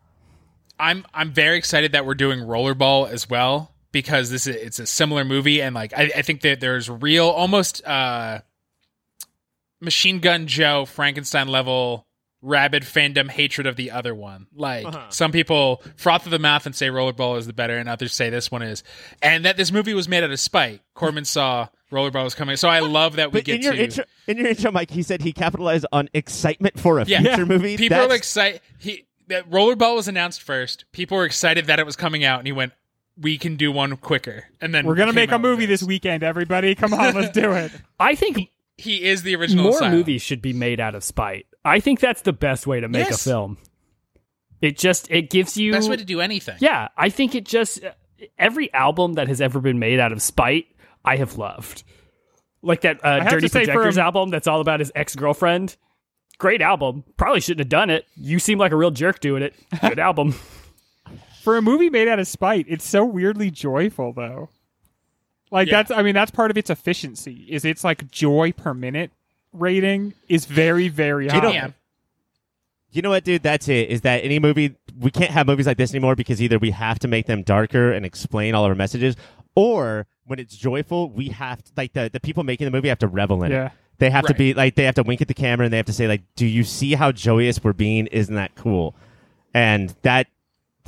I'm 0.80 1.06
I'm 1.14 1.32
very 1.32 1.56
excited 1.56 1.92
that 1.92 2.04
we're 2.04 2.14
doing 2.16 2.40
Rollerball 2.40 3.08
as 3.08 3.30
well 3.30 3.69
because 3.92 4.30
this 4.30 4.46
is 4.46 4.56
it's 4.56 4.78
a 4.78 4.86
similar 4.86 5.24
movie 5.24 5.60
and 5.62 5.74
like 5.74 5.92
I, 5.96 6.10
I 6.16 6.22
think 6.22 6.40
that 6.42 6.60
there's 6.60 6.88
real 6.90 7.26
almost 7.28 7.84
uh 7.86 8.40
Machine 9.80 10.20
Gun 10.20 10.46
Joe 10.46 10.84
Frankenstein 10.84 11.48
level 11.48 12.06
rabid 12.42 12.82
fandom 12.84 13.28
hatred 13.28 13.66
of 13.66 13.76
the 13.76 13.90
other 13.90 14.14
one. 14.14 14.46
Like 14.54 14.86
some 15.10 15.32
people 15.32 15.82
froth 15.96 16.24
to 16.24 16.30
the 16.30 16.38
mouth 16.38 16.66
and 16.66 16.74
say 16.74 16.88
Rollerball 16.88 17.38
is 17.38 17.46
the 17.46 17.52
better, 17.52 17.76
and 17.76 17.88
others 17.88 18.12
say 18.14 18.30
this 18.30 18.50
one 18.50 18.62
is, 18.62 18.82
and 19.22 19.44
that 19.44 19.56
this 19.56 19.72
movie 19.72 19.94
was 19.94 20.08
made 20.08 20.22
out 20.24 20.30
of 20.30 20.40
spite. 20.40 20.80
Corman 20.94 21.24
saw 21.24 21.68
Rollerball 21.92 22.24
was 22.24 22.34
coming, 22.34 22.56
so 22.56 22.68
I 22.68 22.80
love 22.80 23.16
that 23.16 23.32
we 23.32 23.40
But 23.40 23.44
get 23.46 23.56
in 23.56 23.62
your 23.62 23.72
to. 23.74 23.82
intro, 23.84 24.04
in 24.26 24.36
your 24.38 24.46
intro, 24.48 24.70
Mike, 24.70 24.90
he 24.90 25.02
said 25.02 25.22
he 25.22 25.32
capitalized 25.32 25.86
on 25.92 26.08
excitement 26.14 26.78
for 26.78 26.98
a 26.98 27.04
Yeah. 27.04 27.20
future 27.20 27.46
movie. 27.46 27.76
People 27.76 27.96
That's- 27.98 28.12
are 28.12 28.16
excited. 28.16 28.60
He 28.78 29.06
that 29.28 29.48
Rollerball 29.50 29.94
was 29.96 30.08
announced 30.08 30.42
first. 30.42 30.84
People 30.92 31.16
were 31.18 31.24
excited 31.24 31.66
that 31.66 31.78
it 31.78 31.86
was 31.86 31.94
coming 31.96 32.24
out, 32.24 32.38
and 32.40 32.46
he 32.48 32.52
went, 32.52 32.72
"We 33.20 33.38
can 33.38 33.56
do 33.56 33.70
one 33.70 33.96
quicker." 33.96 34.44
And 34.60 34.74
then 34.74 34.86
we're 34.86 34.94
gonna 34.96 35.12
make 35.12 35.30
a 35.32 35.38
movie 35.38 35.66
this 35.66 35.82
weekend. 35.82 36.22
Everybody, 36.22 36.74
come 36.74 36.92
on, 36.94 37.14
let's 37.14 37.30
do 37.30 37.52
it. 37.52 37.70
I 38.00 38.14
think 38.14 38.50
He 38.78 39.04
is 39.04 39.22
the 39.22 39.36
original. 39.36 39.64
more 39.64 39.74
Asylum. 39.76 39.92
movies 39.94 40.22
should 40.22 40.40
be 40.42 40.52
made 40.52 40.80
out 40.80 40.94
of 40.94 41.04
spite. 41.04 41.46
I 41.64 41.80
think 41.80 42.00
that's 42.00 42.22
the 42.22 42.32
best 42.32 42.66
way 42.66 42.80
to 42.80 42.88
make 42.88 43.06
Yes. 43.10 43.26
a 43.26 43.28
film. 43.30 43.58
It 44.62 44.76
just 44.78 45.10
it 45.10 45.30
gives 45.30 45.56
you 45.56 45.72
Best 45.72 45.88
way 45.90 45.96
to 45.96 46.04
do 46.04 46.20
anything. 46.20 46.56
Yeah, 46.60 46.88
I 46.96 47.08
think 47.10 47.34
it 47.34 47.44
just 47.44 47.80
every 48.38 48.72
album 48.74 49.14
that 49.14 49.28
has 49.28 49.40
ever 49.40 49.60
been 49.60 49.78
made 49.78 49.98
out 50.00 50.12
of 50.12 50.20
spite, 50.22 50.66
I 51.04 51.16
have 51.16 51.38
loved. 51.38 51.82
Like 52.62 52.82
that 52.82 53.02
uh, 53.02 53.20
Dirty 53.28 53.48
to 53.48 53.52
Projectors 53.52 53.96
a- 53.96 54.02
album 54.02 54.28
that's 54.30 54.46
all 54.46 54.60
about 54.60 54.80
his 54.80 54.92
ex 54.94 55.14
girlfriend. 55.16 55.76
Great 56.36 56.60
album. 56.62 57.04
Probably 57.16 57.40
shouldn't 57.40 57.60
have 57.60 57.68
done 57.70 57.88
it. 57.90 58.04
You 58.16 58.38
seem 58.38 58.58
like 58.58 58.72
a 58.72 58.76
real 58.76 58.90
jerk 58.90 59.20
doing 59.20 59.42
it. 59.42 59.54
Good 59.80 59.98
album. 60.08 60.34
For 61.40 61.56
a 61.56 61.62
movie 61.62 61.90
made 61.90 62.08
out 62.08 62.18
of 62.18 62.28
spite, 62.28 62.66
it's 62.68 62.84
so 62.86 63.04
weirdly 63.04 63.50
joyful 63.50 64.12
though. 64.12 64.50
Like 65.50 65.68
Yeah. 65.68 65.78
that's 65.82 65.90
I 65.90 66.02
mean 66.02 66.14
that's 66.14 66.30
part 66.30 66.50
of 66.50 66.58
its 66.58 66.70
efficiency. 66.70 67.46
Is 67.48 67.64
its 67.64 67.82
like 67.84 68.10
joy 68.10 68.52
per 68.52 68.74
minute 68.74 69.10
rating 69.52 70.14
is 70.28 70.44
very 70.46 70.88
very 70.88 71.28
high. 71.28 71.40
know- 71.40 71.50
Yeah. 71.52 71.68
You 72.92 73.02
know 73.02 73.10
what, 73.10 73.22
dude? 73.24 73.42
That's 73.44 73.68
it. 73.68 73.88
Is 73.88 74.00
that 74.00 74.24
any 74.24 74.38
movie 74.40 74.74
we 74.98 75.10
can't 75.12 75.30
have 75.30 75.46
movies 75.46 75.66
like 75.66 75.76
this 75.76 75.92
anymore 75.92 76.16
because 76.16 76.42
either 76.42 76.58
we 76.58 76.72
have 76.72 76.98
to 77.00 77.08
make 77.08 77.26
them 77.26 77.42
darker 77.42 77.92
and 77.92 78.04
explain 78.04 78.54
all 78.54 78.64
of 78.64 78.68
our 78.70 78.74
messages, 78.74 79.14
or 79.54 80.06
when 80.26 80.38
it's 80.40 80.56
joyful, 80.56 81.08
we 81.10 81.28
have 81.28 81.62
to, 81.62 81.70
like 81.76 81.92
the 81.92 82.10
the 82.12 82.18
people 82.20 82.42
making 82.42 82.64
the 82.64 82.70
movie 82.72 82.88
have 82.88 82.98
to 82.98 83.06
revel 83.06 83.42
in 83.44 83.52
Yeah. 83.52 83.66
it. 83.66 83.72
They 83.98 84.10
have 84.10 84.24
to 84.26 84.34
be 84.34 84.54
like 84.54 84.74
they 84.76 84.84
have 84.84 84.94
to 84.96 85.02
wink 85.04 85.20
at 85.20 85.28
the 85.28 85.34
camera 85.34 85.64
and 85.66 85.72
they 85.72 85.76
have 85.76 85.86
to 85.86 85.92
say 85.92 86.08
like, 86.08 86.22
"Do 86.34 86.46
you 86.46 86.64
see 86.64 86.94
how 86.94 87.12
joyous 87.12 87.62
we're 87.62 87.72
being? 87.74 88.06
Isn't 88.08 88.34
that 88.34 88.54
cool?" 88.56 88.94
And 89.54 89.94
that 90.02 90.26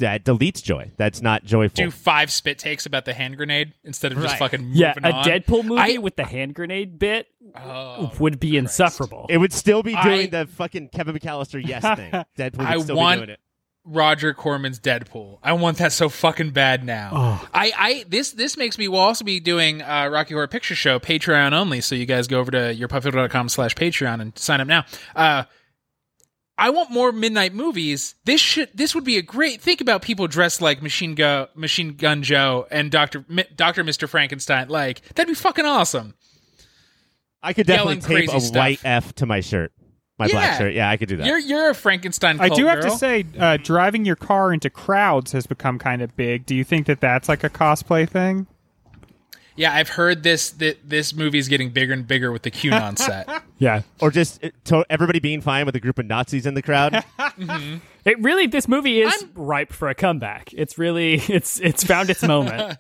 that 0.03 0.25
deletes 0.25 0.63
joy. 0.63 0.91
That's 0.97 1.21
not 1.23 1.45
joyful. 1.45 1.85
Do 1.85 1.91
five 1.91 2.31
spit 2.31 2.59
takes 2.59 2.87
about 2.87 3.05
the 3.07 3.15
hand 3.15 3.37
grenade 3.37 3.73
instead 3.83 4.13
of 4.13 4.19
just 4.19 4.33
Right. 4.33 4.39
fucking 4.39 4.61
moving 4.63 4.79
Yeah, 4.81 4.95
a 5.03 5.11
on. 5.13 5.25
Deadpool 5.25 5.65
movie 5.65 5.97
I- 5.97 5.99
with 5.99 6.17
the 6.17 6.25
hand 6.25 6.55
grenade 6.55 6.99
bit 6.99 7.27
Oh, 7.57 8.13
would 8.21 8.39
be 8.39 8.57
insufferable. 8.57 9.27
it 9.31 9.39
would 9.39 9.53
still 9.53 9.83
be 9.83 9.97
doing 10.03 10.27
I- 10.35 10.45
the 10.45 10.47
fucking 10.47 10.89
Kevin 10.91 11.17
McCallister 11.17 11.61
yes 11.67 11.83
thing. 11.99 12.11
Deadpool 12.39 12.59
would 12.59 12.67
I 12.67 12.79
still 12.79 12.97
want- 12.97 13.21
be 13.21 13.27
doing 13.27 13.35
it. 13.35 13.41
Roger 13.85 14.33
Corman's 14.33 14.79
Deadpool. 14.79 15.39
I 15.43 15.55
want 15.55 15.79
that 15.79 15.91
so 15.91 16.09
fucking 16.09 16.51
bad 16.51 16.85
now. 16.85 17.11
Oh. 17.13 17.49
I, 17.53 17.73
I 17.77 18.05
this 18.09 18.31
this 18.31 18.57
makes 18.57 18.79
me. 18.79 18.87
We'll 18.87 19.01
also 19.01 19.25
be 19.25 19.41
doing 19.41 19.83
uh, 19.83 20.07
Rocky 20.09 20.35
Horror 20.35 20.47
Picture 20.47 20.77
Show 20.77 21.01
Patreon 21.01 21.53
only. 21.53 21.81
So 21.81 21.97
you 21.97 22.07
guys 22.07 22.29
go 22.29 22.39
over 22.39 22.53
to 22.53 22.59
yourpuppet.com 22.59 23.49
slash 23.49 23.75
Patreon 23.75 24.21
and 24.21 24.39
sign 24.39 24.61
up 24.61 24.69
now. 24.69 24.85
Uh, 25.17 25.43
I 26.59 26.71
want 26.71 26.91
more 26.91 27.13
midnight 27.13 27.55
movies. 27.55 28.15
This 28.25 28.41
should 28.41 28.69
this 28.75 28.95
would 28.95 29.05
be 29.05 29.17
a 29.17 29.23
great. 29.23 29.61
Think 29.61 29.81
about 29.81 30.03
people 30.03 30.29
dressed 30.29 30.61
like 30.61 30.83
Machine 30.83 31.15
Gun 31.15 31.49
Machine 31.55 31.95
Gun 31.95 32.23
Joe 32.23 32.67
and 32.71 32.91
Doctor 32.91 33.25
Doctor 33.57 33.83
Mister 33.83 34.07
Frankenstein. 34.07 34.69
Like 34.69 35.03
that'd 35.15 35.29
be 35.29 35.35
fucking 35.35 35.65
awesome. 35.65 36.15
I 37.43 37.55
could 37.55 37.67
definitely 37.67 37.95
Yelling 37.95 38.01
tape 38.01 38.29
crazy 38.31 38.37
a 38.37 38.41
stuff. 38.41 38.57
white 38.57 38.81
F 38.85 39.15
to 39.15 39.27
my 39.27 39.41
shirt, 39.41 39.73
my 40.19 40.29
black 40.29 40.59
shirt. 40.59 40.75
Yeah, 40.75 40.89
I 40.89 40.97
could 40.97 41.09
do 41.09 41.17
that. 41.17 41.27
You're 41.27 41.39
you're 41.39 41.71
a 41.71 41.75
Frankenstein. 41.75 42.39
I 42.39 42.51
do 42.51 42.67
have 42.67 42.83
girl. 42.83 42.93
to 42.93 42.99
say, 42.99 43.25
uh, 43.39 43.57
driving 43.57 44.05
your 44.05 44.15
car 44.15 44.53
into 44.53 44.71
crowds 44.71 45.33
has 45.33 45.47
become 45.47 45.79
kind 45.79 46.03
of 46.03 46.15
big. 46.17 46.47
Do 46.47 46.55
you 46.55 46.63
think 46.63 46.87
that 46.87 47.01
that's 47.01 47.29
like 47.29 47.43
a 47.43 47.51
cosplay 47.51 48.09
thing? 48.09 48.47
Yeah, 49.57 49.75
I've 49.75 49.91
heard 49.91 50.23
this 50.23 50.51
that 50.53 50.89
this 50.89 51.15
movie 51.15 51.39
is 51.39 51.49
getting 51.49 51.71
bigger 51.71 51.93
and 51.93 52.07
bigger 52.07 52.33
with 52.33 52.43
the 52.43 52.51
QAnon 52.51 52.99
set. 52.99 53.29
yeah. 53.59 53.83
or 54.01 54.11
just 54.11 54.45
to 54.65 54.85
everybody 54.89 55.21
being 55.21 55.41
fine 55.41 55.67
with 55.67 55.77
a 55.77 55.81
group 55.81 55.99
of 55.99 56.07
Nazis 56.07 56.47
in 56.47 56.55
the 56.55 56.63
crowd. 56.63 57.05
Mm-hmm. 57.33 57.77
It 58.05 58.21
really 58.21 58.47
this 58.47 58.67
movie 58.69 59.01
is 59.01 59.25
ripe 59.35 59.73
for 59.73 59.89
a 59.89 59.95
comeback. 59.95 60.53
It's 60.53 60.77
really 60.77 61.15
it's 61.29 61.59
it's 61.61 61.83
found 61.85 62.11
its 62.11 62.23
moment. 62.23 62.79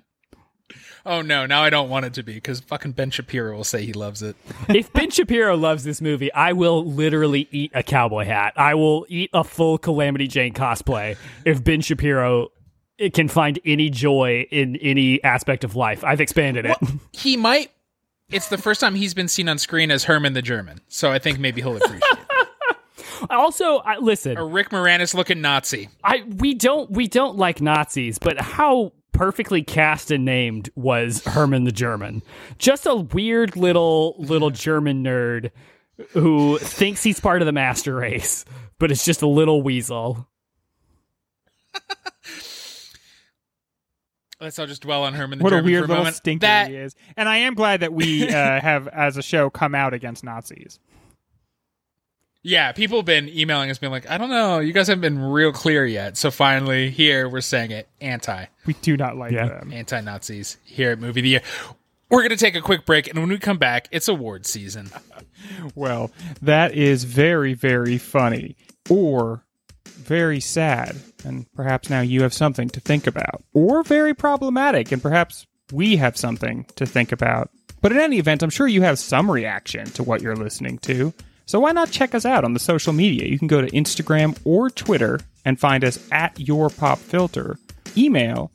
Oh 1.04 1.20
no, 1.22 1.46
now 1.46 1.62
I 1.62 1.70
don't 1.70 1.88
want 1.88 2.04
it 2.06 2.14
to 2.14 2.22
be 2.22 2.34
because 2.34 2.60
fucking 2.60 2.92
Ben 2.92 3.10
Shapiro 3.10 3.56
will 3.56 3.64
say 3.64 3.84
he 3.84 3.92
loves 3.92 4.22
it. 4.22 4.36
if 4.68 4.92
Ben 4.92 5.10
Shapiro 5.10 5.56
loves 5.56 5.84
this 5.84 6.00
movie, 6.00 6.32
I 6.32 6.52
will 6.52 6.84
literally 6.84 7.48
eat 7.50 7.72
a 7.74 7.82
cowboy 7.82 8.24
hat. 8.24 8.52
I 8.56 8.74
will 8.74 9.06
eat 9.08 9.30
a 9.32 9.42
full 9.42 9.78
Calamity 9.78 10.28
Jane 10.28 10.52
cosplay 10.54 11.16
if 11.44 11.62
Ben 11.64 11.80
Shapiro 11.80 12.48
it 13.02 13.14
can 13.14 13.26
find 13.26 13.58
any 13.64 13.90
joy 13.90 14.46
in 14.50 14.76
any 14.76 15.22
aspect 15.24 15.64
of 15.64 15.74
life. 15.74 16.04
I've 16.04 16.20
expanded 16.20 16.66
it. 16.66 16.76
He 17.12 17.36
might 17.36 17.70
it's 18.30 18.48
the 18.48 18.58
first 18.58 18.80
time 18.80 18.94
he's 18.94 19.12
been 19.12 19.28
seen 19.28 19.48
on 19.48 19.58
screen 19.58 19.90
as 19.90 20.04
Herman 20.04 20.32
the 20.32 20.40
German. 20.40 20.80
So 20.88 21.12
I 21.12 21.18
think 21.18 21.38
maybe 21.38 21.60
he'll 21.60 21.76
appreciate 21.76 22.02
it. 22.02 22.18
Also, 23.30 23.78
I, 23.78 23.98
listen, 23.98 24.36
A 24.36 24.44
Rick 24.44 24.70
Moranis 24.70 25.14
looking 25.14 25.40
Nazi. 25.40 25.88
I 26.02 26.24
we 26.38 26.54
don't 26.54 26.90
we 26.90 27.06
don't 27.06 27.36
like 27.36 27.60
Nazis, 27.60 28.18
but 28.18 28.40
how 28.40 28.92
perfectly 29.12 29.62
cast 29.62 30.10
and 30.10 30.24
named 30.24 30.70
was 30.74 31.22
Herman 31.24 31.62
the 31.62 31.70
German? 31.70 32.22
Just 32.58 32.84
a 32.84 32.96
weird 32.96 33.56
little 33.56 34.16
little 34.18 34.50
German 34.50 35.04
nerd 35.04 35.52
who 36.10 36.58
thinks 36.58 37.04
he's 37.04 37.20
part 37.20 37.42
of 37.42 37.46
the 37.46 37.52
master 37.52 37.94
race, 37.94 38.44
but 38.80 38.90
it's 38.90 39.04
just 39.04 39.22
a 39.22 39.28
little 39.28 39.62
weasel. 39.62 40.28
Let's 44.42 44.58
all 44.58 44.66
just 44.66 44.82
dwell 44.82 45.04
on 45.04 45.14
Herman 45.14 45.38
the 45.38 45.44
What 45.44 45.52
a 45.52 45.56
German 45.56 45.70
weird 45.70 45.80
for 45.82 45.84
a 45.84 45.88
little 45.88 46.00
moment. 46.04 46.16
stinker 46.16 46.40
That 46.46 46.68
he 46.68 46.76
is. 46.76 46.96
And 47.16 47.28
I 47.28 47.38
am 47.38 47.54
glad 47.54 47.80
that 47.80 47.92
we 47.92 48.28
uh, 48.28 48.60
have, 48.60 48.88
as 48.88 49.16
a 49.16 49.22
show, 49.22 49.48
come 49.50 49.74
out 49.74 49.94
against 49.94 50.24
Nazis. 50.24 50.80
Yeah, 52.42 52.72
people 52.72 52.98
have 52.98 53.04
been 53.06 53.28
emailing 53.28 53.70
us 53.70 53.78
being 53.78 53.92
like, 53.92 54.10
I 54.10 54.18
don't 54.18 54.30
know, 54.30 54.58
you 54.58 54.72
guys 54.72 54.88
haven't 54.88 55.02
been 55.02 55.20
real 55.20 55.52
clear 55.52 55.86
yet. 55.86 56.16
So 56.16 56.32
finally, 56.32 56.90
here 56.90 57.28
we're 57.28 57.40
saying 57.40 57.70
it 57.70 57.88
anti, 58.00 58.46
We 58.66 58.74
do 58.74 58.96
not 58.96 59.16
like 59.16 59.30
Yeah. 59.30 59.46
them. 59.46 59.72
anti 59.72 60.00
Nazis 60.00 60.56
here 60.64 60.90
at 60.90 60.98
Movie 60.98 61.20
of 61.20 61.24
the 61.24 61.28
Year. 61.30 61.42
We're 62.10 62.22
going 62.22 62.30
to 62.30 62.36
take 62.36 62.56
a 62.56 62.60
quick 62.60 62.84
break, 62.84 63.06
and 63.08 63.16
when 63.18 63.28
we 63.28 63.38
come 63.38 63.58
back, 63.58 63.86
it's 63.92 64.08
award 64.08 64.44
season. 64.46 64.90
Well, 65.74 66.12
that 66.40 66.72
is 66.74 67.02
very, 67.02 67.52
very 67.54 67.98
funny. 67.98 68.56
Or 68.88 69.44
very 70.12 70.40
sad. 70.40 70.94
And 71.24 71.50
perhaps 71.54 71.88
now 71.88 72.02
you 72.02 72.20
have 72.20 72.34
something 72.34 72.68
to 72.68 72.80
think 72.80 73.06
about. 73.06 73.42
Or 73.54 73.82
very 73.82 74.12
problematic. 74.12 74.92
And 74.92 75.00
perhaps 75.00 75.46
we 75.72 75.96
have 75.96 76.18
something 76.18 76.66
to 76.76 76.84
think 76.84 77.12
about. 77.12 77.48
But 77.80 77.92
in 77.92 77.98
any 77.98 78.18
event, 78.18 78.42
I'm 78.42 78.50
sure 78.50 78.68
you 78.68 78.82
have 78.82 78.98
some 78.98 79.30
reaction 79.30 79.86
to 79.92 80.02
what 80.02 80.20
you're 80.20 80.36
listening 80.36 80.76
to. 80.80 81.14
So 81.46 81.60
why 81.60 81.72
not 81.72 81.90
check 81.90 82.14
us 82.14 82.26
out 82.26 82.44
on 82.44 82.52
the 82.52 82.60
social 82.60 82.92
media? 82.92 83.26
You 83.26 83.38
can 83.38 83.48
go 83.48 83.62
to 83.62 83.70
Instagram 83.70 84.38
or 84.44 84.68
Twitter 84.68 85.18
and 85.46 85.58
find 85.58 85.82
us 85.82 85.98
at 86.12 86.38
Your 86.38 86.68
Pop 86.68 86.98
Filter. 86.98 87.56
Email 87.96 88.52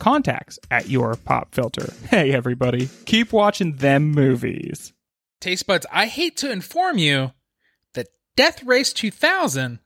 contacts 0.00 0.58
at 0.72 0.88
Your 0.88 1.14
Pop 1.14 1.54
Filter. 1.54 1.92
Hey, 2.08 2.32
everybody, 2.32 2.88
keep 3.04 3.32
watching 3.32 3.76
them 3.76 4.10
movies. 4.10 4.92
Taste 5.40 5.68
buds, 5.68 5.86
I 5.92 6.06
hate 6.06 6.36
to 6.38 6.50
inform 6.50 6.98
you 6.98 7.30
that 7.94 8.08
Death 8.36 8.64
Race 8.64 8.92
2000 8.92 9.78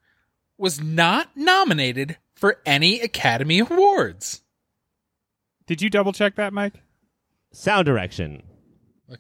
was 0.61 0.81
not 0.81 1.29
nominated 1.37 2.19
for 2.37 2.59
any 2.67 3.01
Academy 3.01 3.59
Awards. 3.61 4.43
Did 5.67 5.83
you 5.83 5.91
double 5.91 6.13
check 6.13 6.37
that, 6.37 6.53
Mike? 6.53 6.75
Sound 7.53 7.87
direction. 7.87 8.43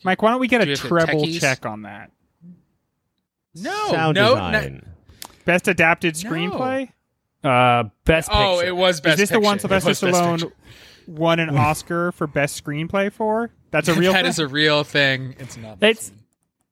Mike, 0.04 0.22
why 0.22 0.30
don't 0.30 0.40
we 0.40 0.48
get 0.48 0.58
Do 0.58 0.64
a 0.64 0.70
we 0.70 0.76
treble 0.76 1.26
check 1.28 1.66
on 1.66 1.82
that? 1.82 2.10
No, 3.54 3.88
Sound 3.90 4.14
no, 4.14 4.34
design. 4.34 4.86
Best 5.44 5.66
adapted 5.68 6.22
No. 6.22 6.30
screenplay? 6.30 6.90
Uh, 7.42 7.84
best 8.04 8.30
no. 8.30 8.34
Oh, 8.36 8.56
picture. 8.56 8.68
it 8.68 8.76
was 8.76 9.00
best. 9.00 9.14
Is 9.14 9.28
this 9.28 9.30
the 9.30 9.40
one 9.40 9.56
It 9.56 9.60
Sylvester 9.62 9.88
was 9.88 10.00
Best 10.00 10.14
Stallone 10.14 10.40
Picture. 10.42 10.54
won 11.08 11.40
an 11.40 11.56
Oscar 11.56 12.12
for 12.12 12.26
best 12.26 12.62
screenplay 12.62 13.12
for? 13.12 13.50
That's 13.70 13.88
a 13.88 13.94
real 13.98 14.12
That 14.12 14.22
thing? 14.22 14.28
is 14.28 14.38
a 14.38 14.46
real 14.46 14.84
thing. 14.84 15.34
It's 15.38 15.56
not. 15.56 15.78
It's 15.80 16.12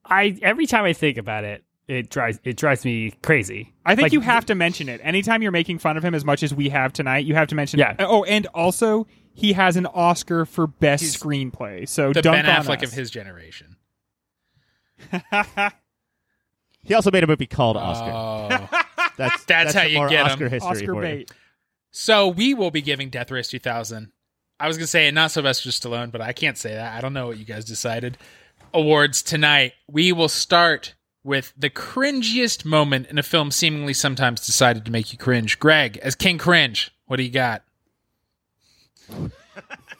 I 0.05 0.39
every 0.43 0.67
time 0.67 0.85
I 0.85 0.93
think 0.93 1.17
about 1.19 1.45
it, 1.45 1.65
it 1.89 2.11
drives 2.11 2.39
it 2.45 2.57
drives 2.57 2.85
me 2.85 3.13
crazy. 3.23 3.75
I 3.85 3.95
think 3.97 4.05
Like, 4.05 4.13
you 4.13 4.21
have 4.21 4.47
to 4.47 4.55
mention 4.55 4.89
it. 4.89 5.01
Anytime 5.03 5.43
you're 5.43 5.51
making 5.53 5.79
fun 5.79 5.97
of 5.97 6.05
him 6.05 6.15
as 6.15 6.25
much 6.25 6.43
as 6.43 6.55
we 6.55 6.69
have 6.69 6.93
tonight, 6.93 7.25
you 7.25 7.35
have 7.35 7.49
to 7.49 7.55
mention 7.55 7.81
Yeah. 7.81 7.97
Oh, 7.99 8.25
and 8.25 8.47
also 8.55 9.07
he 9.33 9.55
has 9.55 9.77
an 9.77 9.87
Oscar 9.87 10.45
for 10.45 10.67
best 10.67 11.03
He's 11.03 11.17
screenplay. 11.17 11.89
So 11.89 12.13
the 12.13 12.23
dunk 12.23 12.37
Ben 12.45 12.47
on 12.47 12.65
Affleck 12.65 12.83
us. 12.83 12.91
of 12.91 12.93
his 12.93 13.11
generation. 13.11 13.77
He 16.85 16.95
also 16.95 17.11
made 17.11 17.25
a 17.25 17.27
movie 17.27 17.47
called 17.47 17.77
Oscar. 17.77 18.11
Oh. 18.15 18.83
That's 19.17 19.45
That's 19.45 19.75
how 19.75 19.83
you 19.83 19.99
get 19.99 20.11
get 20.11 20.21
'em. 20.21 20.27
Oscar 20.33 20.49
history 20.49 20.71
Oscar 20.71 20.87
for 20.87 20.95
you. 20.95 21.01
bait. 21.19 21.31
so 21.91 22.29
we 22.29 22.55
will 22.55 22.71
be 22.71 22.81
giving 22.81 23.11
Death 23.11 23.31
Race 23.31 23.49
2000. 23.49 24.13
I 24.61 24.69
was 24.69 24.77
gonna 24.77 24.87
say 24.87 25.11
not 25.11 25.31
Sylvester 25.33 25.71
Stallone, 25.71 26.11
but 26.13 26.21
I 26.21 26.33
can't 26.33 26.57
say 26.57 26.73
that. 26.75 26.95
I 26.97 27.01
don't 27.01 27.13
know 27.13 27.27
what 27.27 27.37
you 27.39 27.45
guys 27.45 27.65
decided. 27.65 28.17
Awards 28.73 29.23
tonight. 29.23 29.73
We 29.89 30.13
will 30.13 30.29
start 30.29 30.95
with 31.29 31.53
the 31.57 31.69
cringiest 31.69 32.65
moment 32.65 33.07
in 33.09 33.19
a 33.19 33.23
film 33.23 33.51
seemingly 33.51 33.93
sometimes 33.93 34.45
decided 34.45 34.87
to 34.87 34.91
make 34.91 35.13
you 35.13 35.19
cringe. 35.19 35.59
Greg, 35.61 35.99
as 35.99 36.15
King 36.15 36.39
Cringe, 36.39 36.91
what 37.07 37.19
do 37.19 37.23
you 37.23 37.31
got? 37.31 37.63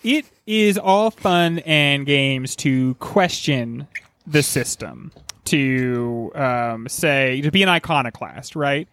It 0.03 0.25
is 0.47 0.79
all 0.79 1.11
fun 1.11 1.59
and 1.61 2.07
games 2.07 2.57
to 2.57 2.95
question 2.95 3.87
the 4.27 4.43
system, 4.43 5.13
to 5.45 6.33
um, 6.35 6.89
say, 6.89 7.43
to 7.43 7.51
be 7.51 7.63
an 7.63 7.69
iconoclast, 7.69 8.57
right? 8.57 8.89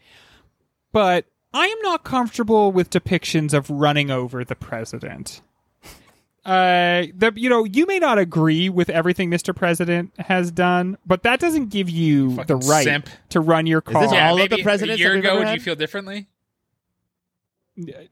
But 0.91 1.25
I 1.53 1.67
am 1.67 1.77
not 1.83 2.03
comfortable 2.03 2.71
with 2.71 2.89
depictions 2.89 3.53
of 3.53 3.69
running 3.69 4.11
over 4.11 4.43
the 4.43 4.55
president. 4.55 5.41
Uh, 6.45 7.07
the 7.15 7.33
you 7.35 7.49
know 7.49 7.63
you 7.63 7.87
may 7.87 7.97
not 7.97 8.19
agree 8.19 8.69
with 8.69 8.87
everything 8.91 9.31
Mr. 9.31 9.55
President 9.55 10.11
has 10.19 10.51
done, 10.51 10.95
but 11.05 11.23
that 11.23 11.39
doesn't 11.39 11.69
give 11.69 11.89
you 11.89 12.35
the 12.45 12.57
right 12.57 12.83
simp. 12.83 13.09
to 13.29 13.39
run 13.39 13.65
your 13.65 13.81
car. 13.81 14.03
this 14.03 14.11
Yeah, 14.11 14.27
all 14.27 14.35
of 14.35 14.39
maybe 14.39 14.57
the 14.57 14.63
presidents 14.63 14.97
a 14.97 14.99
year 14.99 15.09
that 15.09 15.15
we've 15.15 15.23
ago, 15.23 15.29
ever 15.31 15.39
would 15.39 15.45
you 15.47 15.51
had? 15.53 15.61
feel 15.63 15.75
differently? 15.75 16.27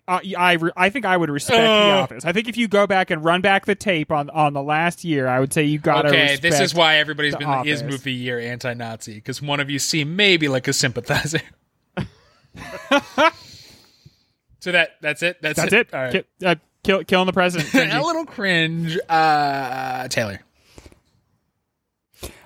Uh, 0.07 0.19
I 0.37 0.53
re- 0.53 0.71
I 0.75 0.89
think 0.89 1.05
I 1.05 1.15
would 1.15 1.29
respect 1.29 1.57
the 1.59 1.63
Ugh. 1.63 2.03
office. 2.03 2.25
I 2.25 2.33
think 2.33 2.49
if 2.49 2.57
you 2.57 2.67
go 2.67 2.85
back 2.87 3.11
and 3.11 3.23
run 3.23 3.39
back 3.41 3.65
the 3.65 3.75
tape 3.75 4.11
on 4.11 4.29
on 4.31 4.53
the 4.53 4.63
last 4.63 5.03
year, 5.05 5.27
I 5.27 5.39
would 5.39 5.53
say 5.53 5.63
you 5.63 5.77
got 5.79 6.01
to. 6.01 6.07
Okay, 6.09 6.35
this 6.37 6.59
is 6.59 6.73
why 6.75 6.97
everybody's 6.97 7.33
the 7.33 7.37
been 7.39 7.47
like, 7.47 7.67
is 7.67 7.81
office. 7.81 7.91
movie 7.91 8.11
year 8.13 8.39
anti-Nazi 8.39 9.13
because 9.13 9.41
one 9.41 9.59
of 9.61 9.69
you 9.69 9.77
seem 9.79 10.15
maybe 10.17 10.47
like 10.49 10.67
a 10.67 10.73
sympathizer. 10.73 11.39
so 14.59 14.71
that 14.71 14.91
that's 15.01 15.21
it. 15.23 15.37
That's, 15.41 15.57
That's 15.59 15.73
it. 15.73 15.93
All 15.93 16.01
right. 16.01 16.11
Ki- 16.39 16.45
uh, 16.45 16.55
kill, 16.83 17.03
killing 17.03 17.25
the 17.27 17.33
president. 17.33 17.73
a 17.93 18.01
little 18.05 18.25
cringe. 18.25 18.97
Uh, 19.09 20.07
Taylor. 20.09 20.41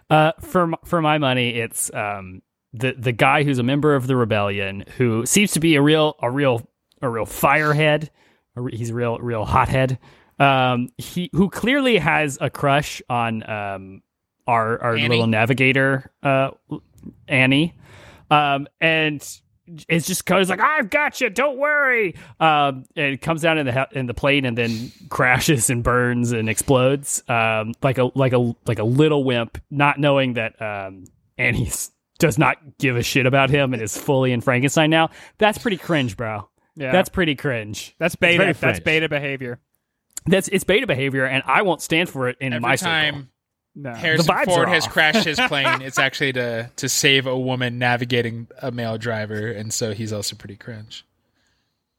Uh, 0.09 0.31
for 0.39 0.71
for 0.85 1.01
my 1.01 1.17
money, 1.17 1.49
it's 1.49 1.93
um 1.93 2.41
the 2.73 2.93
the 2.97 3.11
guy 3.11 3.43
who's 3.43 3.59
a 3.59 3.63
member 3.63 3.95
of 3.95 4.07
the 4.07 4.15
rebellion 4.15 4.85
who 4.97 5.25
seems 5.25 5.51
to 5.51 5.59
be 5.59 5.75
a 5.75 5.81
real 5.81 6.15
a 6.21 6.31
real 6.31 6.67
a 7.01 7.09
real 7.09 7.25
firehead. 7.25 8.09
A 8.55 8.61
re- 8.61 8.75
he's 8.75 8.91
a 8.91 8.93
real 8.95 9.17
real 9.19 9.43
hothead. 9.45 9.99
Um, 10.39 10.89
he 10.97 11.29
who 11.33 11.49
clearly 11.49 11.97
has 11.97 12.37
a 12.39 12.49
crush 12.49 13.01
on 13.09 13.47
um 13.49 14.01
our 14.47 14.81
our 14.81 14.95
Annie? 14.95 15.09
little 15.09 15.27
navigator 15.27 16.11
uh 16.23 16.51
Annie, 17.27 17.75
um 18.31 18.67
and. 18.79 19.41
It's 19.89 20.07
just 20.07 20.25
goes 20.25 20.49
like 20.49 20.59
I've 20.59 20.89
got 20.89 21.19
you. 21.21 21.29
Don't 21.29 21.57
worry. 21.57 22.15
Um, 22.39 22.85
and 22.95 23.13
it 23.13 23.21
comes 23.21 23.41
down 23.41 23.57
in 23.57 23.65
the 23.65 23.71
he- 23.73 23.99
in 23.99 24.05
the 24.05 24.13
plane 24.13 24.45
and 24.45 24.57
then 24.57 24.91
crashes 25.09 25.69
and 25.69 25.83
burns 25.83 26.31
and 26.31 26.47
explodes. 26.49 27.21
Um, 27.27 27.73
like 27.83 27.97
a 27.97 28.09
like 28.15 28.33
a 28.33 28.55
like 28.65 28.79
a 28.79 28.83
little 28.83 29.23
wimp, 29.23 29.57
not 29.69 29.99
knowing 29.99 30.33
that 30.33 30.61
um 30.61 31.03
Annie 31.37 31.69
does 32.19 32.37
not 32.37 32.57
give 32.79 32.95
a 32.97 33.03
shit 33.03 33.25
about 33.25 33.49
him 33.49 33.73
and 33.73 33.81
is 33.81 33.95
fully 33.97 34.31
in 34.31 34.41
Frankenstein 34.41 34.89
now. 34.89 35.09
That's 35.37 35.57
pretty 35.57 35.77
cringe, 35.77 36.17
bro. 36.17 36.49
Yeah, 36.75 36.91
That's 36.91 37.09
pretty 37.09 37.35
cringe. 37.35 37.95
that's 37.97 38.15
beta. 38.15 38.55
That's 38.59 38.79
beta 38.79 39.09
behavior. 39.09 39.59
That's 40.27 40.47
it's 40.49 40.63
beta 40.63 40.85
behavior, 40.87 41.25
and 41.25 41.41
I 41.45 41.61
won't 41.63 41.81
stand 41.81 42.09
for 42.09 42.27
it 42.27 42.37
in 42.39 42.53
Every 42.53 42.61
my 42.61 42.75
time 42.75 43.13
circle. 43.13 43.27
No. 43.79 43.93
Harrison 43.93 44.35
Ford 44.45 44.69
has 44.69 44.87
crashed 44.87 45.23
his 45.23 45.39
plane, 45.47 45.83
it's 45.83 45.99
actually 45.99 46.33
to 46.33 46.71
to 46.77 46.89
save 46.89 47.27
a 47.27 47.37
woman 47.37 47.77
navigating 47.77 48.47
a 48.59 48.71
male 48.71 48.97
driver, 48.97 49.51
and 49.51 49.71
so 49.71 49.93
he's 49.93 50.11
also 50.11 50.35
pretty 50.35 50.55
cringe. 50.55 51.05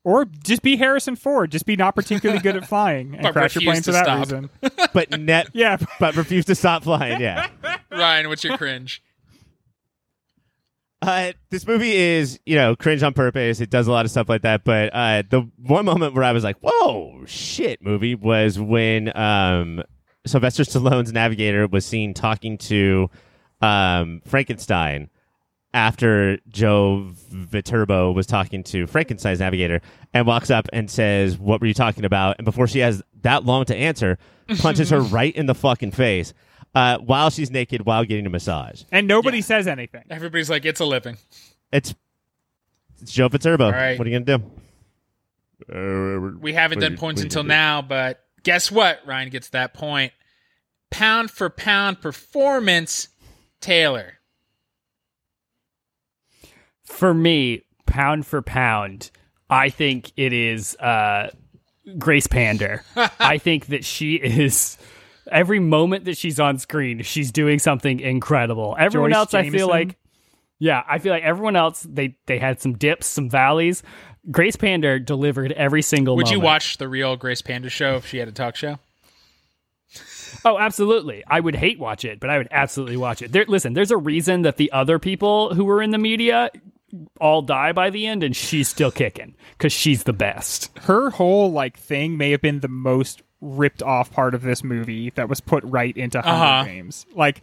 Or 0.02 0.24
just 0.24 0.62
be 0.62 0.76
Harrison 0.76 1.14
Ford. 1.14 1.52
Just 1.52 1.66
be 1.66 1.76
not 1.76 1.94
particularly 1.94 2.40
good 2.40 2.56
at 2.56 2.66
flying 2.68 3.14
and 3.14 3.32
crash 3.32 3.54
your 3.54 3.62
plane 3.62 3.82
for 3.82 3.92
that 3.92 4.04
stop. 4.06 4.18
reason. 4.20 4.50
but 4.92 5.20
net, 5.20 5.50
Yeah, 5.52 5.76
but 6.00 6.16
refuse 6.16 6.46
to 6.46 6.54
stop 6.56 6.82
flying. 6.82 7.20
Yeah. 7.20 7.46
Ryan, 7.92 8.28
what's 8.28 8.42
your 8.42 8.56
cringe? 8.56 9.02
Uh, 11.00 11.32
this 11.50 11.64
movie 11.66 11.94
is, 11.94 12.40
you 12.44 12.56
know, 12.56 12.74
cringe 12.74 13.04
on 13.04 13.14
purpose. 13.14 13.60
It 13.60 13.70
does 13.70 13.86
a 13.86 13.92
lot 13.92 14.04
of 14.04 14.10
stuff 14.10 14.28
like 14.28 14.42
that. 14.42 14.64
But 14.64 14.90
uh, 14.92 15.22
the 15.28 15.48
one 15.62 15.84
moment 15.84 16.14
where 16.14 16.24
I 16.24 16.32
was 16.32 16.42
like, 16.42 16.56
"Whoa, 16.60 17.24
shit!" 17.26 17.80
movie 17.82 18.16
was 18.16 18.58
when 18.58 19.16
um, 19.16 19.82
Sylvester 20.28 20.62
Stallone's 20.62 21.12
Navigator 21.12 21.66
was 21.66 21.84
seen 21.84 22.14
talking 22.14 22.58
to 22.58 23.10
um, 23.60 24.20
Frankenstein 24.26 25.10
after 25.74 26.38
Joe 26.48 27.06
Viterbo 27.30 28.12
was 28.12 28.26
talking 28.26 28.62
to 28.64 28.86
Frankenstein's 28.86 29.40
Navigator, 29.40 29.80
and 30.14 30.26
walks 30.26 30.50
up 30.50 30.66
and 30.72 30.90
says, 30.90 31.36
"What 31.38 31.60
were 31.60 31.66
you 31.66 31.74
talking 31.74 32.04
about?" 32.04 32.36
And 32.38 32.44
before 32.44 32.66
she 32.66 32.78
has 32.78 33.02
that 33.22 33.44
long 33.44 33.64
to 33.66 33.76
answer, 33.76 34.16
punches 34.58 34.90
her 34.90 35.00
right 35.18 35.34
in 35.36 35.46
the 35.46 35.54
fucking 35.54 35.90
face 35.90 36.32
uh, 36.74 36.98
while 36.98 37.30
she's 37.30 37.50
naked 37.50 37.84
while 37.84 38.04
getting 38.04 38.26
a 38.26 38.30
massage. 38.30 38.84
and 38.90 39.06
nobody 39.06 39.38
Yeah. 39.38 39.44
says 39.44 39.66
anything. 39.66 40.04
Everybody's 40.08 40.48
like, 40.48 40.64
it's 40.64 40.80
a 40.80 40.84
living. 40.86 41.16
It's 41.72 41.94
it's 43.02 43.12
Joe 43.12 43.28
Viterbo. 43.28 43.66
All 43.66 43.72
right. 43.72 43.98
What 43.98 44.06
are 44.06 44.10
you 44.10 44.18
gonna 44.20 44.38
do? 44.38 44.50
Uh, 45.70 46.36
We 46.40 46.52
haven't 46.54 46.80
done 46.80 46.92
you- 46.92 46.98
points 46.98 47.20
what 47.20 47.28
do 47.30 47.34
you 47.36 47.40
until 47.40 47.42
do? 47.42 47.48
now, 47.48 47.82
but 47.82 48.24
guess 48.42 48.70
what? 48.70 49.00
Ryan 49.06 49.28
gets 49.30 49.50
that 49.50 49.74
point. 49.74 50.12
Pound 50.90 51.30
for 51.30 51.50
pound 51.50 52.00
performance, 52.00 53.08
Taylor. 53.60 54.14
For 56.84 57.12
me, 57.12 57.62
pound 57.86 58.26
for 58.26 58.42
pound, 58.42 59.10
I 59.50 59.68
think 59.70 60.12
it 60.16 60.32
is 60.32 60.76
uh, 60.76 61.30
Grace 61.98 62.26
Pander. 62.26 62.82
I 63.20 63.38
think 63.38 63.66
that 63.66 63.84
she 63.84 64.14
is 64.14 64.78
every 65.30 65.60
moment 65.60 66.04
that 66.06 66.16
she's 66.16 66.40
on 66.40 66.58
screen, 66.58 67.02
she's 67.02 67.30
doing 67.30 67.58
something 67.58 68.00
incredible. 68.00 68.76
Everyone 68.78 69.10
Joyce 69.10 69.16
else, 69.16 69.34
I 69.34 69.50
feel 69.50 69.68
like, 69.68 69.96
yeah, 70.58 70.82
I 70.86 70.98
feel 70.98 71.12
like 71.12 71.22
everyone 71.22 71.56
else 71.56 71.82
they 71.88 72.16
they 72.26 72.38
had 72.38 72.60
some 72.60 72.74
dips, 72.74 73.06
some 73.06 73.28
valleys. 73.28 73.82
Grace 74.30 74.56
Pander 74.56 74.98
delivered 74.98 75.52
every 75.52 75.82
single. 75.82 76.16
Would 76.16 76.30
you 76.30 76.40
watch 76.40 76.78
the 76.78 76.88
real 76.88 77.16
Grace 77.16 77.42
Pander 77.42 77.70
show 77.70 77.96
if 77.96 78.06
she 78.06 78.18
had 78.18 78.28
a 78.28 78.32
talk 78.32 78.56
show? 78.56 78.78
Oh, 80.44 80.58
absolutely. 80.58 81.22
I 81.26 81.40
would 81.40 81.54
hate 81.56 81.78
watch 81.78 82.04
it, 82.04 82.20
but 82.20 82.30
I 82.30 82.38
would 82.38 82.48
absolutely 82.50 82.96
watch 82.96 83.22
it. 83.22 83.32
There, 83.32 83.44
listen, 83.48 83.74
there's 83.74 83.90
a 83.90 83.96
reason 83.96 84.42
that 84.42 84.56
the 84.56 84.70
other 84.72 84.98
people 84.98 85.54
who 85.54 85.64
were 85.64 85.82
in 85.82 85.90
the 85.90 85.98
media 85.98 86.50
all 87.20 87.42
die 87.42 87.72
by 87.72 87.90
the 87.90 88.06
end, 88.06 88.22
and 88.22 88.34
she's 88.34 88.68
still 88.68 88.90
kicking 88.90 89.34
because 89.56 89.72
she's 89.72 90.04
the 90.04 90.12
best. 90.12 90.70
her 90.82 91.10
whole 91.10 91.52
like 91.52 91.76
thing 91.78 92.16
may 92.16 92.30
have 92.30 92.40
been 92.40 92.60
the 92.60 92.68
most 92.68 93.22
ripped 93.40 93.82
off 93.82 94.10
part 94.10 94.34
of 94.34 94.42
this 94.42 94.64
movie 94.64 95.10
that 95.10 95.28
was 95.28 95.40
put 95.40 95.62
right 95.64 95.96
into 95.96 96.20
Hunger 96.20 96.44
Uh-huh. 96.44 96.64
Games. 96.64 97.06
Like, 97.14 97.42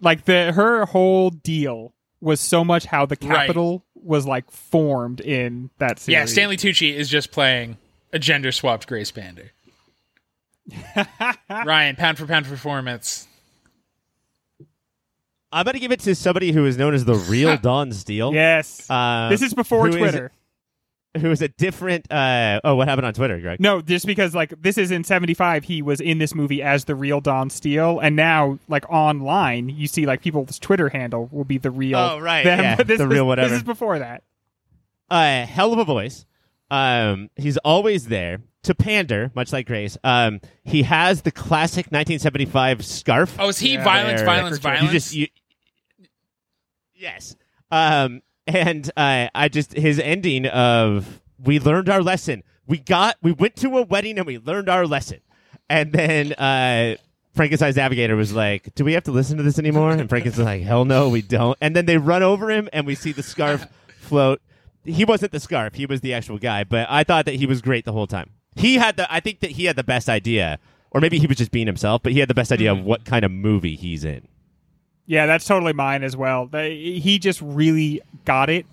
like 0.00 0.24
the 0.24 0.52
her 0.52 0.84
whole 0.86 1.30
deal 1.30 1.92
was 2.20 2.40
so 2.40 2.64
much 2.64 2.86
how 2.86 3.06
the 3.06 3.16
Right. 3.22 3.36
capital 3.46 3.84
was 3.94 4.24
like 4.26 4.50
formed 4.50 5.20
in 5.20 5.70
that 5.78 5.98
series. 5.98 6.12
Yeah, 6.14 6.24
Stanley 6.26 6.56
Tucci 6.56 6.94
is 6.94 7.08
just 7.08 7.32
playing 7.32 7.76
a 8.12 8.18
gender 8.18 8.52
swapped 8.52 8.86
Grace 8.86 9.10
Pander. 9.10 9.50
Ryan, 11.50 11.96
pound 11.96 12.18
for 12.18 12.26
pound 12.26 12.46
performance. 12.46 13.26
I'm 15.52 15.64
going 15.64 15.74
to 15.74 15.80
give 15.80 15.92
it 15.92 16.00
to 16.00 16.14
somebody 16.14 16.52
who 16.52 16.66
is 16.66 16.76
known 16.76 16.92
as 16.94 17.04
the 17.04 17.14
real 17.14 17.56
Don 17.62 17.92
Steele. 17.92 18.34
Yes. 18.34 18.88
Uh, 18.90 19.28
this 19.30 19.42
is 19.42 19.54
before 19.54 19.82
who 19.86 19.92
is- 19.92 19.96
Twitter. 19.96 20.32
who 21.18 21.30
is 21.30 21.40
a 21.40 21.48
different. 21.48 22.10
Uh, 22.12 22.60
oh, 22.64 22.74
what 22.74 22.88
happened 22.88 23.06
on 23.06 23.14
Twitter, 23.14 23.40
Greg? 23.40 23.60
No, 23.60 23.80
just 23.80 24.06
because 24.06 24.34
like 24.34 24.52
this 24.60 24.76
is 24.76 24.90
in 24.90 25.04
'75, 25.04 25.64
he 25.64 25.80
was 25.82 26.00
in 26.00 26.18
this 26.18 26.34
movie 26.34 26.62
as 26.62 26.84
the 26.84 26.94
real 26.94 27.20
Don 27.20 27.48
Steele, 27.48 28.00
and 28.00 28.16
now 28.16 28.58
like 28.68 28.88
online, 28.90 29.68
you 29.68 29.86
see 29.86 30.04
like 30.04 30.20
people's 30.20 30.58
Twitter 30.58 30.88
handle 30.88 31.28
will 31.30 31.44
be 31.44 31.58
the 31.58 31.70
real. 31.70 31.98
Oh, 31.98 32.18
right, 32.18 32.44
them. 32.44 32.58
yeah, 32.58 32.76
this 32.82 32.98
the 32.98 33.06
was- 33.06 33.14
real 33.14 33.26
whatever. 33.26 33.48
This 33.48 33.58
is 33.58 33.62
before 33.64 33.98
that. 34.00 34.24
uh, 35.10 35.46
hell 35.46 35.72
of 35.72 35.78
a 35.78 35.84
voice. 35.84 36.26
Um, 36.70 37.30
he's 37.36 37.56
always 37.58 38.08
there 38.08 38.40
to 38.66 38.74
pander, 38.74 39.30
much 39.34 39.52
like 39.52 39.66
Grace. 39.66 39.96
Um, 40.04 40.40
he 40.64 40.82
has 40.84 41.22
the 41.22 41.30
classic 41.32 41.86
1975 41.86 42.84
scarf. 42.84 43.34
Oh, 43.38 43.48
is 43.48 43.58
he 43.58 43.74
Yeah, 43.74 43.84
violence, 43.84 44.18
where 44.20 44.26
violence, 44.26 44.56
You 44.56 44.62
violence? 44.62 44.90
just 44.92 45.14
you, 45.14 45.26
yes. 46.94 47.36
Um, 47.70 48.22
and 48.46 48.88
uh, 48.96 49.28
I 49.34 49.48
just 49.48 49.72
his 49.72 49.98
ending 49.98 50.46
of 50.46 51.20
we 51.42 51.58
learned 51.58 51.88
our 51.88 52.02
lesson. 52.02 52.42
We 52.66 52.78
got 52.78 53.16
we 53.22 53.32
went 53.32 53.56
to 53.56 53.76
a 53.78 53.82
wedding 53.82 54.18
and 54.18 54.26
we 54.26 54.38
learned 54.38 54.68
our 54.68 54.86
lesson. 54.86 55.20
And 55.68 55.92
then 55.92 56.32
uh, 56.34 56.96
Frankenstein's 57.34 57.76
navigator 57.76 58.14
was 58.16 58.32
like, 58.32 58.74
"Do 58.74 58.84
we 58.84 58.92
have 58.92 59.04
to 59.04 59.12
listen 59.12 59.36
to 59.38 59.42
this 59.42 59.58
anymore?" 59.58 59.90
And 59.92 60.08
Frankenstein's 60.08 60.46
like, 60.46 60.62
"Hell 60.62 60.84
no, 60.84 61.08
we 61.08 61.22
don't." 61.22 61.58
And 61.60 61.74
then 61.74 61.86
they 61.86 61.98
run 61.98 62.22
over 62.22 62.50
him 62.50 62.68
and 62.72 62.86
we 62.86 62.94
see 62.94 63.12
the 63.12 63.22
scarf 63.22 63.66
float. 63.98 64.40
He 64.84 65.04
wasn't 65.04 65.32
the 65.32 65.40
scarf; 65.40 65.74
he 65.74 65.86
was 65.86 66.00
the 66.00 66.14
actual 66.14 66.38
guy. 66.38 66.62
But 66.62 66.86
I 66.88 67.02
thought 67.02 67.24
that 67.24 67.34
he 67.34 67.46
was 67.46 67.60
great 67.62 67.84
the 67.84 67.92
whole 67.92 68.06
time. 68.06 68.30
He 68.56 68.76
had 68.76 68.96
the. 68.96 69.12
I 69.12 69.20
think 69.20 69.40
that 69.40 69.52
he 69.52 69.66
had 69.66 69.76
the 69.76 69.84
best 69.84 70.08
idea, 70.08 70.58
or 70.90 71.00
maybe 71.00 71.18
he 71.18 71.26
was 71.26 71.36
just 71.36 71.50
being 71.50 71.66
himself. 71.66 72.02
But 72.02 72.12
he 72.12 72.20
had 72.20 72.28
the 72.28 72.34
best 72.34 72.50
idea 72.50 72.72
of 72.72 72.78
mm-hmm. 72.78 72.86
what 72.86 73.04
kind 73.04 73.24
of 73.24 73.30
movie 73.30 73.76
he's 73.76 74.04
in. 74.04 74.26
Yeah, 75.06 75.26
that's 75.26 75.44
totally 75.44 75.72
mine 75.72 76.02
as 76.02 76.16
well. 76.16 76.46
They, 76.46 76.98
he 76.98 77.18
just 77.20 77.40
really 77.40 78.00
got 78.24 78.50
it 78.50 78.66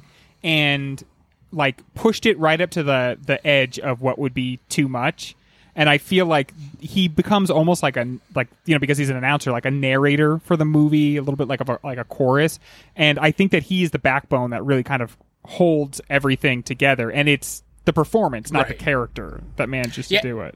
and 0.43 1.03
like 1.51 1.81
pushed 1.93 2.25
it 2.25 2.37
right 2.39 2.59
up 2.59 2.71
to 2.71 2.83
the 2.83 3.17
the 3.23 3.45
edge 3.45 3.77
of 3.77 4.01
what 4.01 4.17
would 4.17 4.33
be 4.33 4.59
too 4.69 4.87
much. 4.87 5.35
And 5.75 5.89
I 5.89 5.97
feel 5.97 6.25
like 6.27 6.53
he 6.79 7.07
becomes 7.07 7.49
almost 7.49 7.81
like 7.83 7.97
a 7.97 8.17
like 8.35 8.47
you 8.65 8.73
know 8.73 8.79
because 8.79 8.97
he's 8.97 9.09
an 9.09 9.17
announcer, 9.17 9.51
like 9.51 9.65
a 9.65 9.71
narrator 9.71 10.39
for 10.39 10.55
the 10.55 10.65
movie, 10.65 11.17
a 11.17 11.21
little 11.21 11.35
bit 11.35 11.47
like 11.47 11.61
a 11.61 11.79
like 11.83 11.97
a 11.97 12.03
chorus. 12.03 12.59
And 12.95 13.19
I 13.19 13.31
think 13.31 13.51
that 13.51 13.63
he 13.63 13.83
is 13.83 13.91
the 13.91 13.99
backbone 13.99 14.51
that 14.51 14.63
really 14.63 14.83
kind 14.83 15.01
of 15.01 15.17
holds 15.45 15.99
everything 16.09 16.63
together. 16.63 17.11
And 17.11 17.27
it's 17.27 17.63
the 17.85 17.93
performance, 17.93 18.51
not 18.51 18.59
Right. 18.59 18.67
the 18.77 18.83
character, 18.83 19.41
that 19.57 19.69
manages 19.69 20.09
Yeah. 20.11 20.21
to 20.21 20.27
do 20.27 20.39
it. 20.41 20.55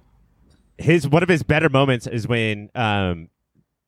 his 0.80 1.08
one 1.08 1.24
of 1.24 1.30
his 1.30 1.42
better 1.44 1.70
moments 1.70 2.06
is 2.06 2.28
when 2.28 2.70
um 2.76 3.30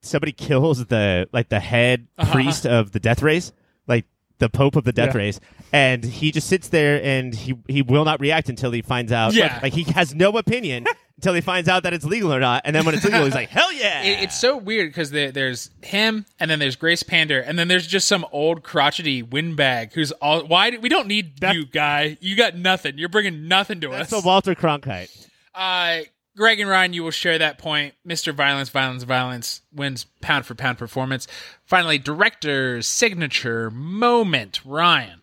somebody 0.01 0.31
kills 0.31 0.85
the 0.87 1.29
like 1.31 1.49
the 1.49 1.59
head 1.59 2.07
Uh-huh. 2.17 2.33
priest 2.33 2.65
of 2.65 2.93
the 2.93 2.99
death 2.99 3.21
race 3.21 3.51
like 3.87 4.05
the 4.39 4.49
pope 4.49 4.75
of 4.75 4.85
the 4.85 4.91
death 4.91 5.13
Yeah. 5.13 5.21
race 5.21 5.39
and 5.71 6.03
he 6.03 6.31
just 6.31 6.47
sits 6.47 6.69
there 6.69 6.99
and 7.03 7.35
he 7.35 7.53
he 7.67 7.81
will 7.83 8.05
not 8.05 8.19
react 8.19 8.49
until 8.49 8.71
he 8.71 8.81
finds 8.81 9.11
out 9.11 9.35
Yeah. 9.35 9.59
like 9.61 9.73
he 9.73 9.83
has 9.83 10.15
no 10.15 10.35
opinion 10.37 10.85
until 11.19 11.33
he 11.33 11.41
finds 11.41 11.67
out 11.67 11.83
that 11.83 11.93
it's 11.93 12.05
legal 12.05 12.33
or 12.33 12.39
not 12.39 12.61
and 12.63 12.73
then 12.75 12.85
when 12.85 12.95
it's 12.95 13.03
legal 13.03 13.25
he's 13.25 13.35
like 13.35 13.49
hell 13.49 13.71
yeah 13.73 14.03
It, 14.03 14.23
it's 14.23 14.39
so 14.39 14.55
weird 14.57 14.89
because 14.89 15.11
there, 15.11 15.31
there's 15.31 15.69
him, 15.81 16.25
and 16.39 16.49
then 16.49 16.59
there's 16.59 16.75
Grace 16.77 17.03
Pander, 17.03 17.39
and 17.41 17.59
then 17.59 17.67
there's 17.67 17.85
just 17.87 18.07
some 18.07 18.25
old 18.31 18.63
crotchety 18.63 19.21
windbag 19.21 19.93
who's 19.93 20.11
all. 20.13 20.45
Why 20.45 20.69
do, 20.71 20.79
we 20.79 20.89
don't 20.89 21.07
need 21.07 21.39
That- 21.39 21.55
you, 21.55 21.65
guy? 21.65 22.17
You 22.21 22.35
got 22.35 22.55
nothing. 22.55 22.97
You're 22.97 23.09
bringing 23.09 23.47
nothing 23.47 23.81
to 23.81 23.91
us. 23.91 24.09
the 24.09 24.21
walter 24.21 24.55
cronkite 24.55 25.27
uh, 25.55 25.99
Greg 26.37 26.59
and 26.61 26.69
Ryan, 26.69 26.93
you 26.93 27.03
will 27.03 27.11
share 27.11 27.37
that 27.37 27.57
point. 27.57 27.95
Mr. 28.07 28.33
Violence, 28.33 28.69
Violence, 28.69 29.03
Violence 29.03 29.61
wins 29.73 30.05
pound 30.21 30.45
for 30.45 30.55
pound 30.55 30.77
performance. 30.77 31.27
Finally, 31.65 31.97
director's 31.97 32.87
signature 32.87 33.69
moment. 33.69 34.61
Ryan. 34.63 35.21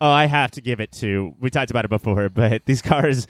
Oh, 0.00 0.10
I 0.10 0.26
have 0.26 0.50
to 0.52 0.60
give 0.60 0.80
it 0.80 0.92
to. 0.92 1.34
We 1.40 1.48
talked 1.50 1.70
about 1.70 1.84
it 1.86 1.88
before, 1.88 2.28
but 2.28 2.66
these 2.66 2.82
cars 2.82 3.26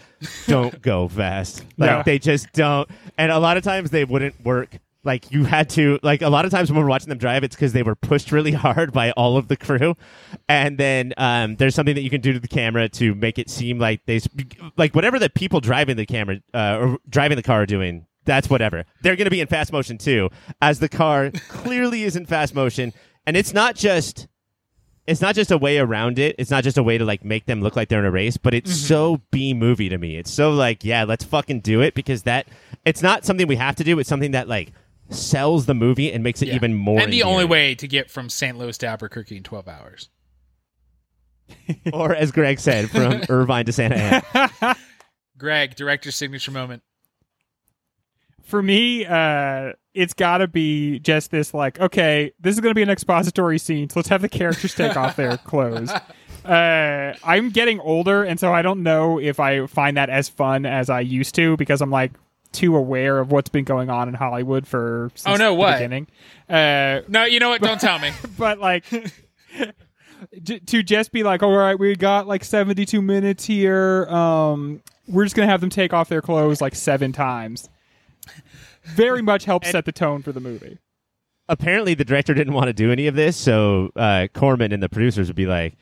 don't 0.47 0.81
go 0.83 1.09
fast. 1.09 1.65
Like 1.79 1.91
No. 1.91 2.03
they 2.05 2.19
just 2.19 2.53
don't. 2.53 2.89
And 3.19 3.31
a 3.31 3.39
lot 3.39 3.57
of 3.57 3.63
times 3.63 3.91
they 3.91 4.05
wouldn't 4.05 4.45
work. 4.45 4.79
Like 5.05 5.31
you 5.31 5.45
had 5.45 5.69
to. 5.71 6.01
Like 6.03 6.23
a 6.23 6.29
lot 6.29 6.45
of 6.45 6.51
times 6.51 6.73
when 6.73 6.81
we're 6.81 6.89
watching 6.89 7.09
them 7.09 7.19
drive, 7.19 7.45
it's 7.45 7.55
because 7.55 7.73
they 7.73 7.85
were 7.85 7.95
pushed 7.95 8.33
really 8.33 8.51
hard 8.53 8.93
by 8.93 9.13
all 9.13 9.37
of 9.37 9.47
the 9.47 9.57
crew. 9.57 9.95
And 10.49 10.77
then 10.79 11.13
um, 11.17 11.55
there's 11.57 11.77
something 11.77 11.95
that 11.95 12.01
you 12.03 12.11
can 12.11 12.21
do 12.21 12.33
to 12.33 12.41
the 12.41 12.49
camera 12.49 12.89
to 12.89 13.15
make 13.15 13.39
it 13.39 13.49
seem 13.49 13.79
like 13.79 14.05
they, 14.07 14.19
like 14.77 14.97
whatever 14.97 15.21
the 15.21 15.31
people 15.31 15.61
driving 15.61 15.97
the 15.97 16.07
camera 16.07 16.39
uh, 16.53 16.79
or 16.81 16.99
driving 17.09 17.37
the 17.37 17.43
car 17.45 17.63
are 17.63 17.67
doing. 17.67 18.07
That's 18.25 18.51
whatever. 18.51 18.85
They're 19.03 19.15
going 19.15 19.27
to 19.27 19.31
be 19.31 19.41
in 19.41 19.47
fast 19.47 19.73
motion 19.73 19.99
too, 19.99 20.31
as 20.61 20.81
the 20.81 20.89
car 20.89 21.31
clearly 21.49 22.03
is 22.03 22.17
in 22.17 22.27
fast 22.27 22.57
motion. 22.57 22.93
And 23.25 23.37
it's 23.37 23.53
not 23.55 23.77
just 23.77 24.27
it's 25.07 25.21
not 25.21 25.35
just 25.35 25.51
a 25.51 25.59
way 25.59 25.79
around 25.79 26.19
it. 26.19 26.35
It's 26.39 26.51
not 26.51 26.65
just 26.65 26.79
a 26.79 26.83
way 26.83 26.99
to 26.99 27.05
like 27.05 27.25
make 27.25 27.47
them 27.47 27.61
look 27.63 27.77
like 27.77 27.89
they're 27.89 28.01
in 28.01 28.05
a 28.05 28.11
race, 28.11 28.37
but 28.37 28.55
it's 28.55 28.71
Mm-hmm. 28.71 28.87
so 28.87 29.23
B 29.31 29.55
movie 29.55 29.89
to 29.89 29.99
me. 29.99 30.17
It's 30.17 30.31
so 30.31 30.51
like, 30.53 30.85
yeah, 30.85 31.05
let's 31.05 31.25
fucking 31.25 31.61
do 31.61 31.81
it 31.81 31.95
because 31.95 32.25
that 32.25 32.49
it's 32.85 33.03
not 33.03 33.25
something 33.25 33.47
we 33.47 33.57
have 33.57 33.77
to 33.77 33.85
do. 33.85 33.99
It's 33.99 34.09
something 34.09 34.33
that 34.33 34.49
like 34.49 34.73
sells 35.11 35.67
the 35.67 35.75
movie 35.75 36.13
and 36.13 36.25
makes 36.25 36.43
it 36.43 36.49
Yeah. 36.49 36.55
even 36.57 36.75
more. 36.75 37.01
And 37.01 37.13
the 37.13 37.23
only 37.23 37.45
way 37.45 37.75
to 37.77 37.87
get 37.87 38.11
from 38.11 38.29
St. 38.29 38.59
Louis 38.59 38.77
to 38.79 38.87
Albuquerque 38.87 39.37
in 39.37 39.43
12 39.45 39.69
hours. 39.69 40.09
or 41.93 42.13
as 42.15 42.33
Greg 42.33 42.59
said, 42.59 42.91
from 42.91 43.23
Irvine 43.29 43.67
to 43.67 43.73
Santa 43.73 43.97
Ana. 44.53 44.77
Greg, 45.39 45.77
director's 45.77 46.17
signature 46.17 46.51
moment. 46.51 46.83
For 48.47 48.63
me, 48.63 49.05
uh, 49.05 49.73
it's 49.93 50.15
got 50.15 50.39
to 50.39 50.47
be 50.49 51.01
just 51.01 51.31
this 51.33 51.53
like, 51.53 51.81
okay, 51.81 52.33
this 52.41 52.55
is 52.55 52.61
going 52.61 52.71
to 52.71 52.75
be 52.75 52.83
an 52.83 52.91
expository 52.91 53.59
scene, 53.59 53.91
so 53.91 53.99
let's 53.99 54.09
have 54.09 54.23
the 54.23 54.29
characters 54.29 54.75
take 54.75 54.97
off 54.97 55.17
their 55.17 55.37
clothes. 55.45 55.91
Uh, 56.45 57.15
I'm 57.25 57.51
getting 57.51 57.81
older, 57.81 58.23
and 58.23 58.39
so 58.39 58.53
I 58.53 58.63
don't 58.63 58.85
know 58.85 59.19
if 59.19 59.41
I 59.41 59.67
find 59.67 59.97
that 59.97 60.11
as 60.11 60.29
fun 60.29 60.65
as 60.65 60.89
I 60.89 61.01
used 61.01 61.35
to 61.35 61.57
because 61.57 61.81
I'm 61.83 61.91
like 61.91 62.13
too 62.53 62.77
aware 62.77 63.19
of 63.19 63.33
what's 63.33 63.49
been 63.51 63.65
going 63.65 63.91
on 63.91 64.09
in 64.09 64.15
Hollywood 64.15 64.65
for 64.67 65.11
since 65.17 65.35
Oh, 65.35 65.37
no, 65.37 65.55
what? 65.55 65.73
beginning. 65.79 66.07
Uh, 66.49 67.01
No, 67.09 67.25
you 67.25 67.41
know 67.41 67.49
what? 67.49 67.61
Don't 67.61 67.81
tell 67.81 67.99
me. 67.99 68.13
but 68.39 68.61
like 68.61 68.85
to 70.47 70.83
just 70.83 71.13
be 71.13 71.23
like 71.23 71.43
all 71.43 71.55
right 71.55 71.79
we 71.79 71.95
got 71.95 72.27
like 72.27 72.43
72 72.43 73.03
minutes 73.03 73.45
here 73.45 74.07
um 74.07 74.83
we're 75.09 75.25
just 75.25 75.37
gonna 75.37 75.49
have 75.49 75.61
them 75.61 75.69
take 75.71 75.93
off 75.93 76.09
their 76.09 76.23
clothes 76.23 76.61
like 76.61 76.75
seven 76.75 77.13
times 77.13 77.69
very 78.95 79.23
much 79.23 79.45
helps 79.45 79.71
set 79.71 79.85
the 79.85 79.93
tone 79.93 80.23
for 80.23 80.33
the 80.33 80.41
movie 80.41 80.79
Apparently, 81.49 81.95
the 81.95 82.05
director 82.05 82.35
didn't 82.35 82.55
want 82.55 82.67
to 82.67 82.73
do 82.73 82.91
any 82.91 83.07
of 83.07 83.15
this, 83.15 83.37
so 83.37 83.93
uh, 83.95 84.27
Corman 84.35 84.73
and 84.73 84.83
the 84.83 84.89
producers 84.89 85.29
would 85.29 85.37
be 85.37 85.47
like 85.47 85.77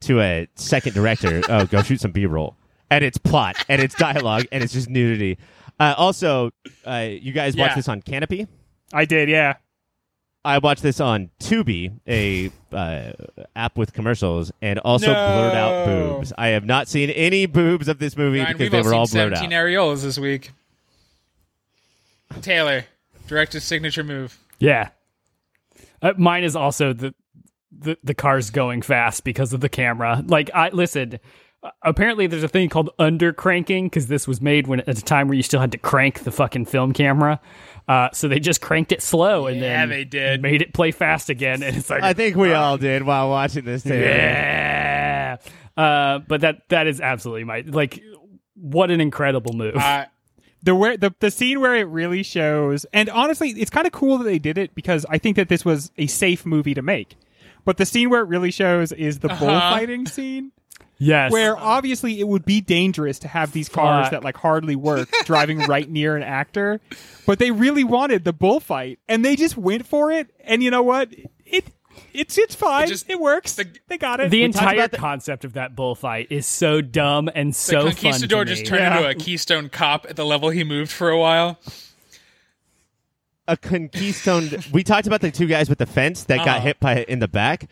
to 0.00 0.20
a 0.22 0.48
second 0.54 0.94
director, 0.94 1.42
"Oh, 1.50 1.66
go 1.66 1.82
shoot 1.82 2.00
some 2.00 2.12
B-roll," 2.12 2.56
and 2.90 3.04
it's 3.04 3.18
plot 3.18 3.56
and 3.68 3.82
it's 3.82 3.94
dialogue 3.94 4.46
and 4.50 4.64
it's 4.64 4.72
just 4.72 4.88
nudity. 4.88 5.36
Uh, 5.78 5.94
also, 5.98 6.50
uh, 6.86 7.08
you 7.10 7.32
guys 7.32 7.54
watch 7.58 7.72
Yeah. 7.72 7.74
this 7.74 7.88
on 7.88 8.00
Kanopy. 8.00 8.48
i 8.94 9.04
did 9.04 9.28
yeah 9.28 9.56
I 10.44 10.58
watched 10.58 10.82
this 10.82 10.98
on 10.98 11.30
Tubi, 11.40 11.92
a 12.08 12.50
uh, 12.72 13.12
app 13.54 13.76
with 13.78 13.92
commercials, 13.92 14.50
and 14.60 14.78
also 14.80 15.06
blurred 15.12 15.54
out 15.54 15.86
No. 15.86 16.14
boobs. 16.14 16.32
I 16.36 16.48
have 16.48 16.64
not 16.64 16.88
seen 16.88 17.10
any 17.10 17.46
boobs 17.46 17.86
of 17.86 17.98
this 17.98 18.16
movie 18.16 18.38
Ryan, 18.40 18.52
because 18.54 18.64
we've 18.64 18.70
they 18.72 18.78
all 18.78 18.84
were 18.84 18.94
all 18.94 19.06
seen 19.06 19.18
blurred 19.28 19.36
17 19.36 19.52
out. 19.52 19.64
areolas 19.66 20.02
this 20.02 20.18
week. 20.18 20.50
Taylor, 22.40 22.84
director's 23.26 23.64
signature 23.64 24.04
move. 24.04 24.38
Yeah. 24.58 24.90
Uh, 26.00 26.12
mine 26.16 26.44
is 26.44 26.56
also 26.56 26.92
the, 26.92 27.14
the 27.76 27.96
the 28.02 28.14
cars 28.14 28.50
going 28.50 28.82
fast 28.82 29.24
because 29.24 29.52
of 29.52 29.60
the 29.60 29.68
camera. 29.68 30.22
Like 30.26 30.50
I 30.54 30.70
listen, 30.70 31.18
uh, 31.62 31.70
apparently 31.82 32.26
there's 32.26 32.42
a 32.42 32.48
thing 32.48 32.68
called 32.68 32.90
under 32.98 33.32
cranking 33.32 33.86
because 33.86 34.06
this 34.08 34.26
was 34.28 34.40
made 34.40 34.66
when 34.66 34.80
at 34.80 34.98
a 34.98 35.02
time 35.02 35.28
where 35.28 35.36
you 35.36 35.42
still 35.42 35.60
had 35.60 35.72
to 35.72 35.78
crank 35.78 36.24
the 36.24 36.32
fucking 36.32 36.66
film 36.66 36.92
camera. 36.92 37.40
Uh, 37.88 38.08
so 38.12 38.28
they 38.28 38.38
just 38.38 38.60
cranked 38.60 38.92
it 38.92 39.02
slow 39.02 39.46
and 39.46 39.58
Yeah, 39.60 39.80
then 39.80 39.88
they 39.88 40.04
did. 40.04 40.40
made 40.42 40.62
it 40.62 40.72
play 40.74 40.90
fast 40.92 41.30
again, 41.30 41.62
and 41.62 41.76
it's 41.76 41.90
like 41.90 42.02
I 42.02 42.12
think 42.12 42.36
we 42.36 42.52
all 42.52 42.78
did 42.78 43.02
while 43.04 43.28
watching 43.28 43.64
this. 43.64 43.82
Taylor. 43.82 44.04
yeah. 44.06 45.36
Uh, 45.76 46.18
but 46.18 46.42
that 46.42 46.68
that 46.68 46.86
is 46.86 47.00
absolutely 47.00 47.44
my 47.44 47.62
like. 47.66 48.00
What 48.54 48.90
an 48.92 49.00
incredible 49.00 49.54
move! 49.54 49.74
Uh, 49.76 50.04
the 50.62 50.74
where 50.74 50.96
the, 50.96 51.12
the 51.20 51.30
scene 51.30 51.60
where 51.60 51.74
it 51.74 51.88
really 51.88 52.22
shows 52.22 52.86
and 52.92 53.08
honestly 53.10 53.50
it's 53.50 53.70
kind 53.70 53.86
of 53.86 53.92
cool 53.92 54.18
that 54.18 54.24
they 54.24 54.38
did 54.38 54.56
it 54.58 54.74
because 54.74 55.04
i 55.10 55.18
think 55.18 55.36
that 55.36 55.48
this 55.48 55.64
was 55.64 55.90
a 55.98 56.06
safe 56.06 56.44
movie 56.46 56.74
to 56.74 56.82
make. 56.82 57.16
But 57.64 57.76
the 57.76 57.86
scene 57.86 58.10
where 58.10 58.22
it 58.22 58.28
really 58.28 58.50
shows 58.50 58.90
is 58.90 59.20
the 59.20 59.30
Uh-huh. 59.30 59.44
bullfighting 59.46 60.06
scene. 60.06 60.50
Yes, 60.98 61.30
where 61.32 61.56
obviously 61.56 62.18
it 62.20 62.26
would 62.28 62.44
be 62.44 62.60
dangerous 62.60 63.18
to 63.20 63.28
have 63.28 63.52
these 63.52 63.68
cars 63.68 64.04
Fuck. 64.06 64.10
that 64.12 64.24
like 64.24 64.36
hardly 64.36 64.74
work 64.76 65.08
driving 65.24 65.58
right 65.60 65.88
near 65.88 66.16
an 66.16 66.22
actor. 66.24 66.80
But 67.26 67.38
they 67.38 67.50
really 67.52 67.82
wanted 67.84 68.24
the 68.24 68.32
bullfight 68.32 68.98
and 69.08 69.24
they 69.24 69.36
just 69.36 69.56
went 69.56 69.86
for 69.86 70.10
it 70.12 70.30
and 70.44 70.62
you 70.62 70.70
know 70.70 70.82
what? 70.82 71.08
It 71.46 71.64
it's 72.12 72.36
it's 72.38 72.54
fine 72.54 72.90
It 72.90 73.04
it, 73.08 73.20
works 73.20 73.54
the- 73.54 73.66
they 73.88 73.98
got 73.98 74.20
it 74.20 74.30
the 74.30 74.42
talked 74.48 74.56
entire 74.62 74.88
the- 74.88 74.96
concept 74.96 75.44
of 75.44 75.52
that 75.54 75.74
bullfight 75.76 76.28
is 76.30 76.46
so 76.46 76.80
dumb 76.80 77.28
and 77.34 77.50
the 77.50 77.54
so 77.58 77.72
fun. 77.82 77.90
conquistador 77.92 78.44
just 78.44 78.66
turned 78.66 78.80
Yeah. 78.82 78.96
into 78.98 79.08
a 79.10 79.14
Keystone 79.14 79.68
cop 79.68 80.06
at 80.08 80.16
the 80.16 80.24
level 80.26 80.50
he 80.50 80.64
moved 80.64 80.90
for 80.92 81.08
a 81.10 81.18
while. 81.18 81.58
a 83.48 83.56
conquistone. 83.56 84.70
we 84.72 84.82
talked 84.84 85.06
about 85.06 85.20
the 85.20 85.30
two 85.30 85.46
guys 85.46 85.68
with 85.68 85.78
the 85.78 85.86
fence 85.86 86.24
that 86.24 86.38
got 86.38 86.48
Uh-huh. 86.48 86.60
hit 86.60 86.80
by 86.80 87.02
in 87.04 87.18
the 87.18 87.28
back. 87.28 87.68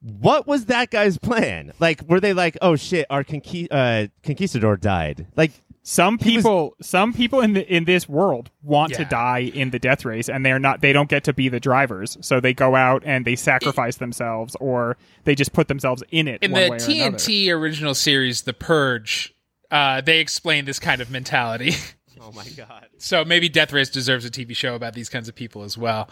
What 0.00 0.46
was 0.46 0.66
that 0.66 0.90
guy's 0.90 1.18
plan? 1.18 1.72
Like, 1.80 2.02
were 2.08 2.20
they 2.20 2.32
like, 2.32 2.56
"Oh 2.62 2.76
shit, 2.76 3.04
our 3.10 3.24
conqui- 3.24 3.66
uh, 3.70 4.06
conquistador 4.22 4.76
died"? 4.76 5.26
Like, 5.34 5.50
Some 5.90 6.18
He 6.18 6.36
was- 6.36 6.42
people, 6.42 6.76
some 6.82 7.14
people 7.14 7.40
in 7.40 7.54
the 7.54 7.66
in 7.66 7.86
this 7.86 8.06
world 8.06 8.50
want 8.62 8.92
to 8.92 9.06
die 9.06 9.50
in 9.54 9.70
the 9.70 9.78
death 9.78 10.04
race, 10.04 10.28
and 10.28 10.44
they're 10.44 10.58
not. 10.58 10.82
They 10.82 10.92
don't 10.92 11.08
get 11.08 11.24
to 11.24 11.32
be 11.32 11.48
the 11.48 11.60
drivers, 11.60 12.18
so 12.20 12.40
they 12.40 12.52
go 12.52 12.76
out 12.76 13.02
and 13.06 13.24
they 13.24 13.34
sacrifice 13.34 13.96
themselves, 13.96 14.54
or 14.60 14.98
they 15.24 15.34
just 15.34 15.54
put 15.54 15.68
themselves 15.68 16.02
in 16.10 16.28
it. 16.28 16.42
In 16.42 16.52
one 16.52 16.62
the 16.62 16.68
way 16.72 16.76
or. 16.76 16.80
TNT 16.80 17.50
original 17.50 17.94
series, 17.94 18.42
The 18.42 18.52
Purge, 18.52 19.34
uh, 19.70 20.02
they 20.02 20.20
explain 20.20 20.66
this 20.66 20.78
kind 20.78 21.00
of 21.00 21.10
mentality. 21.10 21.72
oh 22.20 22.32
my 22.32 22.46
god, 22.54 22.88
so 22.98 23.24
maybe 23.24 23.48
Death 23.48 23.72
Race 23.72 23.88
deserves 23.88 24.26
a 24.26 24.30
TV 24.30 24.54
show 24.54 24.74
about 24.74 24.92
these 24.92 25.08
kinds 25.08 25.26
of 25.26 25.34
people 25.34 25.62
as 25.62 25.78
well. 25.78 26.10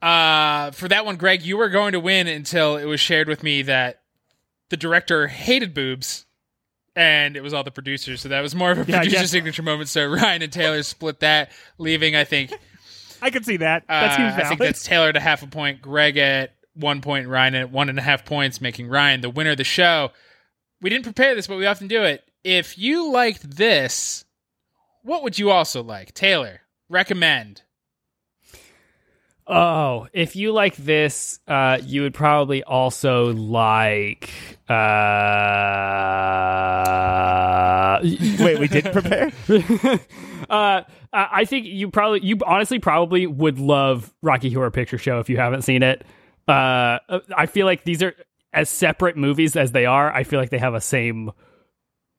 Uh, 0.00 0.70
for 0.70 0.88
that 0.88 1.04
one, 1.04 1.16
Greg, 1.16 1.42
you 1.42 1.58
were 1.58 1.68
going 1.68 1.92
to 1.92 2.00
win 2.00 2.26
until 2.26 2.78
it 2.78 2.86
was 2.86 2.98
shared 2.98 3.28
with 3.28 3.42
me 3.42 3.60
that 3.60 4.00
the 4.70 4.78
director 4.78 5.26
hated 5.26 5.74
boobs. 5.74 6.24
And 6.98 7.36
it 7.36 7.42
was 7.44 7.54
all 7.54 7.62
the 7.62 7.70
producers, 7.70 8.20
so 8.22 8.28
that 8.30 8.40
was 8.40 8.56
more 8.56 8.72
of 8.72 8.78
a 8.78 8.90
Yeah, 8.90 8.98
producer 9.02 9.26
signature 9.28 9.62
moment. 9.62 9.88
So 9.88 10.04
Ryan 10.06 10.42
and 10.42 10.52
Taylor 10.52 10.82
split 10.82 11.20
that, 11.20 11.52
leaving 11.78 12.16
I 12.16 12.24
think 12.24 12.52
I 13.22 13.30
could 13.30 13.44
see 13.44 13.56
that. 13.58 13.84
That 13.86 14.12
Uh, 14.12 14.16
seems 14.16 14.44
I 14.44 14.48
think 14.48 14.60
that's 14.60 14.82
Taylor 14.82 15.08
at 15.08 15.16
a 15.16 15.20
half 15.20 15.42
a 15.44 15.46
point, 15.46 15.80
Greg 15.80 16.16
at 16.16 16.54
one 16.74 17.00
point, 17.00 17.28
Ryan 17.28 17.54
at 17.54 17.70
one 17.70 17.88
and 17.88 17.98
a 17.98 18.02
half 18.02 18.24
points, 18.24 18.60
making 18.60 18.88
Ryan 18.88 19.20
the 19.20 19.30
winner 19.30 19.52
of 19.52 19.56
the 19.58 19.64
show. 19.64 20.10
We 20.80 20.90
didn't 20.90 21.04
prepare 21.04 21.34
this, 21.36 21.46
but 21.46 21.56
we 21.56 21.66
often 21.66 21.86
do 21.86 22.02
it. 22.02 22.24
If 22.42 22.76
you 22.78 23.10
liked 23.12 23.48
this, 23.56 24.24
what 25.02 25.22
would 25.22 25.38
you 25.38 25.50
also 25.50 25.82
like? 25.84 26.14
Taylor, 26.14 26.62
recommend. 26.88 27.62
Oh, 29.50 30.06
if 30.12 30.36
you 30.36 30.52
like 30.52 30.76
this, 30.76 31.40
uh, 31.48 31.78
you 31.82 32.02
would 32.02 32.12
probably 32.12 32.62
also 32.62 33.32
like. 33.32 34.28
Uh, 34.68 34.74
wait, 38.02 38.58
we 38.58 38.68
didn't 38.68 38.92
prepare. 38.92 39.32
uh, 40.50 40.82
I 41.12 41.28
I 41.32 41.44
think 41.46 41.64
you 41.64 41.90
probably, 41.90 42.20
you 42.22 42.36
honestly 42.46 42.78
probably 42.78 43.26
would 43.26 43.58
love 43.58 44.12
Rocky 44.20 44.52
Horror 44.52 44.70
Picture 44.70 44.98
Show 44.98 45.18
if 45.18 45.30
you 45.30 45.38
haven't 45.38 45.62
seen 45.62 45.82
it. 45.82 46.04
Uh, 46.46 46.98
I 47.34 47.46
feel 47.46 47.64
like 47.64 47.84
these 47.84 48.02
are 48.02 48.14
as 48.52 48.68
separate 48.68 49.16
movies 49.16 49.56
as 49.56 49.72
they 49.72 49.86
are. 49.86 50.12
I 50.12 50.24
feel 50.24 50.40
like 50.40 50.50
they 50.50 50.58
have 50.58 50.74
a 50.74 50.80
same 50.82 51.30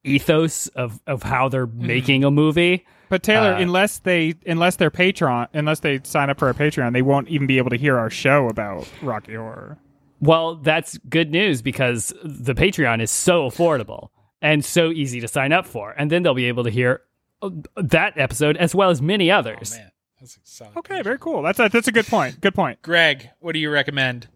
ethos 0.03 0.67
of 0.69 0.99
of 1.05 1.21
how 1.21 1.49
they're 1.49 1.67
making 1.67 2.23
a 2.23 2.31
movie. 2.31 2.87
But 3.09 3.23
Taylor, 3.23 3.53
uh, 3.55 3.59
unless 3.59 3.99
they 3.99 4.35
unless 4.45 4.75
they're 4.77 4.91
Patreon, 4.91 5.47
unless 5.53 5.79
they 5.81 5.99
sign 6.03 6.29
up 6.29 6.39
for 6.39 6.47
our 6.47 6.53
Patreon, 6.53 6.93
they 6.93 7.01
won't 7.01 7.27
even 7.29 7.47
be 7.47 7.57
able 7.57 7.69
to 7.71 7.77
hear 7.77 7.97
our 7.97 8.09
show 8.09 8.47
about 8.47 8.87
Rocky 9.01 9.35
Horror. 9.35 9.77
Well, 10.21 10.55
that's 10.55 10.97
good 11.09 11.31
news 11.31 11.61
because 11.61 12.13
the 12.23 12.53
Patreon 12.53 13.01
is 13.01 13.09
so 13.11 13.49
affordable 13.49 14.09
and 14.41 14.63
so 14.63 14.91
easy 14.91 15.19
to 15.21 15.27
sign 15.27 15.51
up 15.53 15.65
for. 15.65 15.91
And 15.97 16.11
then 16.11 16.23
they'll 16.23 16.33
be 16.33 16.45
able 16.45 16.63
to 16.65 16.69
hear 16.69 17.01
uh, 17.41 17.49
that 17.77 18.17
episode 18.17 18.57
as 18.57 18.75
well 18.75 18.89
as 18.89 19.01
many 19.01 19.31
others. 19.31 19.73
Oh, 19.73 19.77
Man, 19.77 19.91
that's 20.19 20.61
Okay, 20.77 20.95
pitch. 20.97 21.03
very 21.05 21.17
cool. 21.19 21.41
That's 21.41 21.59
a, 21.59 21.69
that's 21.69 21.87
a 21.87 21.91
good 21.93 22.05
point. 22.07 22.41
Good 22.41 22.53
point. 22.53 22.81
Greg, 22.81 23.29
what 23.39 23.53
do 23.53 23.59
you 23.59 23.69
recommend? 23.71 24.27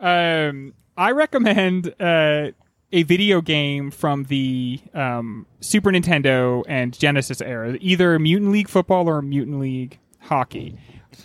Um, 0.00 0.74
I 0.96 1.10
recommend 1.12 1.92
uh, 2.00 2.50
a 2.92 3.02
video 3.04 3.40
game 3.40 3.90
from 3.90 4.24
the 4.24 4.80
um, 4.94 5.46
Super 5.60 5.90
Nintendo 5.90 6.62
and 6.68 6.96
Genesis 6.98 7.40
era, 7.40 7.76
either 7.80 8.18
Mutant 8.18 8.52
League 8.52 8.68
Football 8.68 9.08
or 9.08 9.22
Mutant 9.22 9.60
League 9.60 9.98
Hockey. 10.20 10.76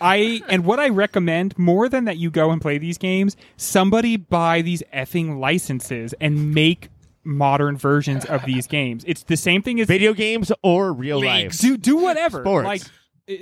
I 0.01 0.41
and 0.49 0.65
what 0.65 0.79
I 0.79 0.89
recommend 0.89 1.57
more 1.57 1.87
than 1.89 2.05
that 2.05 2.17
you 2.17 2.29
go 2.29 2.51
and 2.51 2.61
play 2.61 2.77
these 2.77 2.97
games, 2.97 3.37
somebody 3.55 4.17
buy 4.17 4.61
these 4.61 4.83
effing 4.93 5.39
licenses 5.39 6.13
and 6.19 6.53
make 6.53 6.89
modern 7.23 7.77
versions 7.77 8.25
of 8.25 8.43
these 8.45 8.67
games. 8.67 9.03
It's 9.07 9.23
the 9.23 9.37
same 9.37 9.61
thing 9.61 9.79
as 9.79 9.87
Video 9.87 10.13
games 10.13 10.51
or 10.61 10.91
real 10.93 11.19
Leagues. 11.19 11.61
life? 11.63 11.71
do 11.71 11.77
do 11.77 11.97
whatever. 11.97 12.41
Sports. 12.43 12.65
Like 12.65 12.81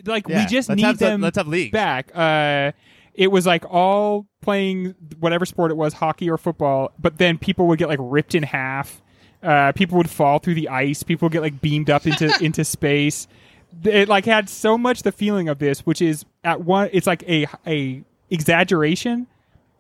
like 0.06 0.28
Yeah, 0.28 0.40
we 0.42 0.46
just 0.48 0.70
need 0.70 0.82
have 0.84 0.98
some- 1.00 1.08
them 1.08 1.22
let's 1.22 1.38
have 1.38 1.48
leagues. 1.48 1.72
back. 1.72 2.12
Uh 2.16 2.72
it 3.18 3.28
was 3.32 3.46
like 3.46 3.64
all 3.70 4.28
playing 4.42 4.94
whatever 5.20 5.46
sport 5.46 5.72
it 5.72 5.78
was, 5.78 5.94
hockey 5.94 6.30
or 6.30 6.38
football, 6.38 6.92
but 7.00 7.18
then 7.18 7.38
people 7.38 7.68
would 7.68 7.80
get 7.80 7.88
like 7.88 8.00
ripped 8.02 8.36
in 8.36 8.44
half. 8.44 9.02
Uh, 9.44 9.72
people 9.74 9.98
would 9.98 10.10
fall 10.10 10.40
through 10.40 10.56
the 10.56 10.70
ice. 10.70 11.04
People 11.04 11.28
would 11.28 11.34
get 11.34 11.42
like 11.42 11.62
beamed 11.62 11.90
up 11.90 12.06
into 12.08 12.36
into 12.44 12.64
space. 12.66 13.28
It 13.84 14.08
like 14.08 14.26
had 14.26 14.50
so 14.50 14.78
much 14.78 15.04
the 15.04 15.12
feeling 15.12 15.50
of 15.50 15.60
this, 15.60 15.82
which 15.86 16.02
is 16.02 16.26
at 16.44 16.62
one, 16.62 16.90
it's 16.94 17.08
like 17.08 17.24
a 17.24 17.46
a 17.68 18.04
exaggeration, 18.30 19.28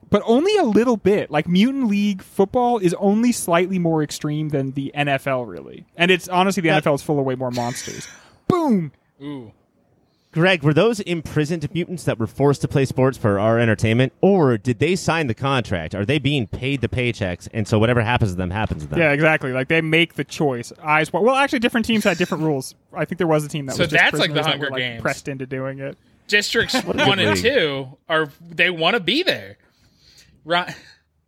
but 0.09 0.21
only 0.25 0.55
a 0.57 0.63
little 0.63 0.97
bit. 0.97 1.31
Like 1.31 1.47
Mutant 1.47 1.87
League 1.87 2.21
football 2.21 2.77
is 2.79 2.93
only 2.95 3.31
slightly 3.31 3.79
more 3.79 4.03
extreme 4.03 4.49
than 4.49 4.71
the 4.71 4.91
NFL, 4.95 5.47
really. 5.47 5.85
And 5.95 6.11
it's 6.11 6.27
honestly 6.27 6.61
the 6.61 6.67
Yeah. 6.67 6.81
NFL 6.81 6.95
is 6.95 7.01
full 7.01 7.19
of 7.19 7.25
way 7.25 7.35
more 7.35 7.51
monsters. 7.51 8.07
Boom. 8.47 8.91
Ooh. 9.21 9.51
Greg, 10.35 10.63
were 10.63 10.73
those 10.73 10.99
imprisoned 10.99 11.73
mutants 11.73 12.03
that 12.03 12.19
were 12.19 12.27
forced 12.27 12.59
to 12.61 12.67
play 12.67 12.83
sports 12.83 13.17
for 13.17 13.39
our 13.39 13.57
entertainment, 13.57 14.11
or 14.19 14.57
did 14.57 14.79
they 14.79 14.95
sign 14.97 15.27
the 15.27 15.33
contract? 15.33 15.95
Are 15.95 16.03
they 16.05 16.19
being 16.19 16.45
paid 16.45 16.81
the 16.81 16.89
paychecks, 16.89 17.47
and 17.53 17.65
so 17.65 17.79
whatever 17.79 18.01
happens 18.01 18.31
to 18.31 18.35
them 18.37 18.49
happens 18.51 18.83
to 18.83 18.89
them? 18.89 18.99
Yeah, 18.99 19.13
exactly. 19.13 19.53
Like 19.53 19.69
they 19.69 19.79
make 19.79 20.15
the 20.15 20.25
choice. 20.25 20.73
Eyes 20.83 21.13
wide. 21.13 21.23
Well, 21.23 21.35
actually, 21.35 21.59
different 21.59 21.85
teams 21.85 22.03
had 22.03 22.17
different 22.17 22.43
rules. 22.43 22.75
I 22.93 23.05
think 23.05 23.17
there 23.17 23.27
was 23.27 23.45
a 23.45 23.47
team 23.47 23.65
that 23.67 23.75
So 23.77 23.83
was 23.83 23.91
just 23.91 24.03
that's 24.03 24.19
like 24.19 24.31
the 24.33 24.33
prisoners 24.33 24.45
that 24.45 24.51
Hunger 24.51 24.65
were, 24.65 24.71
like, 24.71 24.79
Games. 24.79 25.01
pressed 25.01 25.27
into 25.29 25.45
doing 25.45 25.79
it. 25.79 25.97
Districts 26.27 26.75
one 26.83 26.99
and 27.17 27.31
league. 27.35 27.41
two 27.41 27.97
are 28.09 28.29
they 28.45 28.69
want 28.69 28.95
to 28.95 28.99
be 28.99 29.23
there. 29.23 29.57
Ryan, 30.43 30.73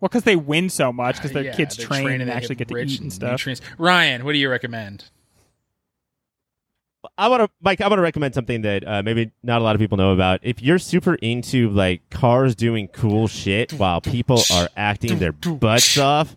Well, 0.02 0.10
because 0.10 0.24
they 0.24 0.36
win 0.36 0.70
so 0.70 0.92
much 0.92 1.16
because 1.16 1.32
uh, 1.32 1.36
their 1.36 1.44
yeah, 1.46 1.56
kids 1.56 1.78
train 1.78 2.20
and 2.20 2.30
actually 2.30 2.56
get 2.56 2.68
to 2.68 2.74
rich 2.76 2.92
eat 2.96 3.02
and 3.02 3.14
stuff. 3.14 3.32
nutrients. 3.32 3.62
Ryan, 3.78 4.26
what 4.26 4.34
do 4.34 4.38
you 4.38 4.50
recommend? 4.50 5.06
I 7.18 7.28
want 7.28 7.44
to, 7.44 7.50
Mike. 7.62 7.82
I 7.82 7.88
want 7.88 7.98
to 8.00 8.02
recommend 8.04 8.34
something 8.34 8.62
that 8.62 8.88
uh, 8.88 9.04
maybe 9.04 9.32
not 9.44 9.62
a 9.62 9.64
lot 9.64 9.76
of 9.76 9.80
people 9.80 9.98
know 9.98 10.12
about. 10.12 10.40
If 10.44 10.62
you're 10.62 10.80
super 10.80 11.16
into 11.16 11.70
like 11.70 12.10
cars 12.10 12.56
doing 12.56 12.88
cool 12.88 13.28
shit 13.28 13.74
while 13.74 14.02
people 14.02 14.42
are 14.54 14.70
acting 14.78 15.20
their 15.20 15.32
butts 15.32 15.98
off, 15.98 16.36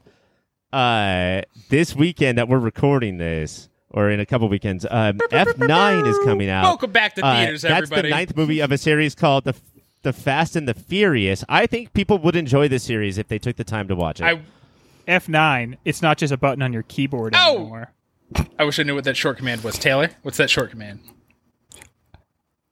uh, 0.73 1.43
this 1.69 1.95
weekend 1.97 2.39
that 2.39 2.49
we're 2.49 2.59
recording 2.59 3.19
this, 3.19 3.69
or 3.91 4.11
in 4.11 4.21
a 4.21 4.27
couple 4.27 4.49
weekends, 4.49 4.87
um, 4.89 5.19
F9 5.19 6.07
is 6.07 6.19
coming 6.25 6.49
out. 6.49 6.65
Welcome 6.65 6.93
back 6.93 7.15
to 7.17 7.25
Uh, 7.25 7.37
theaters, 7.37 7.63
that's 7.63 7.73
everybody. 7.91 8.09
the 8.09 8.15
ninth 8.15 8.37
movie 8.37 8.61
of 8.61 8.71
a 8.73 8.79
series 8.79 9.15
called 9.15 9.45
the 9.45 9.55
the 10.03 10.13
Fast 10.15 10.57
and 10.57 10.67
the 10.67 10.73
Furious. 10.75 11.45
I 11.49 11.67
think 11.67 11.93
people 11.93 12.17
would 12.19 12.35
enjoy 12.35 12.69
this 12.69 12.83
series 12.85 13.19
if 13.19 13.29
they 13.29 13.39
took 13.39 13.57
the 13.57 13.65
time 13.65 13.87
to 13.89 13.95
watch 13.97 14.21
it. 14.21 14.25
I 14.25 14.41
F 15.07 15.29
nine. 15.29 15.77
It's 15.85 16.01
not 16.03 16.17
just 16.19 16.33
a 16.33 16.37
button 16.39 16.63
on 16.63 16.73
your 16.73 16.85
keyboard 16.85 17.35
Oh! 17.37 17.57
anymore. 17.59 17.93
I 18.59 18.65
wish 18.65 18.79
I 18.79 18.83
knew 18.85 18.95
what 18.95 19.05
that 19.05 19.17
short 19.17 19.37
command 19.39 19.63
was. 19.65 19.79
Taylor, 19.79 20.11
what's 20.23 20.37
that 20.39 20.51
short 20.51 20.71
command? 20.71 21.01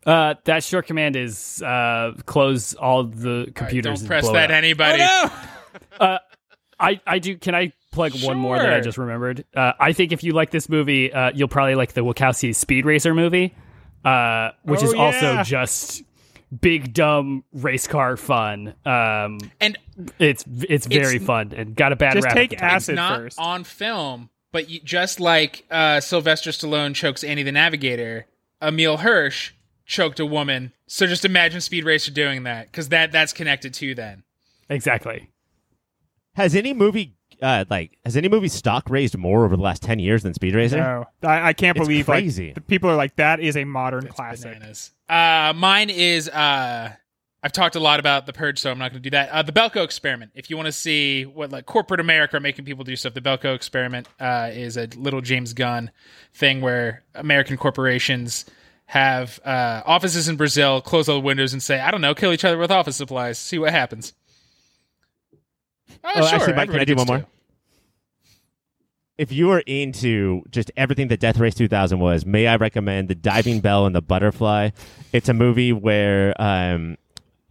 Uh, 0.07 0.35
that 0.45 0.65
short 0.65 0.87
command 0.87 1.17
is 1.17 1.63
uh, 1.63 2.13
close 2.25 2.75
all 2.75 3.05
the 3.05 3.51
computers. 3.55 3.85
Don't 3.95 3.99
and 4.01 4.09
press 4.09 4.23
blow 4.25 4.31
it 4.31 4.35
that, 4.35 4.51
up. 4.51 4.57
anybody. 4.57 5.03
I, 6.81 7.01
I 7.07 7.19
do. 7.19 7.37
Can 7.37 7.55
I 7.55 7.73
plug 7.91 8.13
one 8.23 8.39
more 8.39 8.57
that 8.57 8.73
I 8.73 8.81
just 8.81 8.99
remembered? 8.99 9.45
Uh, 9.55 9.73
I 9.81 9.93
think 9.93 10.13
if 10.13 10.23
you 10.23 10.33
like 10.33 10.51
this 10.51 10.69
movie, 10.69 11.13
uh, 11.13 11.33
you'll 11.35 11.49
probably 11.49 11.75
like 11.75 11.93
the 11.93 12.03
Wachowski 12.03 12.55
Speed 12.55 12.87
Racer 12.87 13.15
movie. 13.15 13.55
uh, 14.05 14.51
which 14.63 14.81
Oh, 14.83 14.85
is 14.85 14.95
also 14.95 15.43
just 15.43 16.05
big 16.61 16.95
dumb 16.95 17.43
race 17.53 17.89
car 17.89 18.17
fun. 18.17 18.75
Um, 18.87 19.39
And 19.61 19.77
it's 20.21 20.45
it's 20.47 20.87
very 20.87 21.17
It's- 21.17 21.27
fun 21.27 21.53
and 21.55 21.75
got 21.75 21.93
a 21.93 21.97
bad 21.97 22.15
Just 22.15 22.27
rap. 22.27 22.35
take 22.37 22.53
at 22.55 22.61
acid 22.63 22.93
it's 22.93 22.97
not 22.97 23.19
first. 23.19 23.39
on 23.41 23.65
film, 23.65 24.31
but 24.53 24.69
you, 24.71 24.81
just 24.81 25.21
like 25.21 25.65
uh, 25.71 26.01
Sylvester 26.01 26.51
Stallone 26.51 26.95
chokes 26.95 27.23
Annie 27.25 27.43
the 27.43 27.53
Navigator, 27.53 28.27
Emile 28.63 28.99
Hirsch 28.99 29.53
choked 29.87 30.21
a 30.21 30.27
woman. 30.27 30.73
So 30.87 31.07
just 31.07 31.25
imagine 31.25 31.61
Speed 31.61 31.85
Racer 31.85 32.11
doing 32.11 32.43
that 32.45 32.71
because 32.71 32.89
that 32.91 33.13
that's 33.13 33.33
connected 33.33 33.75
to 33.75 33.95
then. 33.95 34.23
exactly. 34.69 35.31
Has 36.35 36.55
any 36.55 36.73
movie 36.73 37.15
uh, 37.43 37.65
like 37.71 37.99
has 38.05 38.17
any 38.17 38.29
movie 38.29 38.49
stock 38.49 38.89
raised 38.91 39.17
more 39.17 39.45
over 39.45 39.57
the 39.57 39.63
last 39.63 39.83
ten 39.83 39.99
years 39.99 40.23
than 40.23 40.35
Speed 40.35 40.55
Racer? 40.55 40.79
No, 40.79 41.05
I, 41.29 41.49
I 41.49 41.53
can't 41.53 41.77
It's 41.77 41.87
believe 41.87 42.07
crazy. 42.07 42.47
like 42.47 42.55
the 42.55 42.61
people 42.61 42.91
are 42.91 42.97
like 42.97 43.17
that 43.17 43.41
is 43.41 43.57
a 43.57 43.65
modern 43.65 44.07
classic. 44.09 44.55
Bananas. 44.55 44.93
Uh, 45.09 45.53
mine 45.57 45.91
is 45.91 46.29
uh, 46.29 46.93
I've 47.43 47.53
talked 47.53 47.77
a 47.77 47.81
lot 47.81 48.01
about 48.01 48.27
the 48.27 48.33
purge, 48.33 48.59
so 48.59 48.71
I'm 48.71 48.79
not 48.79 48.91
going 48.91 49.03
to 49.03 49.11
do 49.11 49.15
that. 49.15 49.31
Uh, 49.31 49.43
the 49.43 49.53
Belko 49.53 49.85
experiment. 49.85 50.33
If 50.35 50.51
you 50.51 50.57
want 50.57 50.67
to 50.67 50.73
see 50.73 51.25
what 51.25 51.53
like 51.53 51.67
corporate 51.67 52.01
America 52.01 52.37
are 52.37 52.41
making 52.41 52.65
people 52.65 52.83
do 52.83 52.97
stuff, 52.97 53.15
the 53.15 53.21
Belko 53.21 53.55
experiment 53.55 54.09
uh, 54.19 54.51
is 54.53 54.77
a 54.77 54.89
little 54.97 55.21
James 55.21 55.53
Gunn 55.53 55.93
thing 56.35 56.61
where 56.61 57.05
American 57.15 57.57
corporations 57.57 58.45
have 58.87 59.39
uh, 59.45 59.83
offices 59.87 60.29
in 60.29 60.37
Brazil, 60.37 60.81
close 60.81 61.09
all 61.09 61.17
the 61.17 61.25
windows, 61.25 61.53
and 61.53 61.63
say, 61.63 61.79
I 61.79 61.91
don't 61.91 62.01
know, 62.01 62.15
kill 62.15 62.33
each 62.33 62.45
other 62.45 62.59
with 62.59 62.71
office 62.71 62.97
supplies, 62.97 63.39
see 63.39 63.59
what 63.59 63.71
happens. 63.71 64.15
Oh, 66.03 66.15
sure, 66.15 66.25
actually, 66.25 66.55
Mike, 66.55 66.71
can 66.71 66.81
I 66.81 66.85
do 66.85 66.97
one 66.97 67.07
more? 67.07 67.27
If 69.17 69.31
you 69.31 69.51
are 69.51 69.61
into 69.61 70.43
just 70.51 70.71
everything 70.77 71.09
that 71.09 71.21
Death 71.21 71.39
Race 71.39 71.55
2000 71.55 71.99
was, 71.99 72.25
may 72.25 72.47
I 72.47 72.57
recommend 72.57 73.09
The 73.09 73.15
Diving 73.15 73.61
Bell 73.61 73.85
and 73.85 73.95
the 73.95 74.01
Butterfly? 74.01 74.71
It's 75.13 75.29
a 75.29 75.35
movie 75.35 75.73
where 75.73 76.41
um, 76.41 76.97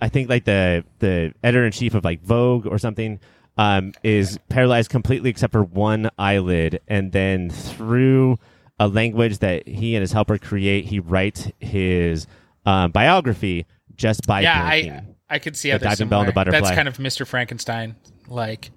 I 0.02 0.10
think 0.10 0.30
like 0.30 0.46
the 0.46 0.84
the 1.00 1.34
editor 1.44 1.66
in 1.66 1.72
chief 1.72 1.94
of 1.94 2.04
like 2.04 2.22
Vogue 2.22 2.68
or 2.68 2.78
something 2.78 3.20
um, 3.58 3.94
is 4.04 4.40
paralyzed 4.50 4.90
completely 4.90 5.30
except 5.30 5.54
for 5.54 5.64
one 5.64 6.10
eyelid, 6.18 6.82
and 6.88 7.12
then 7.12 7.50
through 7.50 8.38
a 8.80 8.88
language 8.88 9.40
that 9.40 9.68
he 9.68 9.96
and 9.96 10.02
his 10.02 10.12
helper 10.12 10.38
create, 10.38 10.86
he 10.86 11.00
writes 11.00 11.50
his 11.60 12.28
um, 12.66 12.92
biography 12.92 13.66
just 13.96 14.28
by 14.28 14.42
yeah, 14.42 14.70
blinking. 14.70 14.92
I 14.92 15.36
I 15.36 15.40
could 15.40 15.58
see 15.58 15.70
how 15.70 15.78
The 15.78 15.86
diving 15.86 16.10
bell 16.10 16.22
and 16.22 16.30
the 16.30 16.34
similar. 16.34 16.52
That's 16.52 16.76
kind 16.76 16.88
of 16.88 16.98
Mr. 16.98 17.26
Frankenstein. 17.26 17.96
Like, 18.28 18.72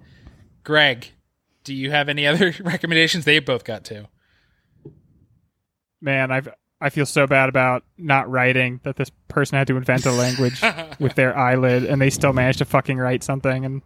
Greg, 0.63 1.07
do 1.63 1.73
you 1.73 1.91
have 1.91 2.09
any 2.09 2.27
other 2.27 2.53
recommendations? 2.63 3.25
They 3.25 3.39
both 3.39 3.63
got 3.63 3.83
two. 3.83 4.07
Man, 6.01 6.31
I've 6.31 6.49
I 6.81 6.89
feel 6.89 7.05
so 7.05 7.27
bad 7.27 7.47
about 7.47 7.83
not 7.97 8.29
writing 8.29 8.79
that 8.83 8.95
this 8.95 9.11
person 9.27 9.57
had 9.57 9.67
to 9.67 9.77
invent 9.77 10.05
a 10.07 10.11
language 10.11 10.61
with 10.99 11.13
their 11.15 11.37
eyelid, 11.37 11.83
and 11.85 12.01
they 12.01 12.09
still 12.09 12.33
managed 12.33 12.57
to 12.59 12.65
fucking 12.65 12.97
write 12.97 13.23
something. 13.23 13.63
And 13.65 13.81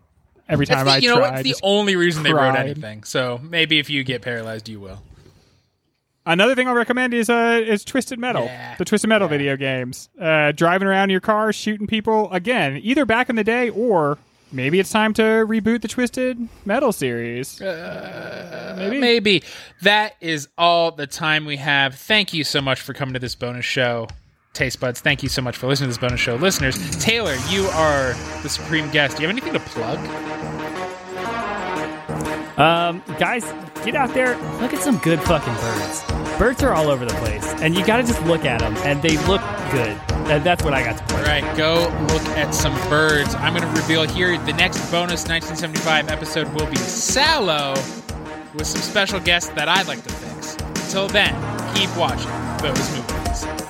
every 0.48 0.66
time 0.66 0.86
the, 0.86 0.92
I 0.94 0.98
you 0.98 1.10
know 1.10 1.18
try, 1.20 1.32
what's 1.32 1.44
the 1.44 1.50
just- 1.50 1.62
only 1.64 1.96
reason 1.98 2.24
they 2.24 2.34
wrote 2.34 2.56
anything. 2.56 3.04
So 3.04 3.40
maybe 3.44 3.80
if 3.80 3.90
you 3.90 4.04
get 4.06 4.22
paralyzed, 4.22 4.70
you 4.70 4.80
will. 4.80 5.02
Another 6.28 6.56
thing 6.56 6.68
I'll 6.68 6.74
recommend 6.74 7.14
is 7.14 7.30
uh 7.30 7.62
is 7.64 7.84
Twisted 7.86 8.18
Metal, 8.18 8.46
Yeah. 8.46 8.76
the 8.78 8.86
Twisted 8.86 9.10
Metal 9.10 9.28
Yeah. 9.28 9.38
video 9.38 9.58
games. 9.58 10.10
Uh, 10.20 10.52
driving 10.54 10.88
around 10.88 11.06
in 11.06 11.10
your 11.12 11.20
car, 11.20 11.54
shooting 11.54 11.86
people 11.86 12.32
again, 12.32 12.80
either 12.82 13.06
back 13.06 13.30
in 13.30 13.36
the 13.36 13.44
day 13.44 13.70
or 13.70 14.18
maybe 14.52 14.80
it's 14.80 14.92
time 14.92 15.14
to 15.16 15.22
reboot 15.22 15.82
the 15.82 15.88
Twisted 15.88 16.48
Metal 16.66 16.92
series. 16.92 17.60
maybe. 17.60 19.00
Maybe 19.00 19.44
that 19.82 20.16
is 20.22 20.48
all 20.58 20.92
the 20.92 21.08
time 21.08 21.46
we 21.46 21.58
have. 21.58 21.96
Thank 21.96 22.34
you 22.34 22.44
so 22.44 22.62
much 22.62 22.82
for 22.82 22.94
coming 22.94 23.14
to 23.14 23.20
this 23.20 23.36
bonus 23.36 23.66
show. 23.66 24.08
Taste 24.54 24.80
buds, 24.80 25.02
thank 25.02 25.22
you 25.22 25.28
so 25.28 25.42
much 25.42 25.58
for 25.58 25.68
listening 25.68 25.90
to 25.90 25.98
this 25.98 25.98
bonus 25.98 26.22
show. 26.22 26.36
Listeners, 26.36 26.78
Taylor, 27.04 27.36
you 27.50 27.66
are 27.68 28.14
the 28.42 28.48
supreme 28.50 28.90
guest. 28.92 29.18
Do 29.18 29.24
you 29.24 29.28
have 29.28 29.38
anything 29.38 29.54
to 29.54 29.60
plug? 29.60 30.00
Um, 32.58 33.04
guys, 33.20 33.44
get 33.84 33.96
out 33.96 34.14
there, 34.14 34.38
look 34.62 34.74
at 34.74 34.82
some 34.82 34.98
good 35.00 35.20
fucking 35.24 35.54
birds. 35.56 36.25
Birds 36.38 36.62
are 36.64 36.74
all 36.74 36.90
over 36.90 37.06
the 37.06 37.14
place, 37.16 37.48
and 37.62 37.74
you 37.74 37.86
got 37.86 37.98
to 37.98 38.04
just 38.04 38.22
look 38.26 38.44
at 38.44 38.60
them, 38.60 38.76
and 38.78 39.02
they 39.02 39.16
look 39.26 39.42
good. 39.72 39.98
And 40.30 40.44
that's 40.44 40.66
what 40.66 40.74
I 40.74 40.84
got 40.84 40.98
to 40.98 41.04
play. 41.06 41.20
All 41.20 41.26
right, 41.26 41.58
go 41.58 41.76
look 42.14 42.24
at 42.38 42.54
some 42.54 42.74
birds. 42.90 43.36
I'm 43.36 43.54
going 43.54 43.64
to 43.64 43.82
reveal 43.82 44.04
here 44.04 44.38
the 44.40 44.54
next 44.54 44.80
bonus 44.92 45.28
1975 45.30 46.10
episode 46.10 46.48
will 46.50 46.70
be 46.70 46.76
Salò 46.76 47.74
with 48.54 48.68
some 48.68 48.82
special 48.82 49.20
guests 49.22 49.50
that 49.52 49.70
I'd 49.70 49.88
like 49.88 50.04
to 50.04 50.14
fix. 50.14 50.56
Until 50.86 51.08
then, 51.08 51.34
keep 51.74 51.96
watching 51.96 52.32
those 52.62 52.98
movies. 52.98 53.65